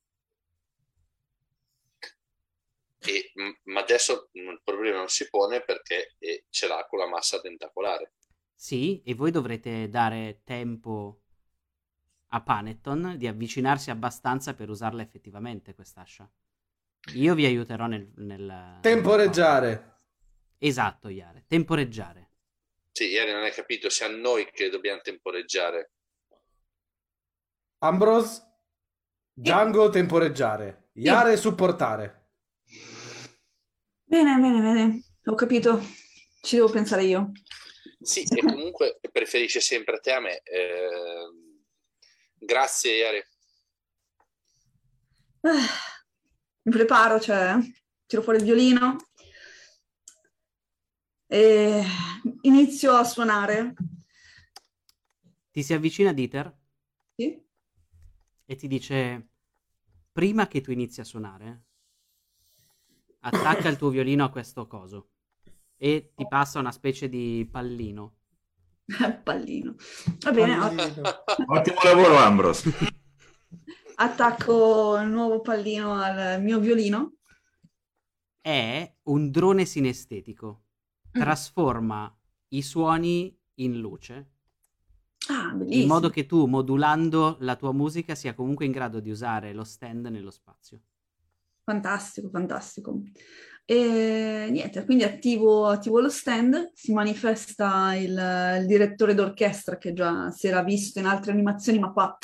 [3.00, 7.00] E, m- ma adesso mm, il problema non si pone perché eh, ce l'ha con
[7.00, 8.12] la massa tentacolare.
[8.56, 11.22] Sì, e voi dovrete dare tempo
[12.30, 16.30] a Panetton di avvicinarsi abbastanza per usarla effettivamente quest'ascia.
[17.16, 18.12] Io vi aiuterò nel...
[18.18, 18.46] nel
[18.82, 19.97] Temporeggiare.
[20.60, 22.32] Esatto, Iare, temporeggiare.
[22.92, 25.92] Sì, ieri non hai capito, sia noi che dobbiamo temporeggiare.
[27.80, 28.42] Ambrose,
[29.32, 32.32] Django temporeggiare, Iare supportare.
[34.04, 35.80] Bene, bene, bene, ho capito.
[36.42, 37.32] Ci devo pensare io.
[38.00, 40.42] Sì, e comunque preferisce sempre te a me.
[40.42, 41.30] Eh,
[42.34, 43.28] grazie, Iare.
[45.42, 45.68] Ah,
[46.64, 47.58] mi preparo, cioè,
[48.08, 48.96] tiro fuori il violino
[51.28, 51.84] e
[52.42, 53.74] inizio a suonare.
[55.52, 56.56] Ti si avvicina Dieter
[57.16, 57.44] Sì?
[58.46, 59.28] e ti dice:
[60.12, 61.64] Prima che tu inizi a suonare,
[63.20, 65.10] attacca il tuo violino a questo coso
[65.78, 68.16] e ti passa una specie di pallino.
[69.24, 69.76] Pallino.
[70.22, 70.58] Va bene,
[71.46, 72.72] Ottimo lavoro, Ambrose.
[73.96, 77.18] attacco il nuovo pallino al mio violino.
[78.40, 80.67] È un drone sinestetico.
[81.18, 82.16] Trasforma
[82.50, 84.36] i suoni in luce
[85.30, 89.54] Ah, in modo che tu, modulando la tua musica, sia comunque in grado di usare
[89.54, 90.80] lo stand nello spazio.
[91.64, 93.02] Fantastico, fantastico.
[93.66, 100.32] E niente, quindi attivo, attivo lo stand, si manifesta il, il direttore d'orchestra che già
[100.32, 102.18] si era visto in altre animazioni, ma qua,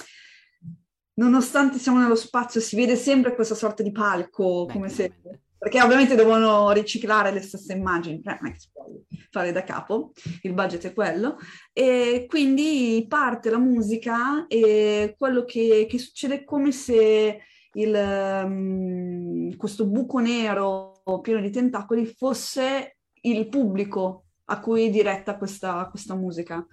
[1.16, 5.14] nonostante siamo nello spazio, si vede sempre questa sorta di palco, Beh, come se...
[5.64, 8.86] Perché ovviamente devono riciclare le stesse immagini, eh, non è che si può
[9.32, 10.12] fare da capo,
[10.42, 11.38] il budget è quello.
[11.72, 17.40] E quindi parte la musica e quello che, che succede è come se
[17.76, 25.38] il, um, questo buco nero pieno di tentacoli fosse il pubblico a cui è diretta
[25.38, 26.68] questa, questa musica.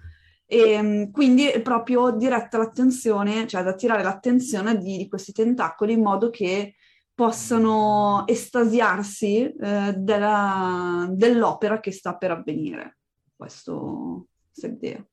[0.45, 5.93] E um, quindi è proprio diretta l'attenzione, cioè ad attirare l'attenzione di, di questi tentacoli
[5.93, 6.75] in modo che
[7.13, 12.97] possano estasiarsi eh, della, dell'opera che sta per avvenire.
[13.35, 15.05] Questo, questa è l'idea.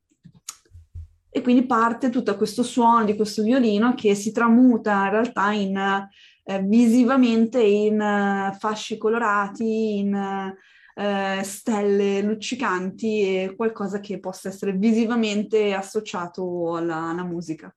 [1.30, 5.76] E quindi parte tutto questo suono di questo violino che si tramuta in realtà in,
[6.44, 10.54] eh, visivamente in eh, fasci colorati, in
[10.94, 17.72] eh, stelle luccicanti e qualcosa che possa essere visivamente associato alla, alla musica.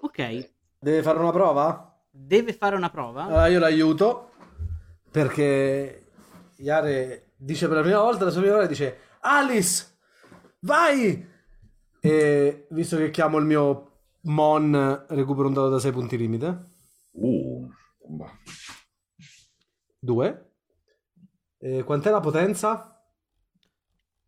[0.00, 0.52] Ok,
[0.84, 1.93] Deve fare una prova?
[2.16, 3.24] Deve fare una prova.
[3.24, 4.30] Allora io l'aiuto
[5.10, 6.12] perché
[6.58, 9.96] Iare dice per la prima volta la sua prima volta dice Alice,
[10.60, 11.32] vai!
[12.00, 13.90] E visto che chiamo il mio
[14.22, 16.72] Mon, recupero un dato da 6 punti limite.
[17.12, 17.68] Uh,
[19.98, 20.52] 2.
[21.58, 23.02] E quant'è la potenza?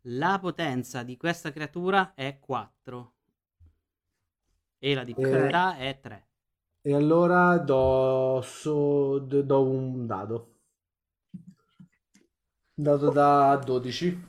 [0.01, 3.13] La potenza di questa creatura è 4
[4.79, 6.26] e la difficoltà è 3.
[6.87, 10.55] E allora do, so- do un dado.
[12.75, 14.23] Un dado da 12.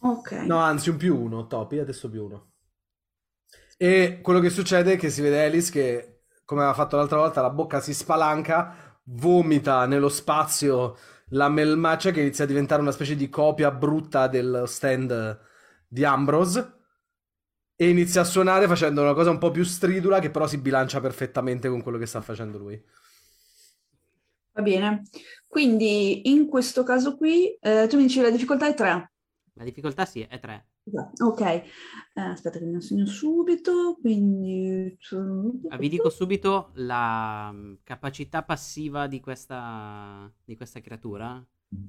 [0.00, 0.32] Ok.
[0.32, 2.52] No, anzi un più 1, Topi, adesso più 1.
[3.76, 7.40] E quello che succede è che si vede Alice che, come aveva fatto l'altra volta,
[7.40, 10.96] la bocca si spalanca, vomita nello spazio
[11.28, 15.40] la melmaccia che inizia a diventare una specie di copia brutta del stand
[15.86, 16.79] di Ambrose
[17.82, 21.00] e inizia a suonare facendo una cosa un po' più stridula che però si bilancia
[21.00, 22.78] perfettamente con quello che sta facendo lui.
[24.52, 25.02] Va bene.
[25.46, 29.12] Quindi in questo caso qui, eh, tu mi dici la difficoltà è 3.
[29.54, 30.66] La difficoltà sì, è 3.
[31.22, 31.64] Ok, Eh,
[32.14, 34.96] aspetta che me lo segno subito, quindi...
[35.68, 41.44] Ah, vi dico subito la mm, capacità passiva di questa, di questa creatura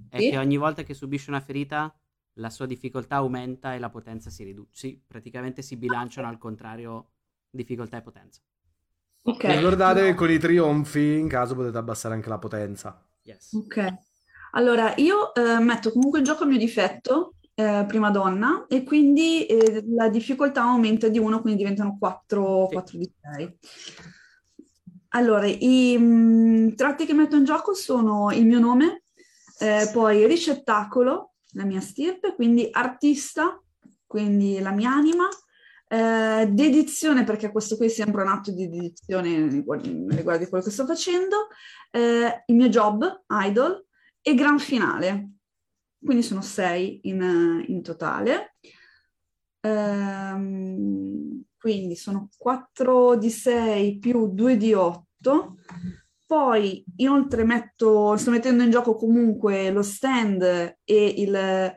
[0.08, 0.30] è Sì?
[0.30, 1.94] che ogni volta che subisce una ferita
[2.36, 4.70] la sua difficoltà aumenta e la potenza si riduce.
[4.72, 7.10] Sì, praticamente si bilanciano al contrario
[7.50, 8.42] difficoltà e potenza.
[9.24, 9.44] Ok.
[9.44, 13.06] Ricordate che con i trionfi in caso potete abbassare anche la potenza.
[13.24, 13.54] Yes.
[13.54, 13.94] Ok.
[14.52, 19.46] Allora, io eh, metto comunque in gioco il mio difetto, eh, prima donna, e quindi
[19.46, 22.74] eh, la difficoltà aumenta di 1, quindi diventano 4, Sì.
[22.74, 23.58] 4 di 6.
[25.10, 29.04] Allora, i mm, tratti che metto in gioco sono il mio nome,
[29.60, 33.62] eh, poi ricettacolo, la mia stirpe, quindi artista,
[34.06, 35.28] quindi la mia anima,
[35.88, 40.86] eh, dedizione, perché questo qui sembra un atto di dedizione riguardo di quello che sto
[40.86, 41.48] facendo,
[41.92, 43.86] eh, il mio job, idol,
[44.22, 45.30] e gran finale.
[46.04, 48.56] quindi sono 6 in, in totale.
[49.62, 55.58] Ehm, quindi sono 4 di 6 più 2 di 8.
[56.32, 60.42] Poi inoltre metto, sto mettendo in gioco comunque lo stand
[60.82, 61.76] e il,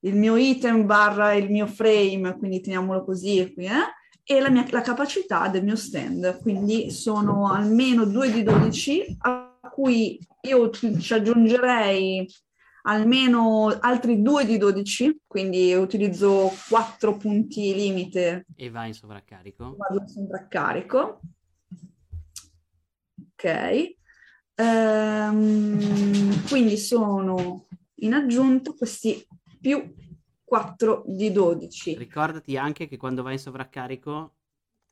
[0.00, 3.70] il mio item barra il mio frame, quindi teniamolo così qui, eh?
[4.22, 6.38] e la, mia, la capacità del mio stand.
[6.42, 12.28] Quindi sono almeno 2 di 12 a cui io ci aggiungerei
[12.82, 18.44] almeno altri 2 di 12, quindi utilizzo 4 punti limite.
[18.54, 19.76] E vai in sovraccarico.
[19.78, 21.20] Vado in sovraccarico.
[23.44, 23.96] Ok.
[24.54, 27.66] Ehm, quindi sono
[27.96, 29.26] in aggiunta questi
[29.60, 29.94] più
[30.42, 31.94] 4 di 12.
[31.98, 34.34] Ricordati anche che quando vai in sovraccarico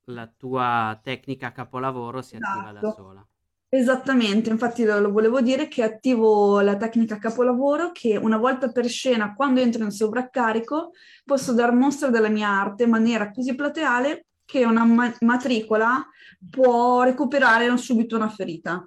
[0.07, 2.95] la tua tecnica capolavoro si attiva da Esatto.
[2.95, 3.27] sola.
[3.71, 9.33] Esattamente, infatti lo volevo dire che attivo la tecnica capolavoro che una volta per scena,
[9.35, 10.91] quando entro in sovraccarico,
[11.25, 16.07] posso dar mostra della mia arte in maniera così plateale che una ma- matricola
[16.51, 18.87] può recuperare subito una ferita,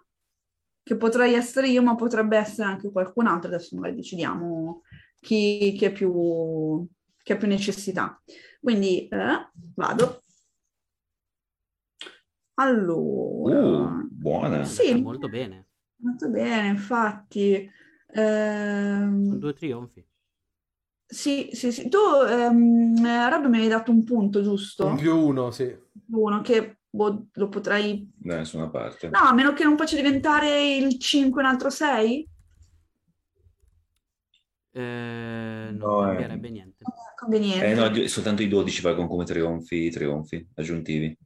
[0.84, 4.84] che potrei essere io, ma potrebbe essere anche qualcun altro, adesso magari decidiamo
[5.20, 6.86] chi, chi è più,
[7.24, 8.22] chi ha più necessità.
[8.62, 10.22] Quindi eh, vado.
[12.58, 13.56] Allora,
[14.02, 14.64] Uh, buona.
[14.66, 15.66] sì, molto bene.
[15.98, 17.70] molto bene, infatti.
[18.14, 20.06] Ehm, Sono due trionfi.
[21.06, 21.88] Sì, sì, sì.
[21.90, 24.88] Tu, ehm, Rob, mi hai dato un punto, giusto?
[24.88, 25.76] Un più uno, sì.
[26.12, 28.10] Uno che boh, lo potrei...
[28.16, 29.10] Da nessuna parte.
[29.10, 32.30] No, a meno che non faccia diventare il 5 un altro 6?
[34.72, 36.06] Eh, non No, eh.
[36.08, 36.84] cambierebbe niente.
[37.16, 37.66] Conveniente.
[37.66, 41.18] Eh no, soltanto i 12 valgono come trionfi, trionfi aggiuntivi.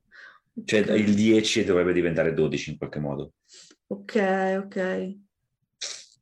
[0.66, 0.90] Cioè Ok.
[0.90, 3.34] il 10 dovrebbe diventare 12 in qualche modo.
[3.88, 5.16] Ok, ok.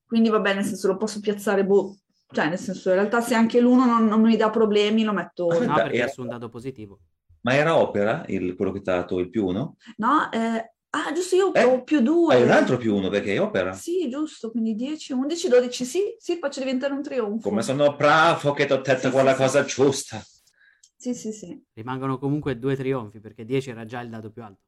[0.06, 1.98] Quindi va bene, nel senso lo posso piazzare, boh,
[2.34, 5.48] cioè nel senso in realtà se anche l'uno non, non mi dà problemi lo metto,
[5.48, 7.00] No, perché era- è su un dado positivo.
[7.42, 9.78] Ma era opera il- quello che ti ha dato il più uno?
[9.98, 10.32] no?
[10.32, 12.36] eh, ah, giusto, io Eh, ho più due.
[12.36, 13.74] Hai un altro più uno perché è opera.
[13.74, 17.50] Sì, giusto, quindi 10, 11, 12, sì, sì, faccio diventare un trionfo.
[17.50, 20.22] Come sono bravo che ti ho detto Sì, quella sì, cosa giusta.
[20.98, 21.64] Sì, sì, sì.
[21.74, 24.62] Rimangono comunque due trionfi perché 10 era già il dado più alto.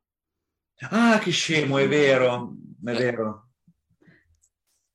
[0.92, 2.54] Ah, che scemo, è vero,
[2.86, 3.49] è vero.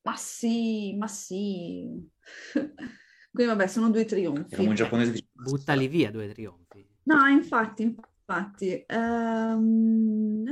[0.05, 2.09] Ma sì, ma sì.
[3.33, 4.55] Quindi vabbè, sono due trionfi.
[4.55, 6.87] Come un giapponese dice, Buttali via due trionfi.
[7.05, 8.85] No, infatti, infatti.
[8.87, 10.45] Ehm,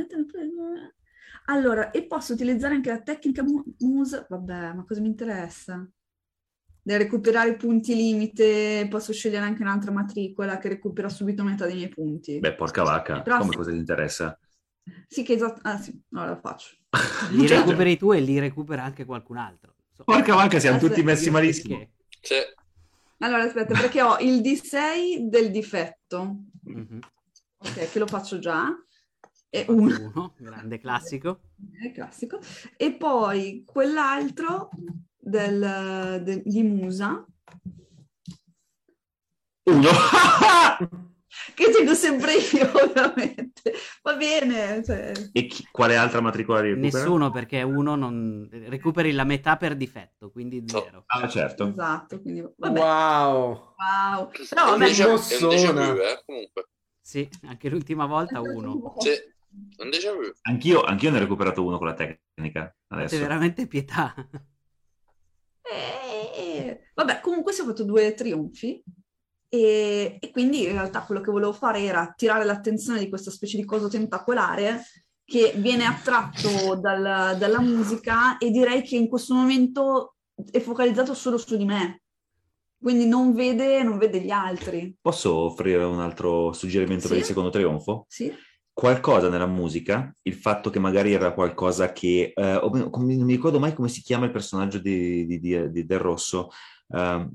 [1.46, 4.26] Allora, e posso utilizzare anche la tecnica mu- Muse?
[4.28, 5.86] Vabbè, ma cosa mi interessa?
[6.84, 11.76] Del recuperare i punti limite, posso scegliere anche un'altra matricola che recupera subito metà dei
[11.76, 12.38] miei punti.
[12.40, 14.36] Beh, porca vacca, Però- come cosa ti interessa?
[15.08, 15.60] Sì, che esatto.
[15.62, 16.76] Ah, sì, no, la faccio.
[17.30, 19.74] Li Cioè, recuperi tu e li recupera anche qualcun altro.
[19.90, 21.76] Insomma, Porca vacca, siamo Aspetta, tutti messi malissimo.
[21.78, 22.34] perché- Sì.
[23.18, 26.98] Allora, aspetta, perché ho il D6 del difetto, Mhm.
[27.58, 28.68] ok, che lo faccio già,
[29.48, 30.10] e uno.
[30.12, 31.40] uno, grande classico.
[31.86, 32.40] è classico,
[32.76, 34.70] e poi quell'altro
[35.16, 37.24] del, del- di Musa,
[39.64, 39.88] Uno.
[41.54, 43.72] che tengo sempre io, ovviamente.
[44.02, 46.98] Va bene, cioè, e chi- quale altra matricola di recupera?
[46.98, 50.80] Nessuno perché uno non recuperi la metà per difetto, quindi No.
[50.82, 51.02] zero.
[51.06, 51.68] Ah, certo.
[51.68, 53.74] esatto, quindi vabbè, Wow.
[53.76, 54.20] wow.
[54.20, 56.68] Un vabbè, è un déjà vu, eh, comunque.
[57.00, 58.94] Sì, anche l'ultima volta uno.
[58.98, 60.20] Sì, è un déjà vu.
[60.42, 62.74] Anch'io, anch'io ne ho recuperato uno con la tecnica.
[62.88, 63.18] Adesso.
[63.18, 64.14] veramente pietà.
[65.64, 68.82] Eh, vabbè, comunque si è fatto due trionfi
[69.54, 73.58] e, e quindi in realtà quello che volevo fare era attirare l'attenzione di questa specie
[73.58, 74.82] di coso tentacolare
[75.24, 80.14] che viene attratto dal- dalla musica e direi che in questo momento
[80.50, 82.00] è focalizzato solo su di me,
[82.82, 84.96] quindi non vede, non vede gli altri.
[84.98, 87.20] Posso offrire un altro suggerimento per Sì.
[87.22, 88.06] il secondo trionfo?
[88.08, 88.32] Sì?
[88.72, 92.32] Qualcosa nella musica, il fatto che magari era qualcosa che...
[92.34, 95.98] eh, non mi ricordo mai come si chiama il personaggio di, di- di- di- del
[95.98, 96.48] rosso.
[96.88, 97.30] Ehm,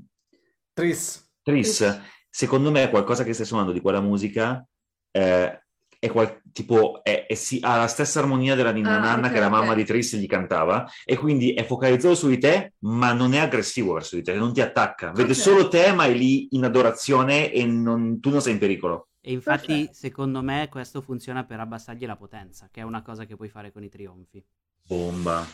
[0.72, 1.27] Tris.
[1.50, 4.64] Tris, secondo me qualcosa che stai suonando di quella musica
[5.10, 5.62] eh,
[6.00, 9.32] è qual- tipo è- è sì- ha la stessa armonia della Ninna Ah, Nanna ok,
[9.32, 9.76] che la mamma ok.
[9.76, 13.94] di Tris gli cantava e quindi è focalizzato su di te ma non è aggressivo
[13.94, 15.38] verso di te, non ti attacca, vede Ok.
[15.38, 19.08] solo te ma è lì in adorazione e non- tu non sei in pericolo.
[19.20, 19.92] E infatti, Perfetto.
[19.92, 23.70] secondo me, questo funziona per abbassargli la potenza, che è una cosa che puoi fare
[23.72, 24.44] con i trionfi.
[24.88, 25.46] Bomba.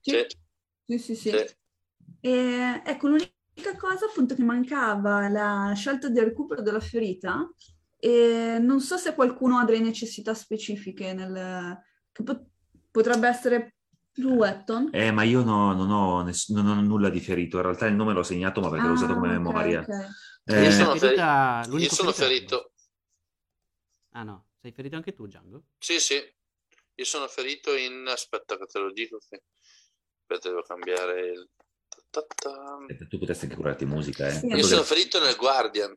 [0.00, 0.26] Sì,
[0.86, 1.30] Sì, sì, sì.
[1.30, 1.30] sì.
[1.30, 1.54] sì.
[2.20, 3.30] E ecco, l'unica
[3.76, 7.48] cosa appunto che mancava è la scelta del recupero della ferita
[7.96, 11.78] e non so se qualcuno ha delle necessità specifiche nel...
[12.12, 12.46] che pot-
[12.90, 13.74] potrebbe essere
[14.12, 14.88] Blue Wetton?
[14.92, 17.56] Eh, ma io no- non, ho ness- non ho nulla di ferito.
[17.56, 19.80] In realtà il nome l'ho segnato, ma perché l'ho usato come Ah, ok, memoria.
[19.80, 19.88] ok.
[20.44, 22.72] Eh, Io sono, Ferita- io sono ferito.
[24.12, 25.64] Ah no, sei ferito anche tu, Django?
[25.78, 26.14] Sì, sì.
[26.94, 28.04] Io sono ferito in...
[28.08, 29.18] Aspetta che te lo dico.
[29.28, 29.44] Che...
[30.20, 31.48] Aspetta, devo cambiare il...
[32.18, 34.30] aspetta, tu potresti anche curarti musica, eh.
[34.32, 34.46] Sì.
[34.46, 35.94] Io sono ferito nel Guardian.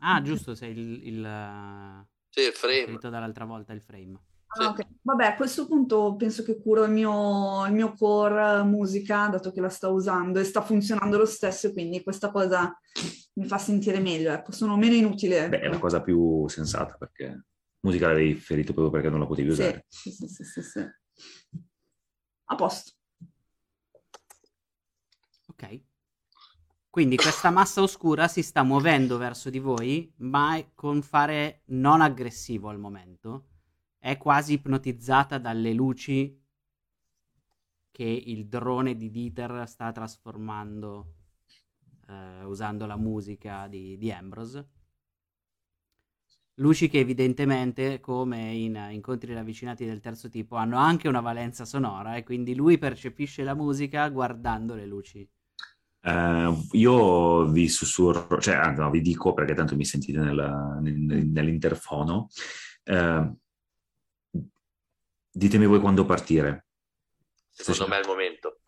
[0.00, 2.84] Ah, giusto, sei il, il, eh, Sì, il frame.
[2.84, 4.20] ferito dall'altra volta, il frame.
[4.50, 4.86] Ah, ok.
[5.02, 9.60] Vabbè, a questo punto penso che curo il mio, il mio core musica, dato che
[9.60, 12.74] la sto usando e sta funzionando lo stesso, quindi questa cosa
[13.34, 15.48] mi fa sentire meglio, ecco, sono meno inutile.
[15.48, 17.44] Beh, è la cosa più sensata perché
[17.80, 19.84] musica l'avevi ferito proprio perché non la potevi Sì, usare.
[19.86, 20.80] sì, sì, sì, sì, sì.
[22.50, 22.92] A posto.
[25.60, 25.80] Ok.
[26.88, 32.68] Quindi questa massa oscura si sta muovendo verso di voi, ma con fare non aggressivo
[32.68, 33.48] al momento.
[33.98, 36.40] È quasi ipnotizzata dalle luci
[37.90, 41.14] che il drone di Dieter sta trasformando
[42.08, 44.68] eh, usando la musica di, di Ambrose.
[46.54, 52.16] Luci che evidentemente, come in incontri ravvicinati del terzo tipo, hanno anche una valenza sonora
[52.16, 55.28] e quindi lui percepisce la musica guardando le luci.
[56.08, 62.28] Eh, io vi sussurro, cioè, no, vi dico perché tanto mi sentite nella- nel- nell'interfono.
[62.84, 63.32] eh,
[65.30, 66.66] ditemi voi quando partire.
[67.50, 68.58] Secondo me è il momento.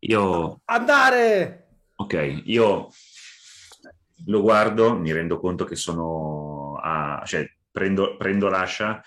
[0.00, 1.62] Io, Andare!
[1.96, 2.88] ok, io
[4.26, 9.02] lo guardo, mi rendo conto che sono a, cioè, prendo, prendo l'ascia,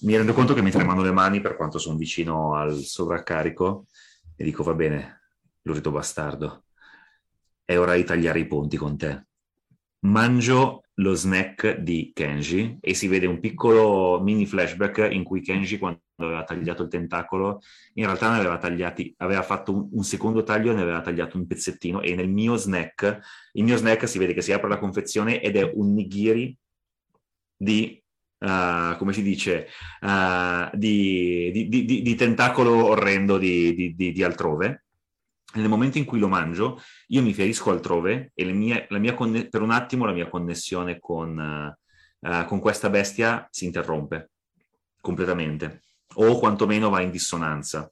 [0.00, 3.86] mi rendo conto che mi tremano le mani per quanto sono vicino al sovraccarico
[4.36, 5.27] e dico, va bene,
[5.68, 6.64] lurido bastardo,
[7.64, 9.26] è ora di tagliare i ponti con te.
[10.00, 15.78] Mangio lo snack di Kenji e si vede un piccolo mini flashback in cui Kenji,
[15.78, 17.60] quando aveva tagliato il tentacolo,
[17.94, 21.36] in realtà ne aveva tagliati, aveva fatto un, un secondo taglio e ne aveva tagliato
[21.36, 22.00] un pezzettino.
[22.00, 23.18] E nel mio snack,
[23.52, 26.56] il mio snack si vede che si apre la confezione ed è un nigiri
[27.56, 28.02] di.
[28.40, 29.66] eh, come si dice,
[30.00, 34.84] eh, di, di- di- di- tentacolo orrendo di altrove.
[35.54, 39.48] Nel momento in cui lo mangio, io mi ferisco altrove e mie- la mia conne-
[39.48, 41.74] per un attimo la mia connessione con,
[42.20, 44.30] eh, con questa bestia si interrompe
[45.00, 45.82] completamente
[46.16, 47.90] o quantomeno va in dissonanza.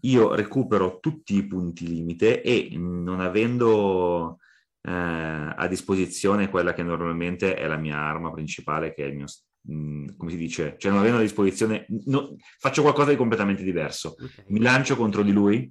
[0.00, 4.38] Io recupero tutti i punti limite e non avendo
[4.82, 9.26] eh, a disposizione quella che normalmente è la mia arma principale, che è il mio,
[9.62, 14.16] mh, come si dice, cioè non avendo a disposizione, no- faccio qualcosa di completamente diverso.
[14.18, 14.44] Ok.
[14.48, 15.70] Mi lancio contro di lui,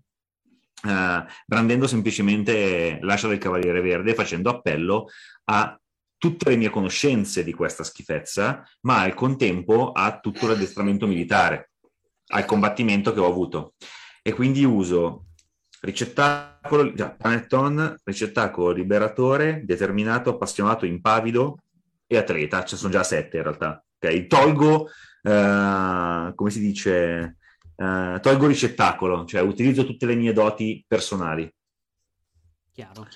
[0.87, 5.07] eh, brandendo semplicemente l'ascia del Cavaliere Verde, facendo appello
[5.45, 5.79] a
[6.17, 11.71] tutte le mie conoscenze di questa schifezza, ma al contempo a tutto l'addestramento militare,
[12.27, 13.73] al combattimento che ho avuto.
[14.21, 15.27] E quindi uso
[15.81, 21.59] ricettacolo, già, panettone, ricettacolo liberatore, determinato, appassionato, impavido
[22.05, 22.63] e atleta.
[22.63, 23.83] Ce ne sono già sette in realtà.
[23.97, 24.89] Ok, Tolgo,
[25.21, 27.37] eh, come si dice,
[27.79, 31.51] eh, tolgo ricettacolo, cioè utilizzo tutte le mie doti personali.
[32.73, 33.07] Chiaro.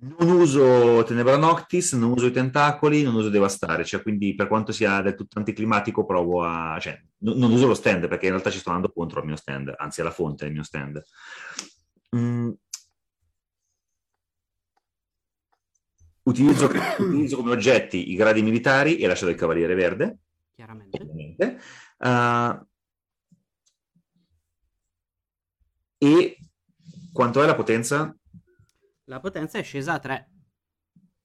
[0.00, 4.70] Non uso Tenebra Noctis, non uso i tentacoli, non uso Devastare, cioè quindi per quanto
[4.70, 6.78] sia del tutto anticlimatico provo a...
[6.80, 9.36] cioè n- non uso lo stand perché in realtà ci sto andando contro il mio
[9.36, 11.02] stand, anzi alla fonte del mio stand.
[12.16, 12.50] Mm.
[16.22, 16.66] Utilizzo,
[16.98, 20.18] utilizzo come oggetti i gradi militari e lascio del Cavaliere Verde,
[20.54, 21.02] Chiaramente.
[21.02, 21.60] ovviamente.
[21.98, 22.64] Ah,
[25.98, 26.38] e
[27.12, 28.14] quanto è la potenza?
[29.04, 30.30] La potenza è scesa a 3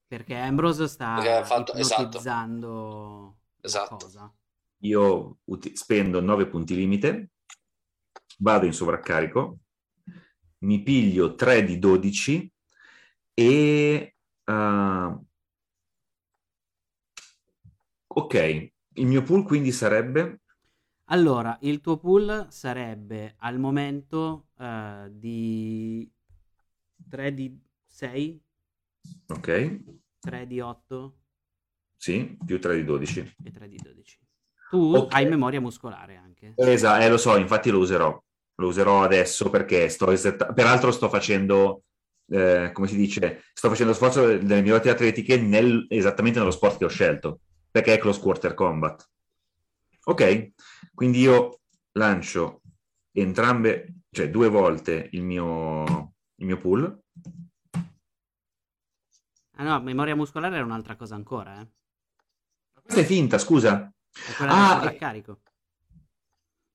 [0.08, 3.38] perché Ambrose sta Perché ha fatto- esatto.
[3.62, 3.96] Esatto.
[3.96, 4.32] cosa.
[4.80, 7.32] io uti- spendo 9 punti limite,
[8.40, 9.60] vado in sovraccarico,
[10.60, 12.52] mi piglio 3 di 12
[13.34, 14.16] e...
[14.44, 15.20] ah,
[18.08, 20.42] ok, il mio pool quindi sarebbe...
[21.06, 26.10] Allora, il tuo pool sarebbe al momento eh, di
[27.10, 28.42] 3 di 6,
[29.28, 29.84] Ok,
[30.20, 31.18] 3 di 8
[31.98, 33.36] sì, più 3 di 12.
[33.44, 34.20] e 3 di 12.
[34.70, 35.14] Tu Ok.
[35.14, 36.54] hai memoria muscolare anche.
[36.56, 38.22] Esatto, eh, lo so, infatti lo userò.
[38.56, 41.84] Lo userò adesso perché sto esetta- peraltro sto facendo,
[42.28, 46.78] eh, come si dice, sto facendo sforzo delle mie doti atletiche nel- esattamente nello sport
[46.78, 47.42] che ho scelto,
[47.72, 49.10] perché è close quarter combat.
[50.06, 50.52] Ok,
[50.94, 51.62] quindi io
[51.94, 52.62] lancio
[53.12, 57.02] entrambe, cioè due volte il mio, il mio pool.
[59.56, 61.68] Ah no, memoria muscolare è un'altra cosa ancora, eh.
[62.82, 63.92] Questa è finta, scusa.
[64.12, 64.76] È quella Ah, del eh.
[64.84, 65.42] sovraccarico.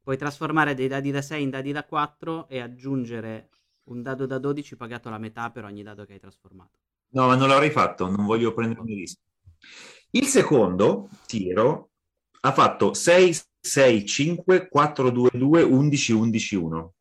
[0.02, 3.50] Puoi trasformare dei dadi da 6 in dadi da 4 e aggiungere
[3.84, 6.78] un dado da 12 pagato la metà per ogni dado che hai trasformato.
[7.10, 9.22] No, ma non l'avrei fatto, non voglio prendermi rischi.
[10.10, 11.90] Il secondo tiro
[12.40, 16.94] ha fatto 6, 6, 5, 4, 2, 2, 11, 11, 1.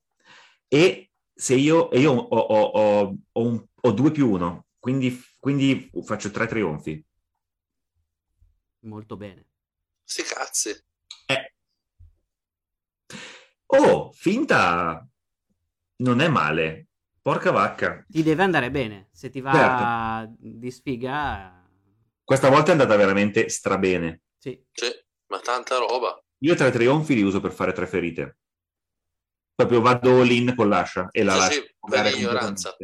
[0.68, 5.20] E se io, e io ho, ho, ho, ho un- ho 2 più 1, quindi,
[5.40, 7.04] quindi faccio 3 trionfi.
[8.82, 9.46] Molto bene.
[10.04, 10.70] Sti cazzi.
[11.26, 11.54] Eh.
[13.68, 15.06] Oh, finta
[15.98, 16.88] non è male.
[17.22, 18.06] Porca vacca.
[18.08, 19.10] Ti deve andare bene.
[19.12, 21.62] Se ti va di sfiga,
[22.24, 24.22] Questa volta è andata veramente strabene.
[24.38, 24.62] sì.
[24.72, 26.22] Cioè, ma tanta roba.
[26.40, 28.38] Io tre trionfi li uso per fare tre ferite.
[29.58, 32.76] Proprio vado all in con l'ascia e la Sì, lascio sì, per ignoranza.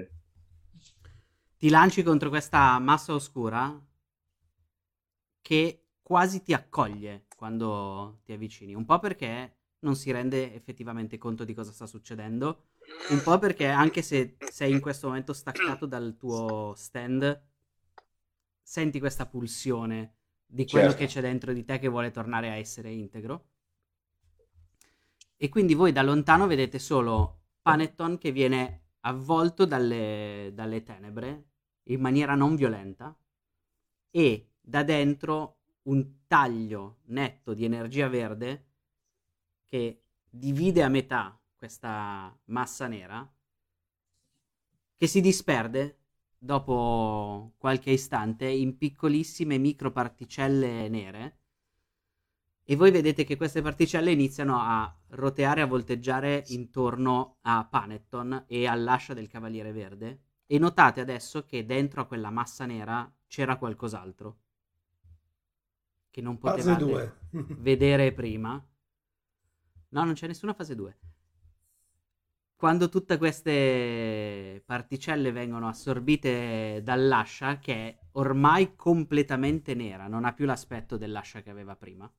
[1.57, 3.79] Ti lanci contro questa massa oscura
[5.41, 8.73] che quasi ti accoglie quando ti avvicini.
[8.73, 12.69] Un po' perché non si rende effettivamente conto di cosa sta succedendo.
[13.09, 17.41] Un po' perché anche se sei in questo momento staccato dal tuo stand,
[18.61, 20.97] senti questa pulsione di quello Certo.
[21.03, 23.49] che c'è dentro di te che vuole tornare a essere integro.
[25.44, 31.49] E quindi voi da lontano vedete solo Panetton che viene avvolto dalle, dalle tenebre
[31.88, 33.14] in maniera non violenta
[34.10, 38.68] e da dentro un taglio netto di energia verde
[39.65, 43.30] che divide a metà questa massa nera
[44.95, 46.03] che si disperde
[46.38, 51.40] dopo qualche istante in piccolissime microparticelle nere
[52.65, 58.68] e voi vedete che queste particelle iniziano a roteare, a volteggiare intorno a Panetton e
[58.68, 64.38] all'ascia del Cavaliere Verde e notate adesso che dentro a quella massa nera c'era qualcos'altro
[66.14, 67.18] che non potevate 2.
[67.57, 68.64] vedere prima.
[69.90, 70.98] No, non c'è nessuna fase 2.
[72.56, 80.45] Quando tutte queste particelle vengono assorbite dall'ascia, che è ormai completamente nera, non ha più
[80.45, 82.10] l'aspetto dell'ascia che aveva prima,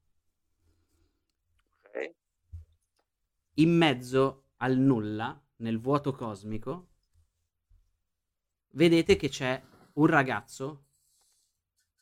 [3.54, 6.88] In mezzo al nulla, nel vuoto cosmico,
[8.70, 9.62] vedete che c'è
[9.94, 10.86] un ragazzo,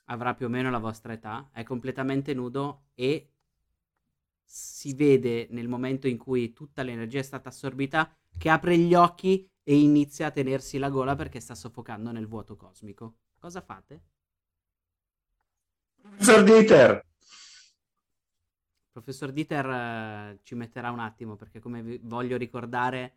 [0.07, 3.33] avrà più o meno la vostra età, è completamente nudo e
[4.43, 9.49] si vede nel momento in cui tutta l'energia è stata assorbita che apre gli occhi
[9.63, 13.17] e inizia a tenersi la gola perché sta soffocando nel vuoto cosmico.
[13.39, 14.03] Cosa fate?
[16.45, 17.12] Dieter!
[18.93, 23.15] Professor Dieter eh, ci metterà un attimo perché come vi voglio ricordare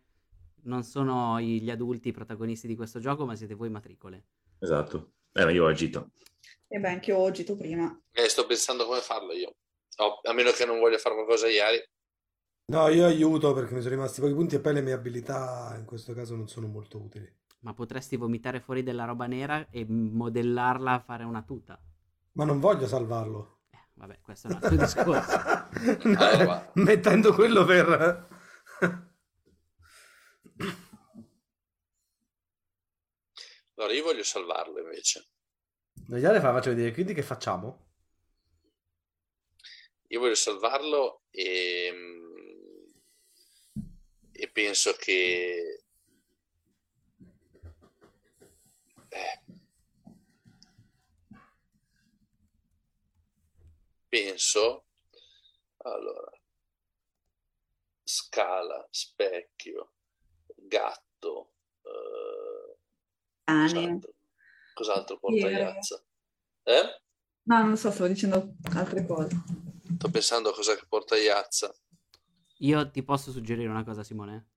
[0.62, 4.24] non sono gli adulti i protagonisti di questo gioco ma siete voi matricole.
[4.58, 5.12] Esatto.
[5.32, 6.12] Eh, io ho agito.
[6.66, 8.00] E beh, anche io ho agito prima.
[8.10, 9.54] Eh, sto pensando come farlo io.
[9.98, 11.78] Oh, a meno che non voglia fare qualcosa ieri.
[12.68, 15.84] No, io aiuto perché mi sono rimasti pochi punti e poi le mie abilità in
[15.84, 17.30] questo caso non sono molto utili.
[17.60, 21.80] Ma potresti vomitare fuori della roba nera e modellarla a fare una tuta.
[22.32, 23.55] Ma non voglio salvarlo.
[23.98, 26.08] Vabbè, questo è un altro discorso.
[26.08, 28.28] No, mettendo quello per...
[33.74, 35.26] Allora, io voglio salvarlo invece.
[36.08, 37.84] Vediamo, fa- faccio vedere, quindi che facciamo?
[40.08, 41.92] Io voglio salvarlo e,
[44.32, 45.84] e penso che...
[49.08, 49.40] eh,
[54.08, 54.86] penso...
[55.78, 56.30] Allora...
[58.02, 59.92] Scala, specchio,
[60.54, 61.54] gatto...
[61.82, 62.78] eh,
[63.44, 63.68] Cane.
[63.68, 64.14] cos'altro,
[64.74, 65.50] cos'altro porta.
[65.50, 66.04] Iazza?
[66.62, 67.02] Eh?
[67.42, 69.36] No, non so, stavo dicendo altre cose.
[69.96, 71.74] Sto pensando a cosa che porta Iazza.
[72.58, 74.50] Io ti posso suggerire una cosa, Simone?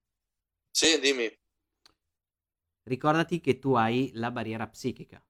[0.70, 1.28] Sì, dimmi.
[2.82, 5.24] Ricordati che tu hai la barriera psichica,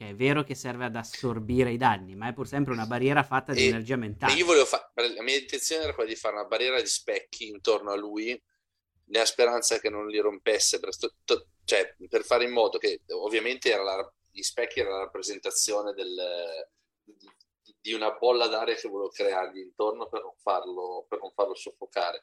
[0.00, 3.22] che è vero che serve ad assorbire i danni, ma è pur sempre una barriera
[3.22, 4.32] fatta di E- energia mentale.
[4.32, 7.90] io volevo fare, la mia intenzione era quella di fare una barriera di specchi intorno
[7.90, 8.42] a lui,
[9.08, 13.02] nella speranza che non li rompesse, per, sto- to- cioè, per fare in modo che
[13.08, 16.66] ovviamente la- gli specchi era la rappresentazione del-
[17.82, 22.22] di- una bolla d'aria che volevo creargli intorno per non farlo, per non farlo soffocare.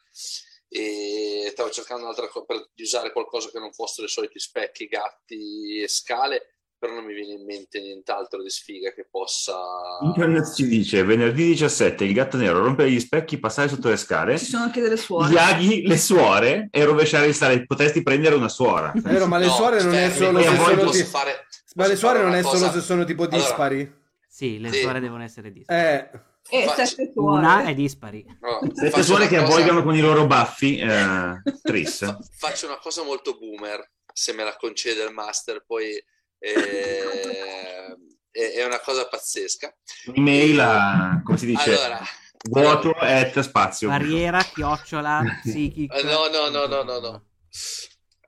[0.67, 4.87] E stavo cercando un'altra cosa per di usare qualcosa che non fossero i soliti specchi,
[4.87, 9.55] gatti e scale, però non mi viene in mente nient'altro di sfiga che possa.
[10.03, 14.37] Internet ci dice venerdì 17 il gatto nero rompere gli specchi, passare sotto le scale,
[14.37, 15.29] Ci sono anche delle suore.
[15.31, 17.65] gli aghi, le suore e rovesciare il sale.
[17.65, 18.91] Potresti prendere una suora.
[18.91, 21.45] È vero, ma le No, suore non è solo se sono posso ti- fare-
[21.75, 23.95] Ma le suore non è solo cosa- se sono tipo Allora, dispari.
[24.27, 24.79] Sì, le Sì.
[24.81, 25.79] suore devono essere dispari.
[25.79, 26.09] Eh,
[26.49, 28.25] E Faccio- sette Una è dispari.
[28.39, 31.97] No, Sette suore che cosa- avvolgono con i loro baffi, eh, Tris.
[32.05, 36.01] fa- faccio una cosa molto boomer, se me la concede il master, poi
[36.39, 37.97] eh,
[38.31, 39.75] è, è una cosa pazzesca.
[40.13, 42.01] Email a, come si dice, Allora,
[42.49, 43.89] vuoto at spazio.
[43.89, 45.93] Barriera, chiocciola, psichic.
[45.93, 47.25] Eh, no, no, no, no, no, no.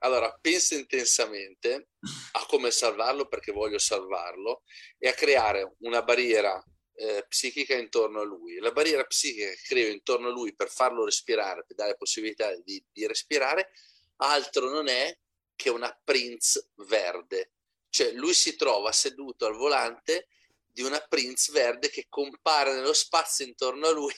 [0.02, 1.90] Allora, pensa intensamente
[2.34, 4.64] a come salvarlo perché voglio salvarlo
[4.98, 6.64] e a creare una barriera
[6.94, 8.58] eh, psichica intorno a lui.
[8.60, 12.84] La barriera psichica che creo intorno a lui per farlo respirare, per dare possibilità di,
[12.92, 13.72] di respirare,
[14.18, 15.18] altro non è
[15.56, 17.54] che una Prince verde.
[17.90, 20.28] Cioè lui si trova seduto al volante
[20.72, 24.14] di una Prince verde che compare nello spazio intorno a lui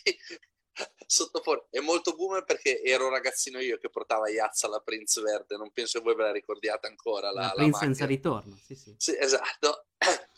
[1.08, 1.66] sotto forma.
[1.70, 5.98] È molto boomer perché ero ragazzino io che portava Iazza alla Prince verde, non penso
[6.00, 7.32] che voi ve la ricordiate ancora.
[7.32, 7.94] La, La la Prince macchina.
[7.94, 8.60] senza ritorno.
[8.66, 8.96] Sì, sì.
[8.98, 9.86] Sì, esatto.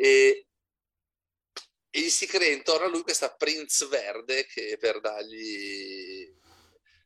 [0.00, 0.46] E,
[1.90, 6.32] e gli si crea intorno a lui questa Prince verde che per dargli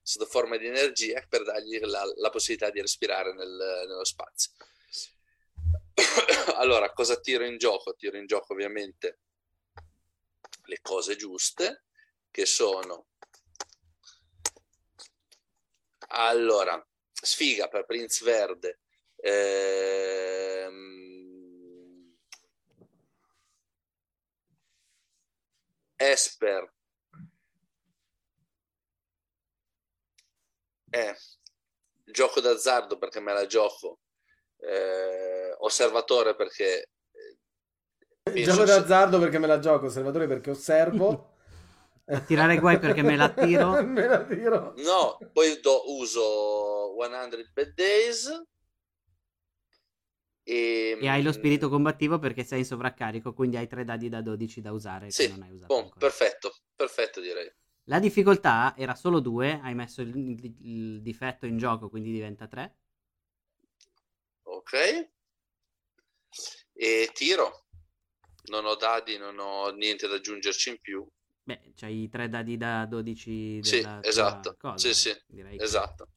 [0.03, 4.51] sotto forma di energia per dargli la, la possibilità di respirare nel- nello spazio.
[6.57, 7.95] Allora, cosa tiro in gioco?
[7.95, 9.19] Tiro in gioco ovviamente
[10.65, 11.85] le cose giuste,
[12.31, 13.07] che sono
[16.15, 18.81] allora, sfiga per Prince Verde,
[19.17, 20.71] ehm,
[25.99, 26.71] Esper,
[30.93, 31.17] eh,
[32.05, 34.01] gioco d'azzardo perché me la gioco,
[34.63, 36.89] eh, osservatore perché
[38.25, 41.31] eh, gioco d'azzardo perché me la gioco, osservatore perché osservo.
[42.05, 43.71] A tirare guai perché me la tiro.
[43.85, 44.75] me la tiro.
[44.79, 48.43] No, poi do- uso 100 Bad Days.
[50.45, 54.21] E, E hai lo spirito combattivo perché sei in sovraccarico, quindi hai tre dadi da
[54.21, 56.01] 12 da usare Sì, non hai usato ancora.
[56.01, 57.51] perfetto, perfetto direi.
[57.85, 62.47] La difficoltà era solo 2, hai messo il, il- il difetto in gioco, quindi diventa
[62.47, 62.77] 3.
[64.63, 64.75] Ok.
[66.75, 67.67] E tiro.
[68.51, 71.07] Non ho dadi, non ho niente da aggiungerci in più.
[71.45, 74.55] Beh, c'hai i tre dadi da 12 Sì, esatto.
[74.57, 76.09] cosa, Sì, sì, direi che- Esatto.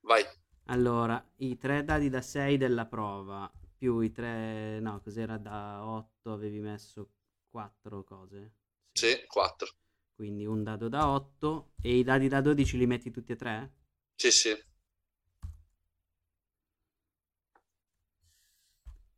[0.00, 0.24] Vai.
[0.66, 4.78] Allora, i tre dadi da 6 della prova, più i tre...
[4.80, 7.10] No, cos'era da 8, avevi messo
[7.50, 8.52] 4 cose.
[8.92, 9.68] Sì, 4.
[10.14, 13.72] Quindi un dado da 8 e i dadi da 12 li metti tutti e tre?
[14.14, 14.56] Sì, sì.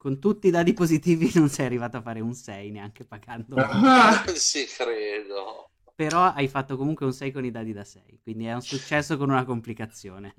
[0.03, 3.55] Con tutti i dadi positivi non sei arrivato a fare un 6 neanche pagando.
[3.55, 5.71] Ah, sì, credo.
[5.95, 9.17] Però hai fatto comunque un 6 con i dadi da 6, quindi è un successo
[9.17, 10.35] con una complicazione.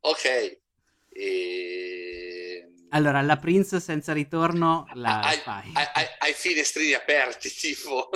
[0.00, 0.60] Ok.
[1.08, 2.72] E...
[2.88, 5.72] Allora, la Prince senza ritorno la hai, fai.
[6.18, 8.10] hai- finestrini aperti, tipo.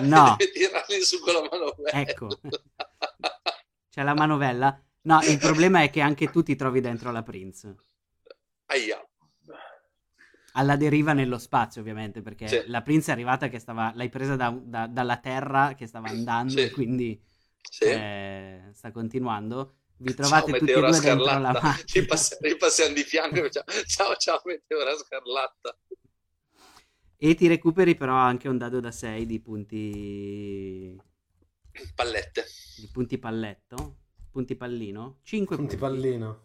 [0.00, 0.34] No.
[0.38, 2.40] Devi tirarli su con la mano Ecco.
[3.88, 4.80] C'è la manovella.
[5.06, 7.74] No, il problema è che anche tu ti trovi dentro la Prince.
[8.66, 9.00] Aia.
[10.54, 12.62] Alla deriva nello spazio, ovviamente, perché Sì.
[12.66, 13.92] la Prince è arrivata che stava...
[13.94, 16.60] L'hai presa da- da- dalla terra che stava andando Sì.
[16.60, 17.22] e quindi
[17.70, 17.84] Sì.
[17.84, 19.74] eh, sta continuando.
[19.98, 21.60] Vi trovate ciao, tutti e due dentro la Scarlatta.
[21.62, 21.84] macchina.
[21.86, 23.42] Ci pass- ripassiamo di fianco.
[23.42, 25.78] facciamo, Ciao, ciao, Meteora Scarlatta.
[27.18, 31.00] E ti recuperi però anche un dado da 6 di punti...
[31.94, 32.44] Pallette.
[32.78, 33.98] di punti palletto.
[34.36, 35.20] Punti pallino.
[35.22, 35.94] 5 Punti punti.
[35.94, 36.44] pallino.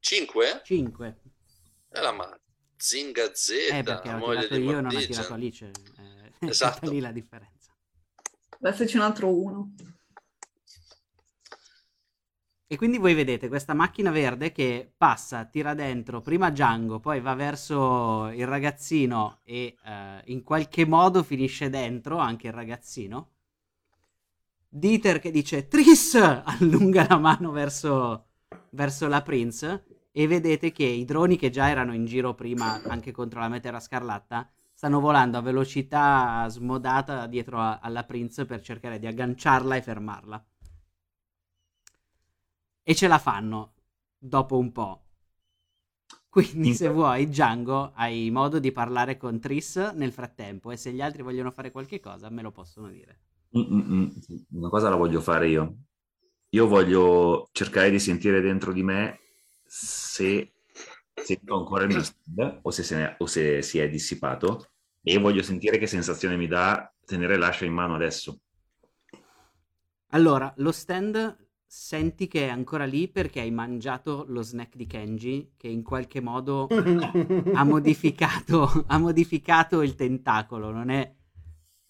[0.00, 0.62] 5?
[0.64, 1.20] 5.
[1.88, 2.40] È la ma
[2.74, 5.70] Zinga Z, Eh, perché ho moglie di io e non ha tirato Alice.
[5.96, 6.90] Eh, Esatto.
[6.90, 7.72] lì la differenza.
[8.60, 9.74] Adesso c'è un altro uno.
[12.66, 17.34] E quindi voi vedete questa macchina verde che passa, tira dentro prima Django, poi va
[17.34, 23.34] verso il ragazzino e eh, in qualche modo finisce dentro anche il ragazzino.
[24.72, 28.26] Dieter che dice Tris allunga la mano verso,
[28.70, 33.10] verso la Prince e vedete che i droni che già erano in giro prima anche
[33.10, 39.00] contro la Meteora Scarlatta stanno volando a velocità smodata dietro a- alla Prince per cercare
[39.00, 40.46] di agganciarla e fermarla.
[42.82, 43.74] E ce la fanno
[44.16, 45.04] dopo un po'.
[46.28, 50.70] Quindi, se vuoi, Django, hai modo di parlare con Tris nel frattempo.
[50.70, 53.29] E se gli altri vogliono fare qualche cosa, me lo possono dire.
[53.56, 54.08] Mm, mm, mm.
[54.52, 55.76] Una cosa la voglio fare io.
[56.50, 59.18] Io voglio cercare di sentire dentro di me
[59.64, 60.52] se
[61.14, 64.70] sento ancora il mio stand o se, se ne- o se si è dissipato
[65.02, 68.40] e voglio sentire che sensazione mi dà tenere l'ascia in mano adesso.
[70.12, 71.36] Allora, lo stand
[71.66, 76.20] senti che è ancora lì perché hai mangiato lo snack di Kenji che in qualche
[76.20, 76.66] modo
[77.54, 81.14] ha modificato, ha modificato il tentacolo, non è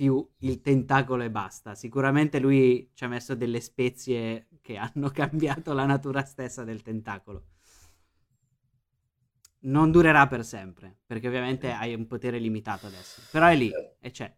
[0.00, 1.74] più il tentacolo e basta.
[1.74, 7.48] Sicuramente lui ci ha messo delle spezie che hanno cambiato la natura stessa del tentacolo.
[9.64, 14.10] Non durerà per sempre, perché ovviamente hai un potere limitato adesso, però è lì e
[14.10, 14.34] c'è.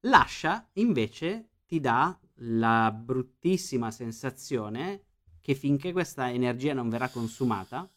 [0.00, 5.04] Lascia invece ti dà la bruttissima sensazione
[5.40, 7.90] che finché questa energia non verrà consumata,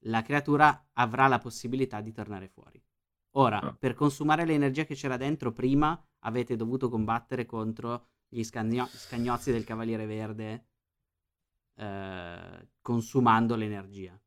[0.00, 2.88] la creatura avrà la possibilità di tornare fuori.
[3.34, 3.74] Ora, Ah.
[3.78, 9.64] per consumare l'energia che c'era dentro prima, avete dovuto combattere contro gli scagno- scagnozzi del
[9.64, 10.66] Cavaliere Verde,
[11.76, 14.20] eh, consumando l'energia.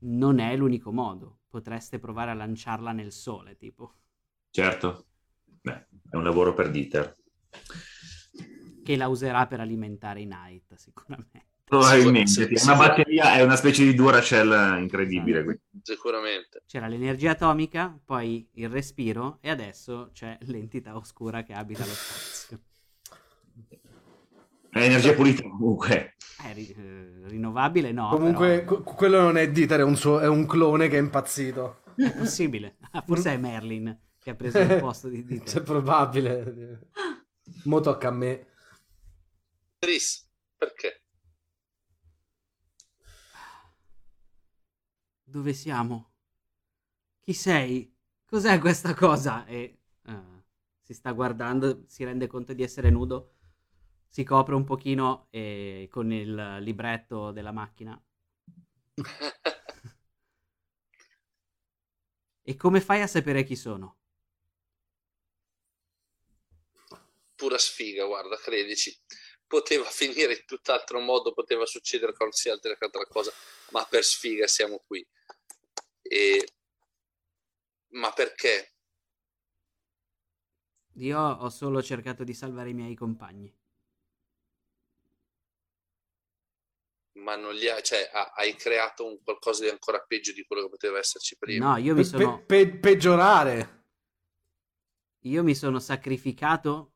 [0.00, 1.40] Non è l'unico modo.
[1.48, 3.94] Potreste provare a lanciarla nel sole, tipo.
[4.50, 5.06] Certo.
[5.44, 7.16] Beh, è un lavoro per Dieter.
[8.84, 11.46] Che la userà per alimentare i Knight, sicuramente.
[11.68, 12.30] Probabilmente.
[12.30, 12.68] Sì, sì.
[12.68, 12.88] È una sì.
[12.88, 15.44] batteria, è una specie di Duracell incredibile.
[15.44, 15.60] quindi.
[15.82, 16.62] Sicuramente.
[16.66, 22.60] C'era l'energia atomica, poi il respiro e adesso c'è l'entità oscura che abita lo spazio.
[24.70, 26.16] È energia pulita comunque.
[26.42, 27.90] È ri- eh, rinnovabile?
[27.92, 28.08] No.
[28.10, 31.00] Comunque, però que- quello non è Dieter, è un, suo- è un clone che è
[31.00, 31.82] impazzito.
[31.96, 32.76] è possibile.
[32.92, 35.62] Ah, Forse è Merlin che ha preso il posto di C'è Dieter.
[35.62, 36.80] probabile.
[37.64, 38.46] Mo tocca a me.
[39.78, 41.02] Tris, perché?
[45.30, 46.10] Dove siamo?
[47.20, 47.94] Chi sei?
[48.24, 49.44] Cos'è questa cosa?
[49.44, 50.22] E eh,
[50.80, 53.34] si sta guardando, si rende conto di essere nudo,
[54.08, 58.00] si copre un pochino e con il libretto della macchina.
[62.42, 63.98] E come fai a sapere chi sono?
[67.36, 68.90] Pura sfiga, guarda, credici.
[69.48, 73.32] Poteva finire in tutt'altro modo, poteva succedere qualsiasi altra altra cosa,
[73.70, 75.04] ma per sfiga siamo qui.
[76.02, 76.48] E...
[77.90, 78.72] Ma perché?
[80.98, 83.50] Io ho solo cercato di salvare i miei compagni.
[87.18, 90.62] Ma non li ha, cioè, ha- hai creato un qualcosa di ancora peggio di quello
[90.62, 91.72] che poteva esserci prima.
[91.72, 93.76] No, io mi Pe- sono, pe- peggiorare.
[95.22, 96.94] io mi sono sacrificato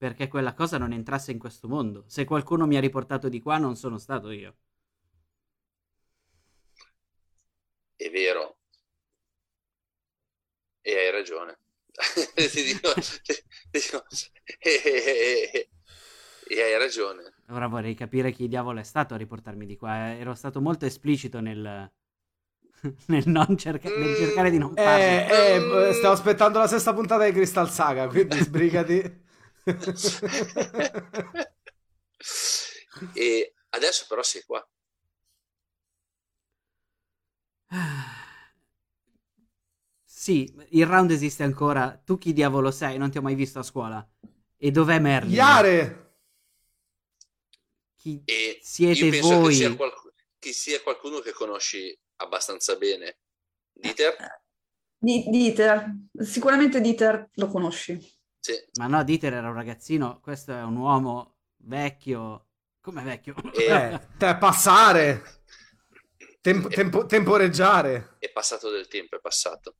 [0.00, 2.04] perché quella cosa non entrasse in questo mondo.
[2.06, 4.56] Se qualcuno mi ha riportato di qua, non sono stato io.
[7.94, 8.56] È vero.
[10.82, 11.58] E hai ragione.
[12.34, 13.34] Ti dico- ti
[13.70, 14.04] dico-
[14.58, 15.68] e, e-
[16.48, 17.34] e hai ragione.
[17.50, 20.12] Ora vorrei capire chi diavolo è stato a riportarmi di qua.
[20.12, 20.18] eh.
[20.20, 21.90] Ero stato molto esplicito nel,
[23.06, 25.04] nel, non cerca- nel cercare di non farlo.
[25.04, 29.28] Eh, eh, stiamo aspettando la sesta puntata di Crystal Saga, quindi sbrigati.
[33.14, 34.66] E adesso però sei qua.
[40.04, 41.98] Sì, il round esiste ancora.
[42.04, 42.98] Tu chi diavolo sei?
[42.98, 44.06] Non ti ho mai visto a scuola.
[44.58, 45.48] E dov'è Merlin?
[45.48, 45.78] Iare!
[47.96, 49.38] Chi E siete io penso voi?
[49.38, 53.18] che sia, qualc- che sia qualcuno che conosci abbastanza bene.
[53.72, 54.16] Dieter?
[54.98, 57.98] Di- Dieter, sicuramente Dieter lo conosci.
[58.40, 58.52] Sì.
[58.74, 60.20] Ma no, Dieter era un ragazzino.
[60.20, 62.46] Questo è un uomo vecchio.
[62.80, 63.34] Come vecchio?
[63.52, 65.22] E- Eh, te- passare.
[66.40, 68.18] Tempo- tempo- temporeggiare.
[68.18, 69.76] È passato del tempo, è passato.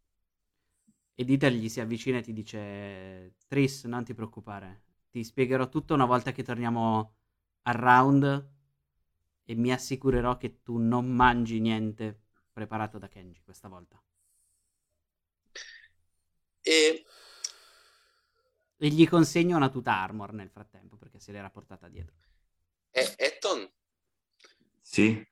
[1.14, 4.82] E Dieter gli si avvicina e ti dice: Tris, non ti preoccupare.
[5.10, 7.14] Ti spiegherò tutto una volta che torniamo
[7.62, 8.48] al round.
[9.44, 12.18] E mi assicurerò che tu non mangi niente
[12.52, 14.00] preparato da Kenji questa volta.
[16.64, 17.04] E
[18.82, 22.14] E gli consegno una tuta armor nel frattempo perché se l'era portata dietro.
[22.90, 23.70] e- Etton,
[24.80, 25.22] Sì?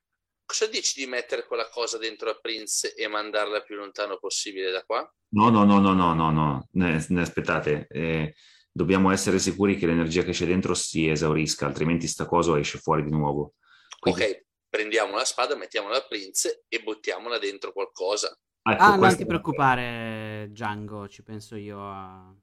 [0.45, 4.83] cosa dici di mettere quella cosa dentro a Prince e mandarla più lontano possibile da
[4.83, 5.11] qua?
[5.29, 6.67] No, no, no, no, no, no, no.
[6.73, 7.87] Ne, ne aspettate.
[7.89, 8.35] Eh,
[8.71, 13.03] dobbiamo essere sicuri che l'energia che c'è dentro si esaurisca, altrimenti sta cosa esce fuori
[13.03, 13.55] di nuovo.
[13.99, 18.29] Quindi- Ok, prendiamo la spada, mettiamola a Prince e buttiamola dentro qualcosa.
[18.61, 21.07] Ecco, Ah, non ti preoccupare, Django.
[21.07, 22.33] Ci penso io a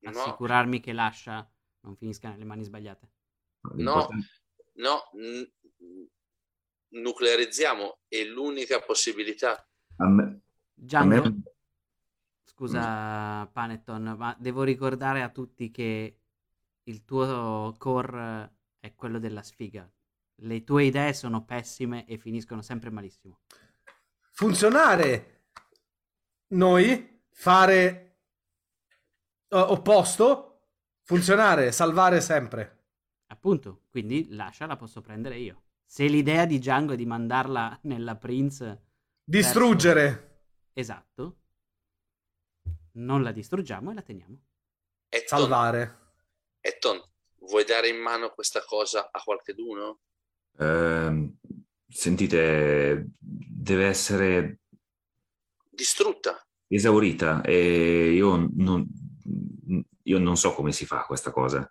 [0.00, 1.48] No, assicurarmi che lascia
[1.80, 3.08] non finisca nelle mani sbagliate.
[3.74, 4.26] l'importante-
[4.74, 5.50] no, n-
[7.00, 9.66] nuclearizziamo, è l'unica possibilità.
[9.96, 10.40] A me- a
[10.74, 11.42] Django, me-
[12.44, 16.20] scusa Panetton, ma devo ricordare a tutti che
[16.84, 19.90] il tuo core è quello della sfiga.
[20.40, 23.40] Le tue idee sono pessime e finiscono sempre malissimo.
[24.30, 25.46] Funzionare.
[26.48, 28.07] Noi fare
[29.50, 30.44] opposto.
[31.02, 32.76] Funzionare, salvare sempre.
[33.28, 35.62] Appunto, quindi lascia la posso prendere io.
[35.84, 38.82] Se l'idea di Django è di mandarla nella Prince...
[39.24, 40.02] Distruggere.
[40.04, 40.26] verso-
[40.74, 41.36] Esatto.
[42.92, 44.38] Non la distruggiamo e la teniamo.
[45.08, 45.98] Etton, Salvare.
[46.60, 47.00] Etton,
[47.40, 50.00] vuoi dare in mano questa cosa a qualcheduno?
[50.58, 51.38] Ehm,
[51.88, 54.60] sentite, deve essere
[55.70, 56.44] Distrutta.
[56.66, 58.86] esaurita e io non,
[60.02, 61.70] io non so come si fa questa cosa.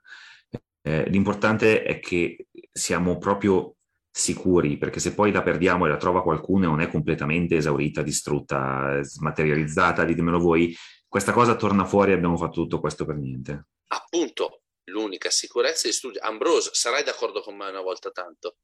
[0.81, 3.75] Eh, l'importante è che siamo proprio
[4.09, 8.01] sicuri, perché se poi la perdiamo e la trova qualcuno e non è completamente esaurita,
[8.01, 10.75] distrutta, smaterializzata, ditemelo voi,
[11.07, 13.67] questa cosa torna fuori e abbiamo fatto tutto questo per niente.
[13.87, 16.25] Appunto, l'unica sicurezza è distruggere.
[16.25, 18.57] Ambrose, sarai d'accordo con me una volta tanto?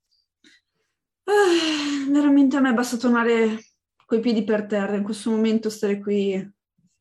[1.25, 3.73] Ah, veramente a me basta tornare
[4.05, 4.95] coi piedi per terra.
[4.95, 6.33] In questo momento stare qui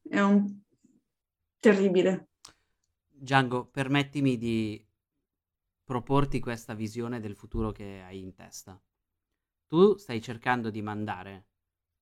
[0.09, 0.62] è un
[1.63, 2.31] terribile.
[3.07, 4.85] Django, permettimi di
[5.85, 8.81] proporti questa visione del futuro che hai in testa.
[9.69, 11.47] Tu stai cercando di mandare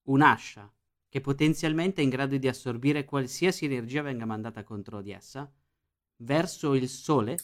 [0.05, 0.73] un'ascia
[1.09, 5.53] che potenzialmente è in grado di assorbire qualsiasi energia venga mandata contro di essa
[6.23, 7.37] verso il Sole,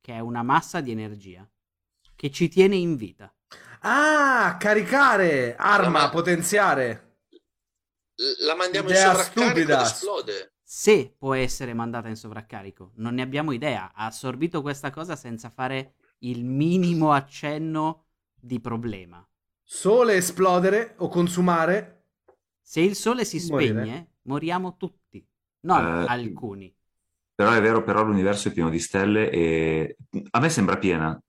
[0.00, 1.46] che è una massa di energia
[2.16, 3.34] che ci tiene in vita.
[3.80, 7.18] Ah, caricare, arma, Ma- potenziare.
[8.40, 9.80] La mandiamo in Idea sovraccarico stupida.
[9.80, 10.51] ed esplode.
[10.74, 13.92] Se può essere mandata in sovraccarico, non ne abbiamo idea.
[13.92, 18.06] Ha assorbito questa cosa senza fare il minimo accenno
[18.40, 19.22] di problema.
[19.62, 22.06] Sole esplodere o consumare.
[22.62, 23.68] Se il sole si Morire.
[23.68, 25.22] spegne, moriamo tutti,
[25.66, 26.74] non Eh, alcuni.
[27.34, 29.96] Però è vero, però l'universo è pieno di stelle e
[30.30, 31.22] a me sembra piena.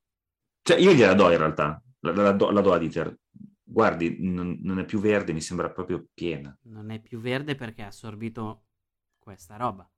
[0.62, 3.14] Cioè, io gliela do in realtà, la, la do, la do a Dieter.
[3.62, 6.58] Guardi, non, non è più verde, mi sembra proprio piena.
[6.62, 8.68] Non è più verde perché ha assorbito
[9.24, 9.90] questa roba.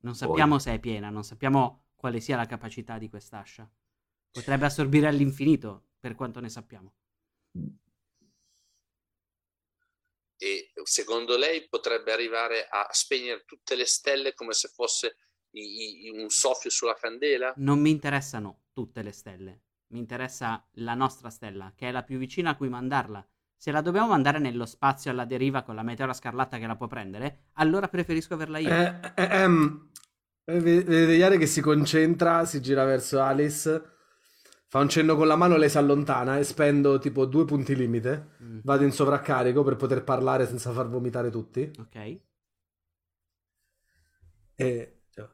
[0.00, 3.70] Non sappiamo se è piena, non sappiamo quale sia la capacità di quest'ascia.
[4.30, 6.92] Potrebbe assorbire all'infinito, per quanto ne sappiamo.
[10.40, 15.16] E secondo lei potrebbe arrivare a spegnere tutte le stelle come se fosse
[15.50, 17.52] i- i- un soffio sulla candela?
[17.56, 22.18] Non mi interessano tutte le stelle, mi interessa la nostra stella, che è la più
[22.18, 23.26] vicina a cui mandarla.
[23.60, 26.86] Se la dobbiamo mandare nello spazio alla deriva con la meteora scarlatta che la può
[26.86, 28.68] prendere, allora preferisco averla io.
[28.68, 29.90] Eh, eh, ehm,
[30.44, 33.82] eh, ve- vedete Iare che si concentra, si gira verso Alice,
[34.68, 38.36] fa un cenno con la mano, lei si allontana e spendo tipo due punti limite.
[38.40, 41.68] Mm, Vado in sovraccarico per poter parlare senza far vomitare tutti.
[41.80, 42.20] ok.
[44.54, 45.02] E...
[45.10, 45.28] cioè,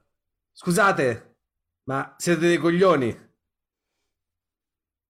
[0.51, 1.37] Scusate,
[1.85, 3.33] ma siete dei coglioni?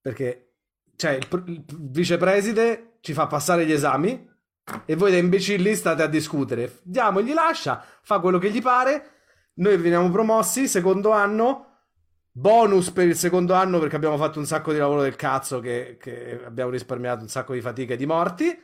[0.00, 0.56] Perché,
[0.96, 4.32] cioè, il, pr- il vicepreside ci fa passare gli esami
[4.86, 6.80] e voi da imbecilli state a discutere.
[6.84, 9.50] Diamo, gli lascia, fa quello che gli pare.
[9.56, 11.82] Noi veniamo promossi, secondo anno,
[12.30, 15.98] bonus per il secondo anno perché abbiamo fatto un sacco di lavoro del cazzo che,
[16.00, 18.58] che abbiamo risparmiato un sacco di fatica e di morti.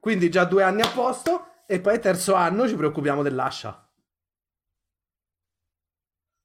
[0.00, 3.86] Quindi già due anni a posto e poi terzo anno ci preoccupiamo dell'ascia.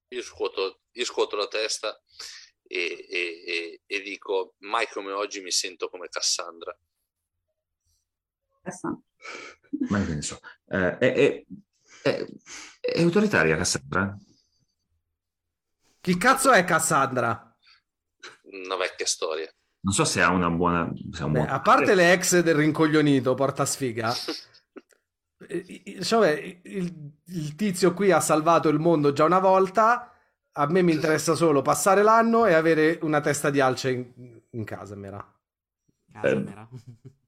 [0.09, 1.97] Io scuoto, io scuoto la testa
[2.63, 6.77] e, e- e- e dico, mai come oggi mi sento come Cassandra.
[9.89, 10.39] Ma che ne so.
[10.67, 11.45] Eh, è, è-
[12.03, 12.25] è-
[12.81, 14.17] è autoritaria Cassandra?
[16.01, 17.55] Chi cazzo è Cassandra?
[18.51, 19.51] Una vecchia storia.
[19.81, 20.91] Non so se ha una buona...
[21.11, 24.11] se ha un Beh, buon- a parte le ex del rincoglionito, porta sfiga.
[26.01, 30.13] cioè, il, il tizio qui ha salvato il mondo già una volta.
[30.53, 34.63] A me mi interessa solo passare l'anno e avere una testa di alce in, in
[34.63, 35.23] casa, mera.
[36.11, 36.67] Casa Eh, mera.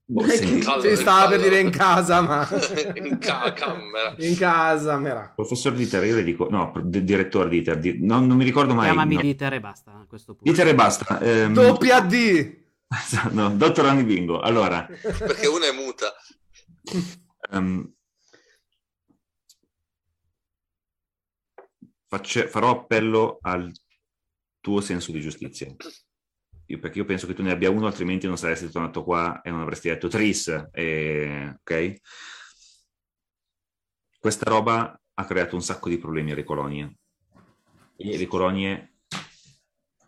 [0.04, 2.48] boh, si stava per dire in casa, ma
[2.94, 4.14] in ca- camera.
[4.18, 5.32] in casa, mera.
[5.34, 6.48] Professor Dieter, io le dico...
[6.50, 8.86] No, di- direttore Dieter, di- no, non mi ricordo mai...
[8.86, 9.20] Chiamami no.
[9.20, 10.50] Dieter e basta a questo punto.
[10.50, 11.20] Dieter e basta.
[11.20, 12.56] ehm, Doppia D.
[13.32, 14.40] no, dottor Anni Bingo.
[14.40, 16.12] Allora, Perché una è muta.
[17.52, 17.90] ehm,
[22.08, 23.72] facce- farò appello al
[24.60, 25.74] tuo senso di giustizia.
[26.72, 29.50] Io- perché io penso che tu ne abbia uno, altrimenti non saresti tornato qua e
[29.50, 30.68] non avresti detto Tris.
[30.72, 31.94] e- ok?
[34.18, 36.96] Questa roba ha creato un sacco di problemi alle colonie.
[37.96, 38.94] E le colonie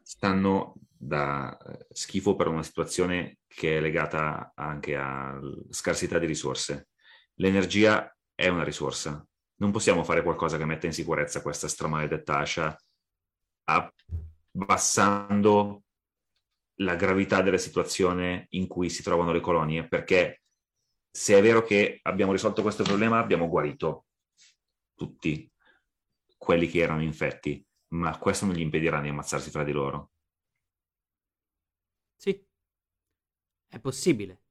[0.03, 5.39] stanno da eh, schifo per una situazione che è legata anche a
[5.69, 6.89] scarsità di risorse.
[7.35, 9.23] L'energia è una risorsa.
[9.57, 12.74] Non possiamo fare qualcosa che metta in sicurezza questa stramaledetta ascia
[14.53, 15.84] abbassando
[16.76, 20.42] la gravità della situazione in cui si trovano le colonie, perché
[21.10, 24.06] se è vero che abbiamo risolto questo problema, abbiamo guarito
[24.94, 25.51] tutti
[26.36, 27.64] quelli che erano infetti,
[27.94, 30.10] ma questo non gli impedirà di ammazzarsi fra di loro.
[32.16, 32.44] Sì,
[33.68, 34.42] è possibile.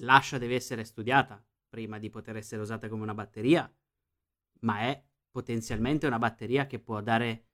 [0.00, 3.72] L'ascia deve essere studiata prima di poter essere usata come una batteria,
[4.60, 7.48] ma è potenzialmente una batteria che può dare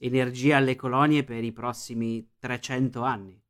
[0.00, 3.40] energia alle colonie per i prossimi 300 anni.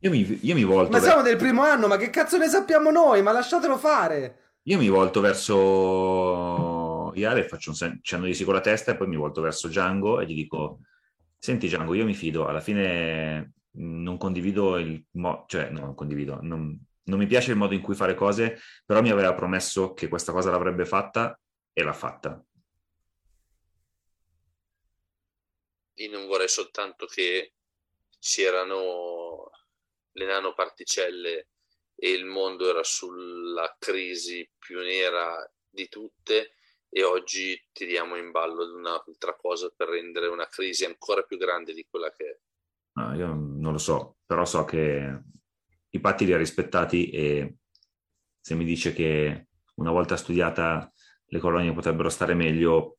[0.00, 0.90] Io mi, io mi volto...
[0.90, 3.22] Ma ver- siamo del primo anno, ma che cazzo ne sappiamo noi?
[3.22, 4.38] Ma lasciatelo fare.
[4.66, 8.92] Io mi volto verso Iale e faccio un sen- cenno di sì con la testa
[8.92, 10.80] e poi mi volto verso Django e gli dico
[11.38, 16.38] senti Django, io mi fido, alla fine non condivido il modo, cioè no, non condivido,
[16.40, 20.08] non, non mi piace il modo in cui fare cose, però mi aveva promesso che
[20.08, 21.38] questa cosa l'avrebbe fatta
[21.72, 22.42] e l'ha fatta.
[25.94, 27.54] Io non vorrei soltanto che
[28.18, 29.50] c'erano
[30.12, 31.48] le nanoparticelle
[31.94, 36.54] e il mondo era sulla crisi più nera di tutte
[36.88, 41.86] e oggi tiriamo in ballo un'altra cosa per rendere una crisi ancora più grande di
[41.88, 42.38] quella che è.
[42.94, 45.22] No, io non lo so, però so che
[45.88, 47.56] i patti li ha rispettati e
[48.40, 50.92] se mi dice che una volta studiata
[51.26, 52.98] le colonie potrebbero stare meglio,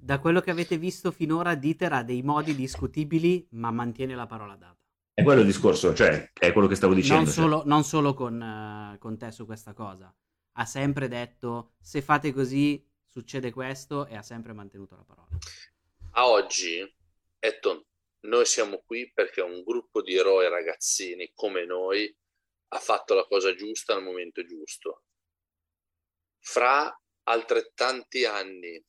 [0.00, 4.54] Da quello che avete visto finora, Dieter ha dei modi discutibili, ma mantiene la parola
[4.54, 4.78] data.
[5.12, 7.24] è quello il discorso, cioè è quello che stavo dicendo.
[7.24, 7.42] Non cioè.
[7.42, 10.14] solo, non solo con, eh, con te su questa cosa.
[10.52, 15.28] Ha sempre detto, se fate così succede questo e ha sempre mantenuto la parola.
[16.12, 16.78] A oggi,
[17.40, 17.84] Etton,
[18.20, 22.16] noi siamo qui perché un gruppo di eroi ragazzini come noi
[22.68, 25.02] ha fatto la cosa giusta al momento giusto.
[26.38, 28.80] Fra altrettanti anni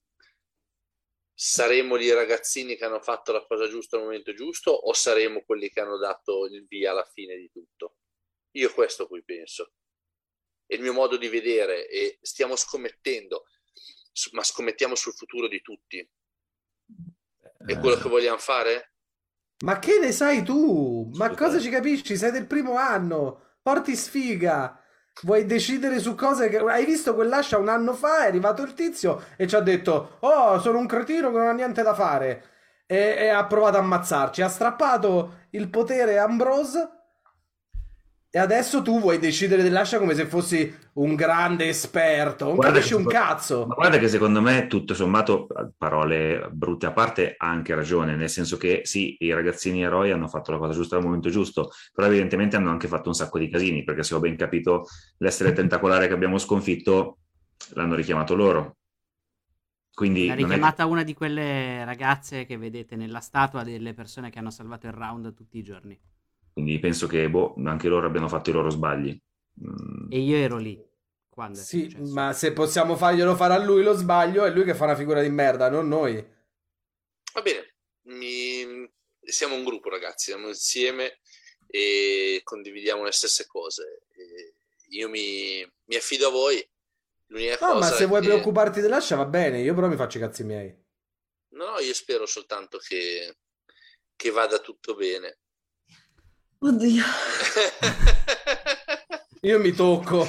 [1.41, 5.69] saremo gli ragazzini che hanno fatto la cosa giusta al momento giusto o saremo quelli
[5.69, 7.95] che hanno dato il via alla fine di tutto?
[8.57, 9.71] Io questo qui penso.
[10.65, 13.45] È il mio modo di vedere e stiamo scommettendo,
[14.33, 16.05] ma scommettiamo sul futuro di tutti.
[17.65, 18.95] È quello che vogliamo fare?
[19.63, 21.09] Ma che ne sai tu?
[21.13, 22.17] Ma cosa ci capisci?
[22.17, 23.55] Sei del primo anno.
[23.61, 24.83] Porti sfiga.
[25.23, 26.57] Vuoi decidere su cose che...
[26.57, 28.23] Hai visto quell'ascia un anno fa?
[28.23, 31.53] È arrivato il tizio e ci ha detto Oh, sono un cretino che non ha
[31.53, 32.43] niente da fare.
[32.85, 34.41] E, e ha provato a ammazzarci.
[34.41, 36.98] Ha strappato il potere a Ambrose
[38.31, 42.45] e adesso tu vuoi decidere dell'ascia come se fossi un grande esperto.
[42.45, 43.65] Non Guarda capisci che- un cazzo.
[43.65, 48.29] Ma guarda che secondo me, tutto sommato, parole brutte a parte, ha anche ragione, nel
[48.29, 52.07] senso che sì, i ragazzini eroi hanno fatto la cosa giusta al momento giusto, però
[52.07, 54.85] evidentemente hanno anche fatto un sacco di casini, perché se ho ben capito,
[55.17, 57.17] l'essere tentacolare che abbiamo sconfitto
[57.73, 58.75] l'hanno richiamato loro.
[59.91, 64.29] Quindi L'ha non è richiamata una di quelle ragazze che vedete nella statua delle persone
[64.29, 65.99] che hanno salvato il round tutti i giorni.
[66.61, 69.17] Quindi penso che boh, anche loro abbiano fatto i loro sbagli.
[69.63, 70.81] Mm, E io ero lì.
[71.29, 74.83] Quando Sì, ma se possiamo farglielo fare a lui lo sbaglio, è lui che fa
[74.85, 76.15] una figura di merda, non noi.
[77.33, 77.75] Va bene,
[78.07, 78.89] mi-
[79.21, 81.19] siamo un gruppo ragazzi, siamo insieme
[81.67, 84.01] e condividiamo le stesse cose.
[84.11, 84.55] E
[84.89, 86.67] io mi, mi affido a voi.
[87.27, 90.21] L'unica No, ma se vuoi che- preoccuparti dell'ascia va bene, io però mi faccio i
[90.21, 90.75] cazzi miei.
[91.51, 93.37] No, no, io spero soltanto che,
[94.15, 95.38] che vada tutto bene.
[96.59, 97.03] Oddio.
[99.41, 100.27] Io mi tocco.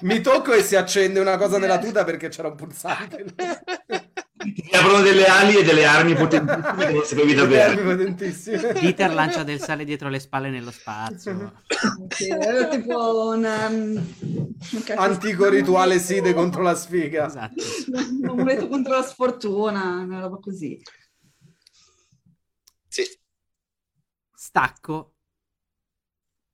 [0.00, 3.24] mi tocco e si accende una cosa nella tuta perché c'era un pulsante.
[4.36, 8.14] Ti aprono delle ali e delle armi potentissime che non sapevi da bere.
[8.80, 11.52] Dieter lancia del sale dietro le spalle nello spazio.
[12.08, 14.06] Sì, era tipo un, um,
[14.96, 17.26] Antico rituale side contro la sfiga.
[17.26, 17.62] Esatto.
[18.22, 20.80] un amuleto contro la sfortuna, una roba così.
[22.88, 23.02] Sì,
[24.46, 25.14] Stacco.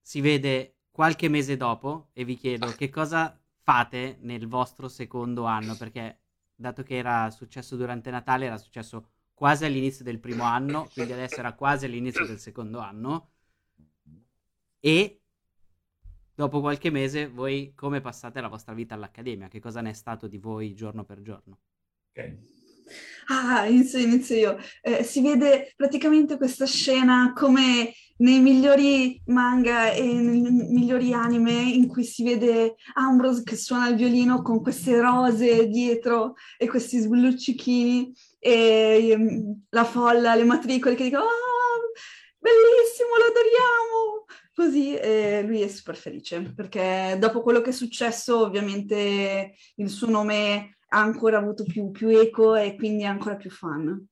[0.01, 5.77] Si vede qualche mese dopo e vi chiedo che cosa fate nel vostro secondo anno,
[5.77, 6.20] perché
[6.55, 11.36] dato che era successo durante Natale, era successo quasi all'inizio del primo anno, quindi adesso
[11.36, 13.32] era quasi all'inizio del secondo anno.
[14.81, 15.20] E
[16.35, 19.48] dopo qualche mese voi come passate la vostra vita all'accademia?
[19.48, 21.59] Che cosa ne è stato di voi giorno per giorno?
[22.09, 22.51] Ok.
[23.28, 24.59] Ah, inizio, inizio io.
[24.82, 31.88] Eh, si vede praticamente questa scena come nei migliori manga e nei migliori anime in
[31.88, 38.12] cui si vede Ambrose che suona il violino con queste rose dietro e questi sbulluccichini
[38.38, 41.28] e ehm, la folla, le matricole che dicono "Ah,
[42.38, 44.24] bellissimo, lo adoriamo!
[44.54, 50.10] Così e lui è super felice perché dopo quello che è successo ovviamente il suo
[50.10, 54.06] nome ha ancora avuto più, più eco e quindi è ancora più fan.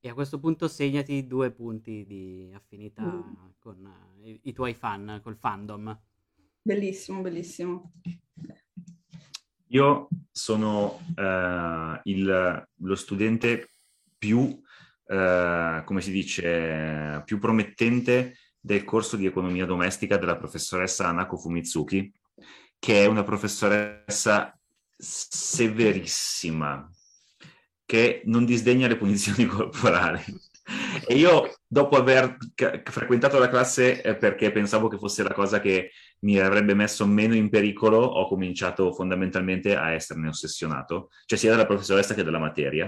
[0.00, 3.50] E a questo punto segnati due punti di affinità Mm.
[3.58, 3.84] con
[4.22, 6.00] eh, i, i tuoi fan, col fandom.
[6.62, 7.92] Bellissimo, bellissimo.
[9.68, 13.68] Io sono eh, il- lo studente
[14.16, 14.58] più,
[15.06, 22.10] eh, come si dice, più promettente del corso di economia domestica della professoressa Anako Fumitsuki,
[22.78, 24.53] che è una professoressa
[24.96, 26.90] severissima,
[27.84, 30.22] che non disdegna le punizioni corporali.
[31.06, 32.38] E io, dopo aver
[32.84, 35.90] frequentato la classe eh, perché pensavo che fosse la cosa che
[36.20, 41.66] mi avrebbe messo meno in pericolo, ho cominciato fondamentalmente a esserne ossessionato, cioè sia della
[41.66, 42.86] professoressa che della materia.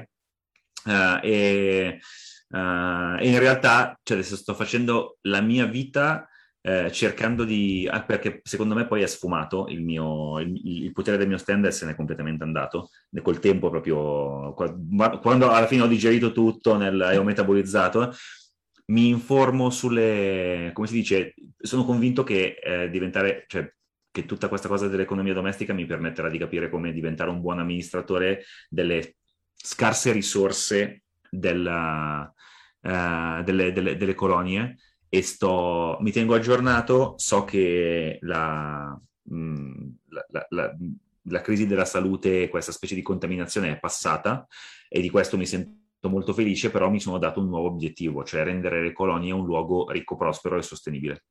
[0.86, 2.00] Eh, e,
[2.48, 6.26] eh, e in realtà, cioè, sto facendo la mia vita
[6.66, 7.88] eh, cercando di...
[7.88, 11.68] ah, perché secondo me poi è sfumato il, mio, il, il potere del mio stand
[11.68, 12.90] se n'è completamente andato,
[13.22, 18.12] col tempo proprio, qua- quando alla fine ho digerito tutto e ho metabolizzato,
[18.86, 20.70] mi informo sulle...
[20.72, 23.44] come si dice, sono convinto che eh, diventare...
[23.46, 23.72] Cioè,
[24.16, 28.44] che tutta questa cosa dell'economia domestica mi permetterà di capire come diventare un buon amministratore
[28.70, 29.16] delle
[29.54, 32.32] scarse risorse della,
[32.80, 34.78] eh, delle, delle- delle colonie
[35.18, 40.76] e sto, mi tengo aggiornato, so che la, mh, la- la- la-
[41.28, 44.46] la crisi della salute, questa specie di contaminazione è passata
[44.88, 48.44] e di questo mi sento molto felice, però mi sono dato un nuovo obiettivo, cioè
[48.44, 51.24] rendere le colonie un luogo ricco, prospero e sostenibile.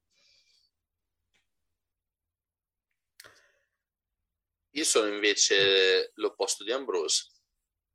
[4.72, 7.30] Io sono invece l'opposto di Ambrose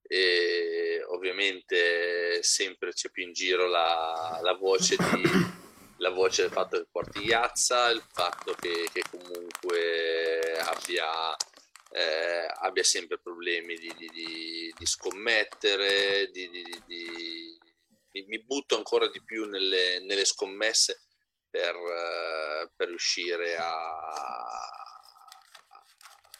[0.03, 5.05] e ovviamente sempre c'è più in giro la, la voce di
[6.01, 11.36] la voce del fatto che porti Iazza, il fatto che, che comunque abbia,
[11.93, 16.31] eh, abbia sempre problemi di, di- di- di scommettere,
[18.12, 21.02] mi, butto ancora di più nelle, nelle scommesse
[21.51, 23.98] per, eh, per riuscire a,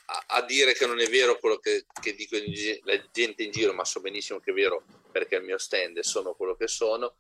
[0.07, 2.37] a, a dire che non è vero quello che, che dico
[2.85, 6.03] la gente in giro, ma so benissimo che è vero perché il mio stand e
[6.03, 7.16] sono quello che sono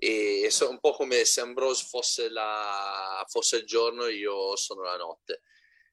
[0.00, 4.96] e so un po' come se Ambrose fosse, la, fosse il giorno, io sono la
[4.96, 5.42] notte.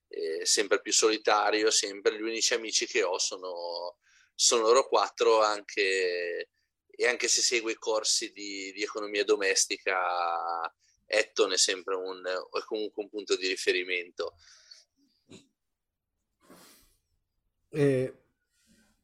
[0.08, 3.98] E sempre più solitario, sempre gli unici amici che ho sono,
[4.36, 6.50] sono loro quattro, anche,
[6.88, 10.72] e anche se segue i corsi di, di economia domestica,
[11.08, 14.36] Etton è sempre un, è comunque un punto di riferimento.
[17.70, 18.25] E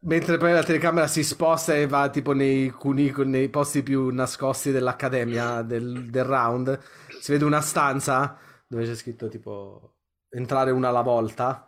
[0.01, 4.71] mentre poi la telecamera si sposta e va tipo nei cunicoli, nei posti più nascosti
[4.71, 6.79] dell'accademia del, del round,
[7.19, 9.95] si vede una stanza dove c'è scritto tipo
[10.29, 11.67] entrare una alla volta.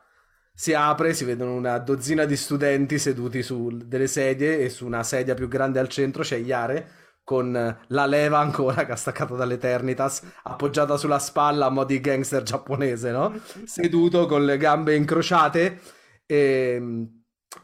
[0.56, 5.04] Si apre, si vedono una dozzina di studenti seduti su delle sedie e su una
[5.04, 10.22] sedia più grande al centro c'è Iare con la leva ancora che ha staccato dall'Eternitas
[10.44, 13.34] appoggiata sulla spalla a mo' di gangster giapponese, no?
[13.66, 15.80] Seduto con le gambe incrociate
[16.26, 17.08] e,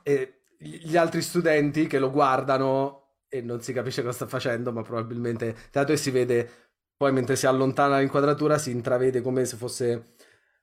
[0.04, 2.98] e gli altri studenti che lo guardano
[3.30, 6.50] e non si capisce cosa sta facendo, ma probabilmente tanto e si vede
[6.98, 10.16] poi mentre si allontana l'inquadratura si intravede come se fosse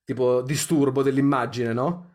[0.04, 2.12] tipo disturbo dell'immagine, no?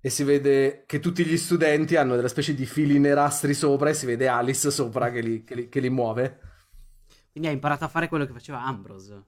[0.00, 3.94] E si vede che tutti gli studenti hanno delle specie di fili nerastri sopra e
[3.94, 6.38] si vede Alice sopra che li, che li- che li muove.
[7.32, 9.24] Quindi hai imparato a fare quello che faceva Ambrose.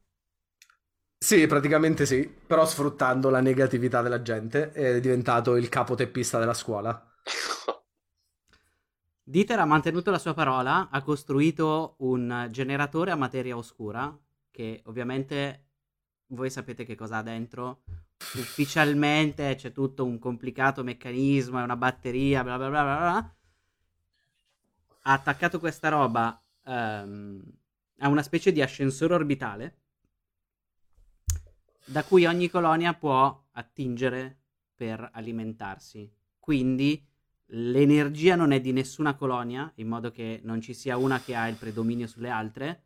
[1.20, 7.04] Sì, praticamente sì, però sfruttando la negatività della gente è diventato il capoteppista della scuola.
[9.28, 14.18] Dieter ha mantenuto la sua parola, ha costruito un generatore a materia oscura,
[14.50, 15.66] che ovviamente
[16.28, 17.82] voi sapete che cosa ha dentro.
[18.16, 23.36] Ufficialmente c'è tutto un complicato meccanismo, è una batteria, bla bla bla bla bla.
[25.02, 27.42] Ha attaccato questa roba ehm,
[27.98, 29.80] a una specie di ascensore orbitale
[31.84, 34.38] da cui ogni colonia può attingere
[34.74, 36.10] per alimentarsi.
[36.38, 37.07] Quindi
[37.52, 41.48] l'energia non è di nessuna colonia, in modo che non ci sia una che ha
[41.48, 42.84] il predominio sulle altre.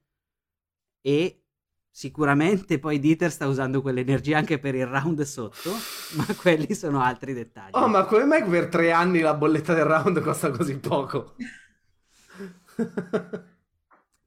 [1.00, 1.44] E
[1.90, 5.72] sicuramente poi Dieter sta usando quell'energia anche per il round sotto,
[6.16, 7.72] ma quelli sono altri dettagli.
[7.72, 11.34] Oh, ma come mai per tre anni la bolletta del round costa così poco?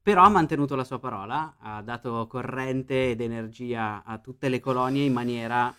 [0.02, 5.04] Però ha mantenuto la sua parola, ha dato corrente ed energia a tutte le colonie
[5.06, 5.76] in maniera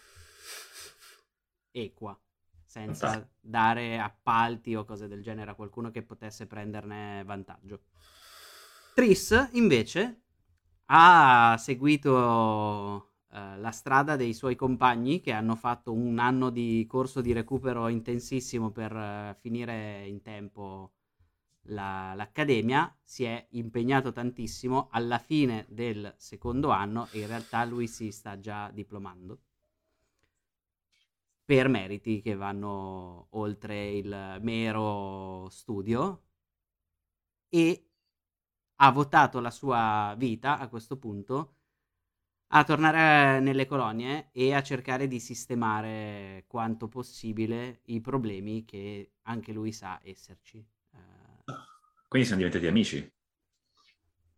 [1.70, 2.18] equa,
[2.76, 7.80] senza dare appalti o cose del genere a qualcuno che potesse prenderne vantaggio.
[8.94, 10.20] Tris, invece,
[10.86, 17.22] ha seguito eh, la strada dei suoi compagni che hanno fatto un anno di corso
[17.22, 20.92] di recupero intensissimo per eh, finire in tempo
[21.68, 27.88] la- l'accademia, si è impegnato tantissimo alla fine del secondo anno e in realtà lui
[27.88, 29.38] si sta già diplomando.
[31.47, 36.25] Per meriti che vanno oltre il mero studio
[37.49, 37.89] e
[38.76, 41.55] ha votato la sua vita a questo punto
[42.49, 49.52] a tornare nelle colonie e a cercare di sistemare quanto possibile i problemi che anche
[49.52, 50.58] lui sa esserci.
[50.92, 50.99] Eh,
[52.08, 53.12] Quindi siamo diventati amici.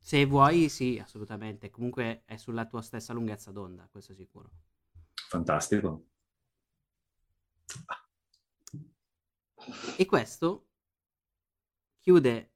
[0.00, 1.70] se vuoi, sì, assolutamente.
[1.70, 4.50] Comunque è sulla tua stessa lunghezza d'onda, questo è sicuro.
[5.30, 6.07] Fantastico.
[9.96, 10.66] E questo
[12.00, 12.52] chiude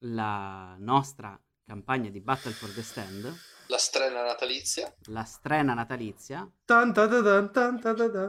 [0.00, 3.34] la nostra campagna di Battle for the Stand,
[3.68, 4.94] La strena natalizia.
[5.08, 6.48] la strena natalizia.
[6.64, 8.28] Tan ta ta tan tan ta ta ta.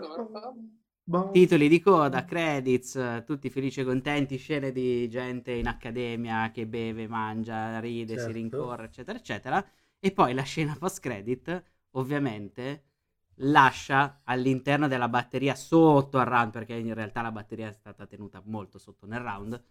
[1.31, 7.07] Titoli di coda, credits, tutti felici e contenti, scene di gente in accademia che beve,
[7.07, 8.31] mangia, ride, si Certo.
[8.33, 9.65] rincorre, eccetera, eccetera.
[9.99, 12.86] E poi la scena post-credit, ovviamente,
[13.41, 18.41] lascia all'interno della batteria sotto al round, perché in realtà la batteria è stata tenuta
[18.45, 19.61] molto sotto nel round,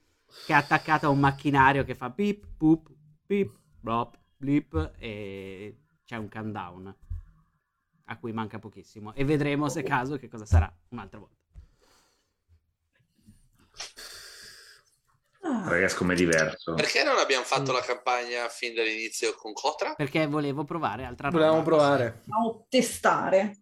[0.46, 2.90] che è attaccata a un macchinario che fa pip, poop,
[3.26, 6.94] pip, blop, blip e c'è un countdown
[8.08, 11.34] a cui manca pochissimo e vedremo se caso che cosa sarà un'altra volta.
[15.48, 16.74] Ah, Ragazzi, com'è diverso.
[16.74, 19.94] Perché non abbiamo fatto la campagna fin dall'inizio con Cotra?
[19.94, 22.20] Perché volevo provare altra roba Volevamo provare.
[22.24, 23.56] Dobbiamo testare.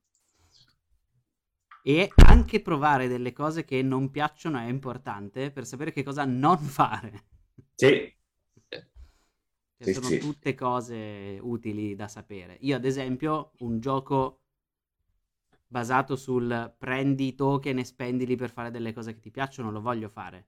[1.82, 6.58] e anche provare delle cose che non piacciono è importante per sapere che cosa non
[6.58, 7.24] fare.
[7.76, 8.14] Sì,
[9.76, 10.18] Che Sì, sono sì.
[10.18, 12.56] tutte cose utili da sapere.
[12.62, 14.40] Io, ad esempio, un gioco
[15.66, 19.82] basato sul prendi i token e spendili per fare delle cose che ti piacciono, lo
[19.82, 20.46] voglio fare.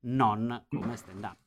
[0.00, 1.38] Non come stand up.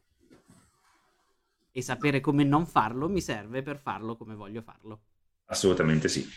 [1.73, 5.01] E sapere come non farlo mi serve per farlo come voglio farlo.
[5.45, 6.27] assolutamente sì.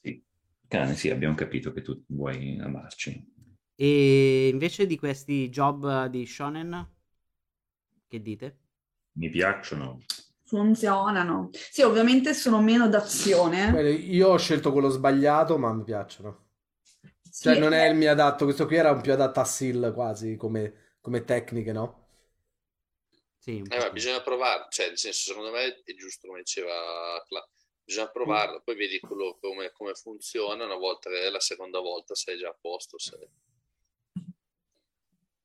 [0.00, 0.22] Sì.
[0.68, 3.30] Cane, sì, abbiamo capito che tu vuoi amarci.
[3.76, 6.88] E invece di questi job di shonen,
[8.08, 8.56] che dite?
[9.14, 10.00] Mi piacciono.
[10.44, 11.48] Funzionano.
[11.52, 13.72] Sì, ovviamente sono meno d'azione.
[13.72, 16.50] Bene, Io ho scelto quello sbagliato, ma mi piacciono.
[17.28, 18.44] Sì, Cioè, non è il mio adatto.
[18.44, 22.06] Questo qui era un più adatto a SEAL quasi come, come tecniche, no?
[23.38, 26.72] Sì, Eh, ma bisogna provare, cioè, nel senso, secondo me è giusto come diceva
[27.26, 27.46] Cla,
[27.82, 32.14] bisogna provarlo, poi vedi quello come, come funziona una volta che è la seconda volta
[32.14, 32.98] sei già a posto.
[32.98, 33.28] sei-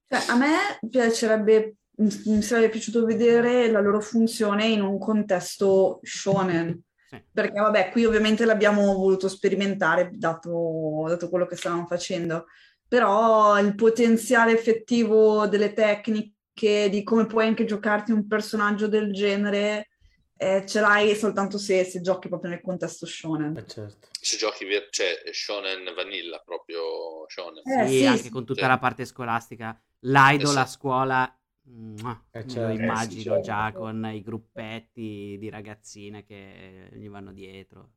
[0.07, 6.81] cioè, a me piacerebbe, mi sarebbe piaciuto vedere la loro funzione in un contesto shonen.
[7.09, 7.23] Sì.
[7.31, 12.45] Perché, vabbè, qui ovviamente l'abbiamo voluto sperimentare, dato, dato quello che stavamo facendo.
[12.87, 19.89] Però il potenziale effettivo delle tecniche, di come puoi anche giocarti un personaggio del genere,
[20.37, 23.57] eh, ce l'hai soltanto se, se giochi proprio nel contesto shonen.
[23.57, 24.07] Eh, certo.
[24.19, 27.63] Se giochi, vir- cioè, shonen vanilla, proprio shonen.
[27.65, 28.29] Eh, Sì, sì, anche sì.
[28.29, 28.67] con tutta Sì.
[28.67, 29.79] la parte scolastica.
[29.99, 30.57] L'idol Eh, sì.
[30.59, 32.71] a scuola, mua, Eh, certo.
[32.71, 33.41] immagino Eh, sì, certo.
[33.41, 37.89] già con i gruppetti di ragazzine che gli vanno dietro.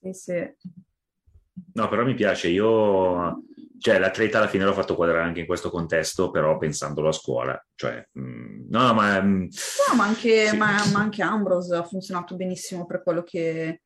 [0.00, 0.54] Sì, sì.
[1.74, 2.48] No, però mi piace.
[2.48, 3.42] Io,
[3.78, 7.66] cioè, l'atleta alla fine l'ho fatto quadrare anche in questo contesto, però pensandolo a scuola.
[7.74, 9.42] Cioè, mm, no, ma mm,
[9.90, 10.56] No, ma anche, Sì.
[10.56, 13.82] ma, ma anche Ambrose ha funzionato benissimo per quello che,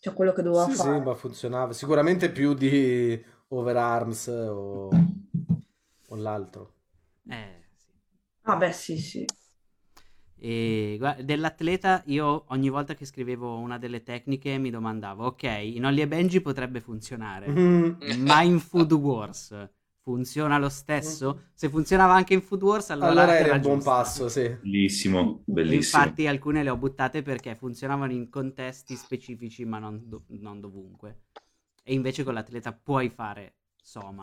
[0.00, 1.00] cioè quello che doveva Sì, sì, fare.
[1.00, 1.72] ma funzionava.
[1.72, 4.88] Sicuramente più di Overarms o,
[6.08, 6.74] o l'altro.
[7.28, 7.86] Eh, sì.
[8.42, 9.24] Vabbè, sì, sì.
[10.42, 15.84] E guarda, dell'atleta io ogni volta che scrivevo una delle tecniche mi domandavo, ok, in
[15.84, 17.92] Ollie e Benji potrebbe funzionare, Mm.
[18.24, 19.54] ma in Food Wars
[20.02, 21.48] funziona lo stesso?
[21.52, 24.48] Se funzionava anche in Food Wars allora, Allora era era il buon passo, sì.
[24.62, 26.02] bellissimo, bellissimo.
[26.02, 31.24] Infatti alcune le ho buttate perché funzionavano in contesti specifici ma non, do- non dovunque.
[31.84, 34.22] E invece con l'atleta puoi fare Soma,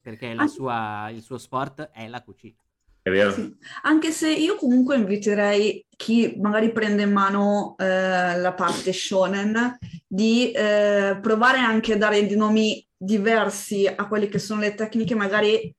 [0.00, 0.46] perché la Ah.
[0.46, 2.54] sua- il suo sport è la cucina.
[3.02, 3.32] È vero?
[3.32, 3.52] Sì.
[3.82, 10.52] Anche se io comunque inviterei chi magari prende in mano eh, la parte shonen di
[10.52, 15.74] eh, provare anche a dare dei nomi diversi a quelle che sono le tecniche magari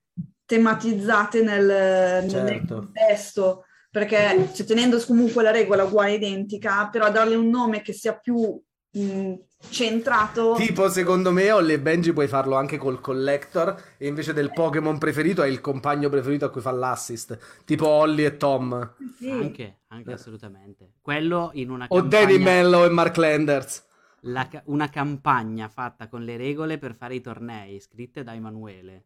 [0.46, 2.76] tematizzate nel, nel Certo.
[2.76, 8.18] contesto, perché cioè, tenendo comunque la regola uguale identica, però darle un nome che sia
[8.18, 8.62] più
[8.92, 9.34] mh,
[9.70, 10.54] centrato.
[10.58, 14.98] Tipo, secondo me, Ollie e Benji puoi farlo anche col collector e invece del Pokémon
[14.98, 17.38] preferito hai il compagno preferito a cui fa l'assist.
[17.66, 18.94] Tipo Ollie e Tom.
[19.18, 19.30] Sì.
[19.30, 20.94] Anche, anche assolutamente.
[21.02, 23.84] Quello in una O Danny campagna, Mello e Mark Landers.
[24.22, 29.06] la ca- una campagna fatta con le regole per fare i tornei, scritte da Emanuele.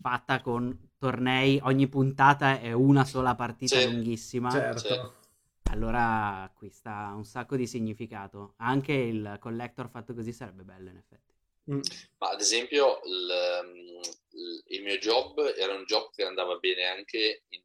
[0.00, 3.90] Fatta con tornei, ogni puntata è una sola partita Sì.
[3.90, 4.48] lunghissima.
[4.50, 4.78] Certo.
[4.78, 5.00] Sì.
[5.70, 8.54] Allora acquista un sacco di significato.
[8.58, 11.32] Anche il collector fatto così sarebbe bello, in effetti.
[11.70, 11.80] Mm.
[12.18, 17.62] Ma ad esempio il, il- mio job era un job che andava bene anche in,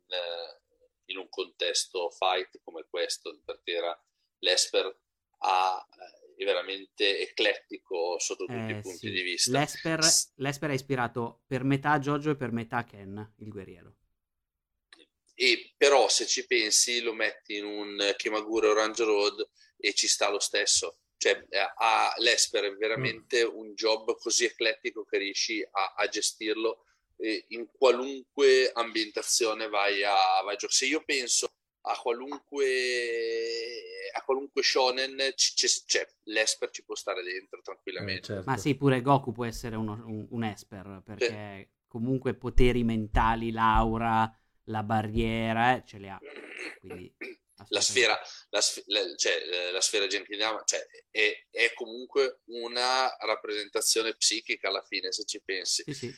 [1.06, 4.04] in un contesto fight come questo, perché era
[4.40, 5.86] l'Esper eh,
[6.36, 9.12] è veramente eclettico sotto tutti Eh, i punti sì.
[9.12, 9.58] di vista.
[9.58, 13.96] L'esper, S- l'Esper ha ispirato per metà Jojo e per metà Ken, il guerriero.
[15.36, 20.30] E però se ci pensi lo metti in un Kimagure Orange Road e ci sta
[20.30, 21.00] lo stesso.
[21.18, 23.48] Cioè, eh, ha, l'Esper è veramente Mm.
[23.48, 26.86] un job così eclettico che riesci a, a gestirlo
[27.18, 30.14] eh, in qualunque ambientazione vai a,
[30.44, 30.74] vai a giocare.
[30.74, 31.54] Se io penso
[31.86, 32.66] a qualunque,
[34.14, 37.62] a qualunque shonen, c- c- cioè, l'Esper ci può stare dentro
[37.96, 38.22] Eh, tranquillamente.
[38.22, 38.50] certo.
[38.50, 44.32] Ma sì, pure Goku può essere uno- un, un Esper, perché comunque poteri mentali, l'aura,
[44.66, 46.20] la barriera, eh, ce li ha.
[46.80, 47.14] Quindi,
[47.70, 48.20] la sfera,
[48.50, 54.68] la, sf- la- cioè, eh, la sfera Genkidama cioè, è, è comunque una rappresentazione psichica
[54.70, 55.84] alla fine, se ci pensi.
[55.86, 56.14] Sì, sì.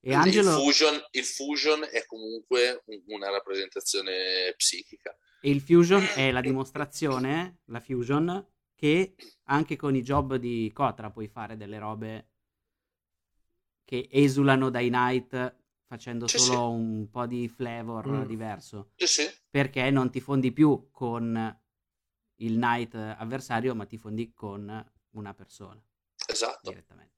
[0.00, 5.16] E Angelo- il, fusion, il fusion è comunque un- una rappresentazione psichica.
[5.40, 9.14] E il Fusion è la dimostrazione, la Fusion, che
[9.44, 12.28] anche con i job di Kotra puoi fare delle robe
[13.84, 15.56] che esulano dai Knight
[15.88, 16.74] facendo Sì, solo sì.
[16.76, 18.22] un po' di flavor Mm.
[18.24, 18.90] diverso.
[18.96, 21.58] Sì, sì, Perché non ti fondi più con
[22.36, 25.82] il Knight avversario, ma ti fondi con una persona
[26.28, 26.70] esatto.
[26.70, 27.16] direttamente.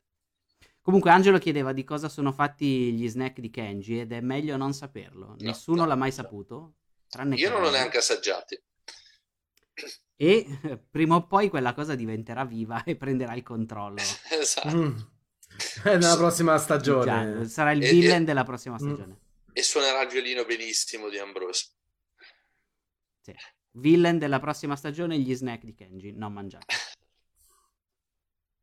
[0.81, 4.73] Comunque Angelo chiedeva di cosa sono fatti gli snack di Kenji ed è meglio non
[4.73, 5.37] saperlo.
[5.41, 6.15] Nessuno no, l'ha mai no.
[6.15, 6.75] saputo,
[7.09, 8.59] tranne Io non l'ho neanche assaggiati.
[10.17, 14.01] E eh, prima o poi quella cosa diventerà viva e prenderà il controllo.
[14.31, 14.77] Esatto.
[14.77, 14.97] Mm.
[15.85, 17.47] Nella prossima Già, stagione.
[17.49, 18.79] sarà il E- villain e- della prossima Mm.
[18.79, 19.19] stagione.
[19.53, 21.71] E suonerà il violino benissimo di Ambrose.
[23.21, 23.35] Sì.
[23.73, 26.67] Villain della prossima stagione, gli snack di Kenji, non mangiati.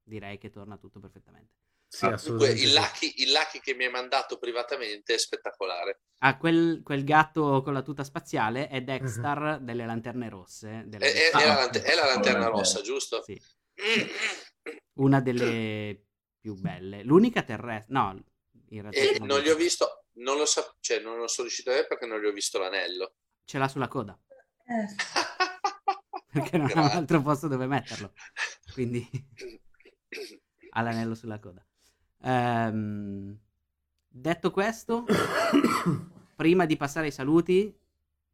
[0.03, 1.53] Direi che torna tutto perfettamente.
[1.89, 2.63] Sì, Comunque, assolutamente.
[2.63, 6.01] il lucky, il lucky che mi hai mandato privatamente è spettacolare.
[6.19, 10.83] Ah, quel, quel gatto con la tuta spaziale è Dexter delle Lanterne Rosse.
[10.87, 12.47] delle- È, è- Ah, è la, è la lanterna Lanterna.
[12.47, 13.21] rossa, giusto?
[13.23, 13.39] Sì,
[14.93, 16.06] una delle
[16.47, 17.03] più belle.
[17.03, 17.93] L'unica terrestre...
[17.93, 18.23] No,
[18.69, 18.99] in realtà...
[18.99, 19.41] E sono non due.
[19.41, 22.21] li ho visto, non lo so, cioè non lo sono riuscito a vedere perché non
[22.21, 23.15] gli ho visto l'anello.
[23.43, 24.17] Ce l'ha sulla coda,
[24.63, 24.87] Eh,
[26.31, 28.13] perché non ha un altro posto dove metterlo.
[28.73, 29.05] Quindi
[30.71, 31.65] ha l'anello sulla coda.
[32.23, 33.37] Ehm,
[34.07, 35.03] detto questo,
[36.35, 37.77] prima di passare ai saluti,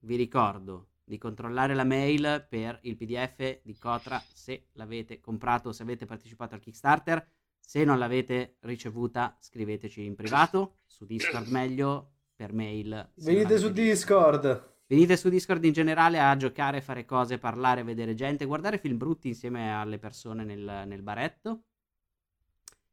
[0.01, 5.81] vi ricordo di controllare la mail per il PDF di Cotra se l'avete comprato, se
[5.81, 7.27] avete partecipato al Kickstarter.
[7.65, 13.11] Se non l'avete ricevuta, scriveteci in privato, su Discord meglio, per mail.
[13.15, 13.71] Venite su.
[13.71, 14.71] Discord.
[14.85, 19.29] Venite su Discord in generale a giocare, fare cose, parlare, vedere gente, guardare film brutti
[19.29, 21.63] insieme alle persone nel, nel baretto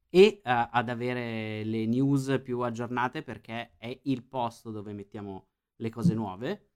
[0.09, 5.91] e eh, ad avere le news più aggiornate perché è il posto dove mettiamo le
[5.91, 6.69] cose nuove.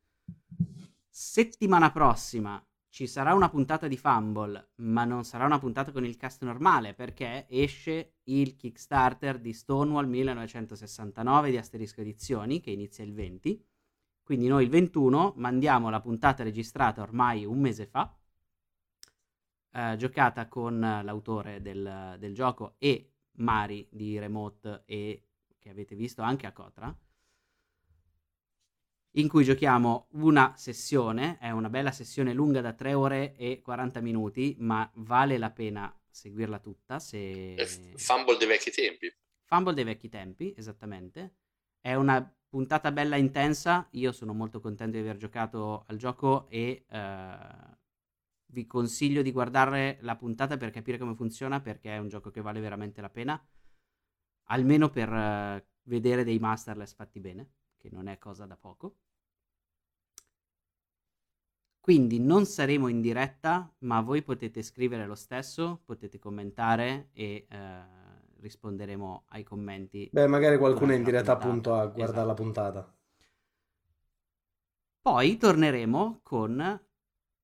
[1.09, 2.63] Settimana prossima
[2.95, 6.95] ci sarà una puntata di Fumble, ma non sarà una puntata con il cast normale
[6.95, 13.67] perché esce il Kickstarter di Stonewall 1969 di Asterisco Edizioni che inizia il 20.
[14.23, 18.17] Quindi noi il 21 mandiamo la puntata registrata ormai un mese fa,
[19.73, 26.23] eh, giocata con l'autore del, del gioco e Mari di Remote e che avete visto
[26.23, 26.97] anche a Cotra,
[29.17, 34.01] in cui giochiamo una sessione, è una bella sessione lunga da 3 ore e 40
[34.01, 37.55] minuti, ma vale la pena seguirla tutta se...
[37.97, 39.13] Fumble dei vecchi tempi.
[39.45, 41.35] Fumble dei vecchi tempi, esattamente.
[41.81, 43.87] È una puntata bella intensa.
[43.93, 47.39] Io sono molto contento di aver giocato al gioco e eh,
[48.47, 52.41] vi consiglio di guardare la puntata per capire come funziona perché è un gioco che
[52.41, 53.41] vale veramente la pena.
[54.49, 58.97] Almeno per eh, vedere dei masterless fatti bene, che non è cosa da poco.
[61.85, 67.83] Quindi non saremo in diretta, ma voi potete scrivere lo stesso, potete commentare e eh,
[68.41, 70.09] risponderemo ai commenti.
[70.11, 72.27] Beh, magari qualcuno è in diretta appunto a guardare Esatto.
[72.27, 72.97] la puntata.
[74.99, 76.81] Poi torneremo con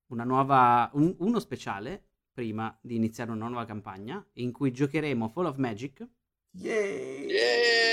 [0.07, 2.03] una nuova, un- uno speciale
[2.33, 6.09] prima di iniziare una nuova campagna in cui giocheremo Fall of Magic
[6.53, 7.90] Yeah!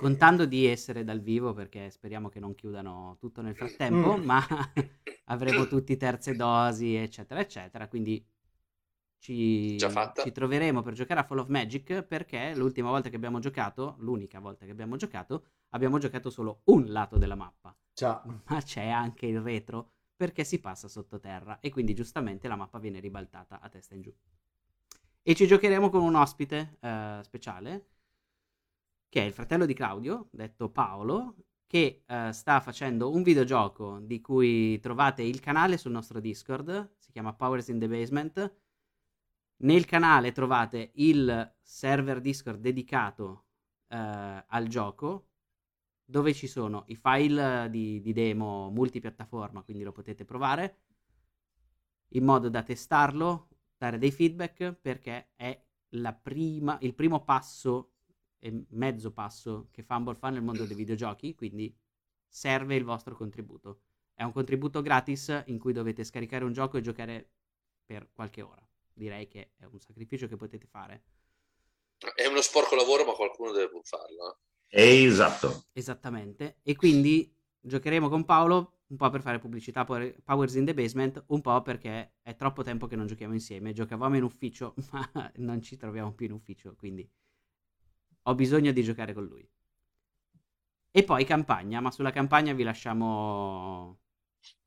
[0.00, 4.24] Contando di essere dal vivo perché speriamo che non chiudano tutto nel frattempo, Mm.
[4.24, 4.40] ma
[5.26, 7.86] avremo tutti terze dosi, eccetera, eccetera.
[7.86, 8.24] Quindi
[9.18, 13.96] ci, ci troveremo per giocare a Fall of Magic perché l'ultima volta che abbiamo giocato,
[13.98, 18.42] l'unica volta che abbiamo giocato, abbiamo giocato solo un lato della mappa, Ciao.
[18.46, 23.00] ma c'è anche il retro perché si passa sottoterra e quindi giustamente la mappa viene
[23.00, 24.14] ribaltata a testa in giù.
[25.22, 27.84] E ci giocheremo con un ospite eh, speciale
[29.10, 31.34] che è il fratello di Claudio, detto Paolo,
[31.66, 37.10] che eh, sta facendo un videogioco di cui trovate il canale sul nostro Discord, si
[37.10, 38.56] chiama Powers in the Basement.
[39.58, 43.46] Nel canale trovate il server Discord dedicato
[43.88, 43.96] eh,
[44.46, 45.26] al gioco,
[46.04, 50.82] dove ci sono i file di, di demo multipiattaforma, quindi lo potete provare,
[52.10, 55.60] in modo da testarlo, dare dei feedback, perché è
[56.22, 57.90] prima, il primo passo
[58.40, 61.72] e mezzo passo che Fumble fa nel mondo dei videogiochi, quindi
[62.26, 63.82] serve il vostro contributo.
[64.14, 67.30] È un contributo gratis in cui dovete scaricare un gioco e giocare
[67.84, 68.66] per qualche ora.
[68.92, 71.04] Direi che è un sacrificio che potete fare.
[72.14, 74.40] È uno sporco lavoro, ma qualcuno deve pur farlo.
[74.68, 75.64] Esatto.
[75.72, 76.58] Esattamente.
[76.62, 81.22] E quindi giocheremo con Paolo un po' per fare pubblicità Power- Powers in the Basement,
[81.28, 83.72] un po' perché è troppo tempo che non giochiamo insieme.
[83.72, 87.08] Giocavamo in ufficio, ma non ci troviamo più in ufficio, quindi
[88.30, 89.46] ho bisogno di giocare con lui.
[90.92, 93.98] E poi campagna, ma sulla campagna vi lasciamo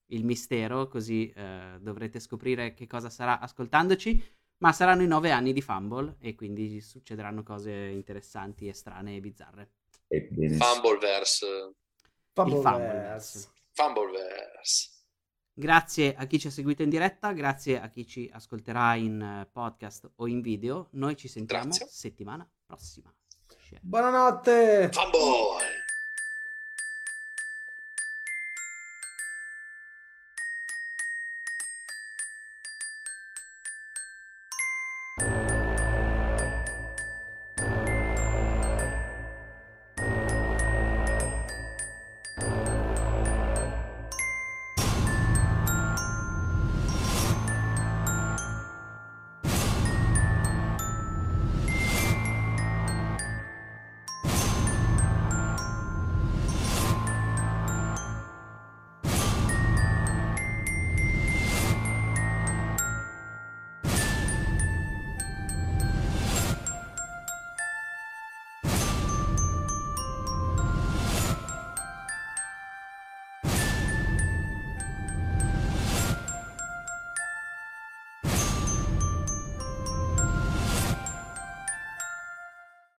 [0.08, 4.42] il mistero, così eh, dovrete scoprire che cosa sarà ascoltandoci.
[4.58, 9.20] Ma saranno i nove anni di Fumble e quindi succederanno cose interessanti e strane e
[9.20, 9.72] bizzarre.
[10.08, 10.56] E bene.
[10.56, 11.46] Fumbleverse.
[11.46, 11.76] Il
[12.32, 12.64] Fumbleverse.
[12.64, 13.50] Fumbleverse.
[13.74, 14.92] Fumbleverse.
[15.56, 19.50] Grazie a chi ci ha seguito in diretta, grazie a chi ci ascolterà in eh,
[19.52, 20.88] podcast o in video.
[20.94, 21.88] Noi ci sentiamo Grazie.
[21.90, 23.14] settimana prossima.
[23.82, 24.90] Buonanotte.
[24.94, 25.63] Fumble!